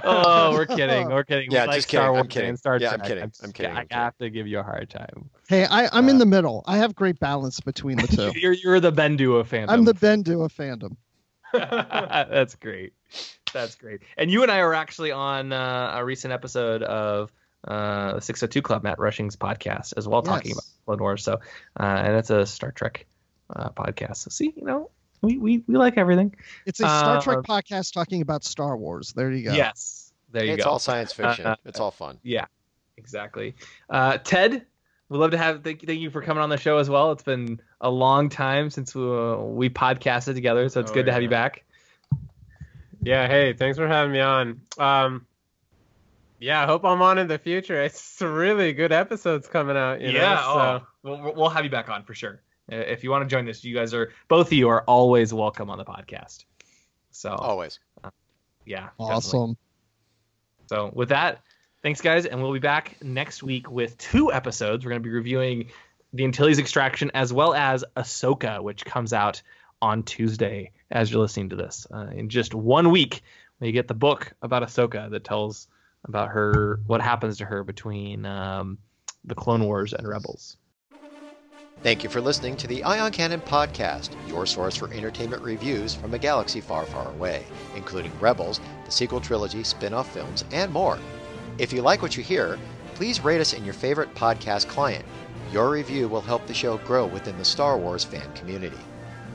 [0.04, 1.08] Oh, we're kidding.
[1.10, 1.48] We're kidding.
[1.50, 2.08] We Yeah, like just Star kidding.
[2.08, 2.48] I'm Wars kidding.
[2.50, 3.08] and Star Yeah, I'm Trek.
[3.08, 3.28] kidding.
[3.30, 3.72] just- I'm kidding.
[3.76, 5.30] I I'm have to give you a hard time.
[5.48, 6.64] Hey, I, I'm in the middle.
[6.66, 8.32] I have great balance between the two.
[8.40, 9.66] You're you're the Bendu of fandom.
[9.68, 10.96] I'm the Bendu of fandom.
[11.52, 12.92] That's great.
[13.52, 14.02] That's great.
[14.16, 17.32] And you and I are actually on uh, a recent episode of
[17.66, 20.58] uh, the 602 Club, Matt Rushing's podcast, as well, talking Yes.
[20.58, 21.24] about Clone Wars.
[21.24, 21.34] So,
[21.80, 23.06] uh, and it's a Star Trek
[23.54, 24.16] uh, podcast.
[24.18, 24.90] So, see, you know,
[25.22, 26.34] we, we, we like everything.
[26.66, 29.12] It's a Star Trek Uh, podcast talking about Star Wars.
[29.12, 29.54] There you go.
[29.54, 30.12] Yes.
[30.30, 30.62] There you it's go.
[30.62, 31.46] It's all science fiction.
[31.46, 32.18] Uh, it's all fun.
[32.22, 32.44] Yeah,
[32.96, 33.54] exactly.
[33.88, 34.66] Uh, Ted,
[35.08, 37.12] we'd love to have thank, thank you for coming on the show as well.
[37.12, 41.06] It's been a long time since we, uh, we podcasted together, so it's Oh, good
[41.06, 41.64] to have you back.
[43.02, 44.60] Yeah, hey, thanks for having me on.
[44.76, 45.24] Um,
[46.40, 47.82] yeah, I hope I'm on in the future.
[47.82, 50.00] It's really good episodes coming out.
[50.00, 52.40] You yeah, know, oh, so we'll, we'll- we'll have you back on for sure.
[52.70, 55.32] Uh, If you want to join us, you guys are both of you are always
[55.32, 56.44] welcome on the podcast.
[57.10, 57.78] So Always.
[58.64, 59.14] yeah, definitely.
[59.14, 59.56] Awesome.
[60.66, 61.40] So with that,
[61.82, 64.84] thanks guys, and we'll be back next week with two episodes.
[64.84, 65.70] We're going to be reviewing
[66.12, 69.42] the Antilles Extraction as well as Ahsoka, which comes out
[69.80, 71.86] on Tuesday as you're listening to this.
[71.92, 73.22] Uh, in just one week,
[73.60, 75.68] we get the book about Ahsoka that tells
[76.04, 78.78] about her what happens to her between um,
[79.24, 80.56] the Clone Wars and Rebels.
[81.80, 86.12] Thank you for listening to the Ion Cannon Podcast, your source for entertainment reviews from
[86.12, 87.44] a galaxy far, far away,
[87.76, 90.98] including Rebels, the sequel trilogy, spin off films, and more.
[91.56, 92.58] If you like what you hear,
[92.94, 95.04] please rate us in your favorite podcast client.
[95.52, 98.80] Your review will help the show grow within the Star Wars fan community.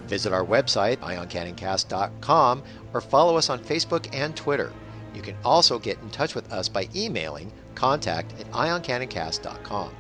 [0.08, 2.64] Visit our website, ioncannoncast.com,
[2.94, 4.74] or follow us on Facebook and Twitter.
[5.16, 9.96] You can also get in touch with us by emailing contact at ioncannoncast.com.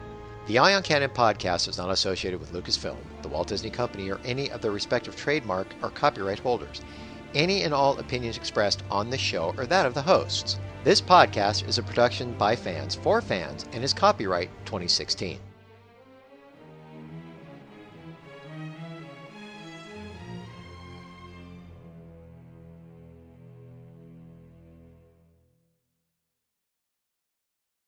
[0.45, 4.52] The Ion Cannon podcast is not associated with Lucasfilm, the Walt Disney Company, or any
[4.52, 6.82] of their respective trademark or copyright holders.
[7.34, 10.60] Any and all opinions expressed on this show are that of the hosts.
[10.84, 15.40] This podcast is a production by fans for fans and is copyright 2016.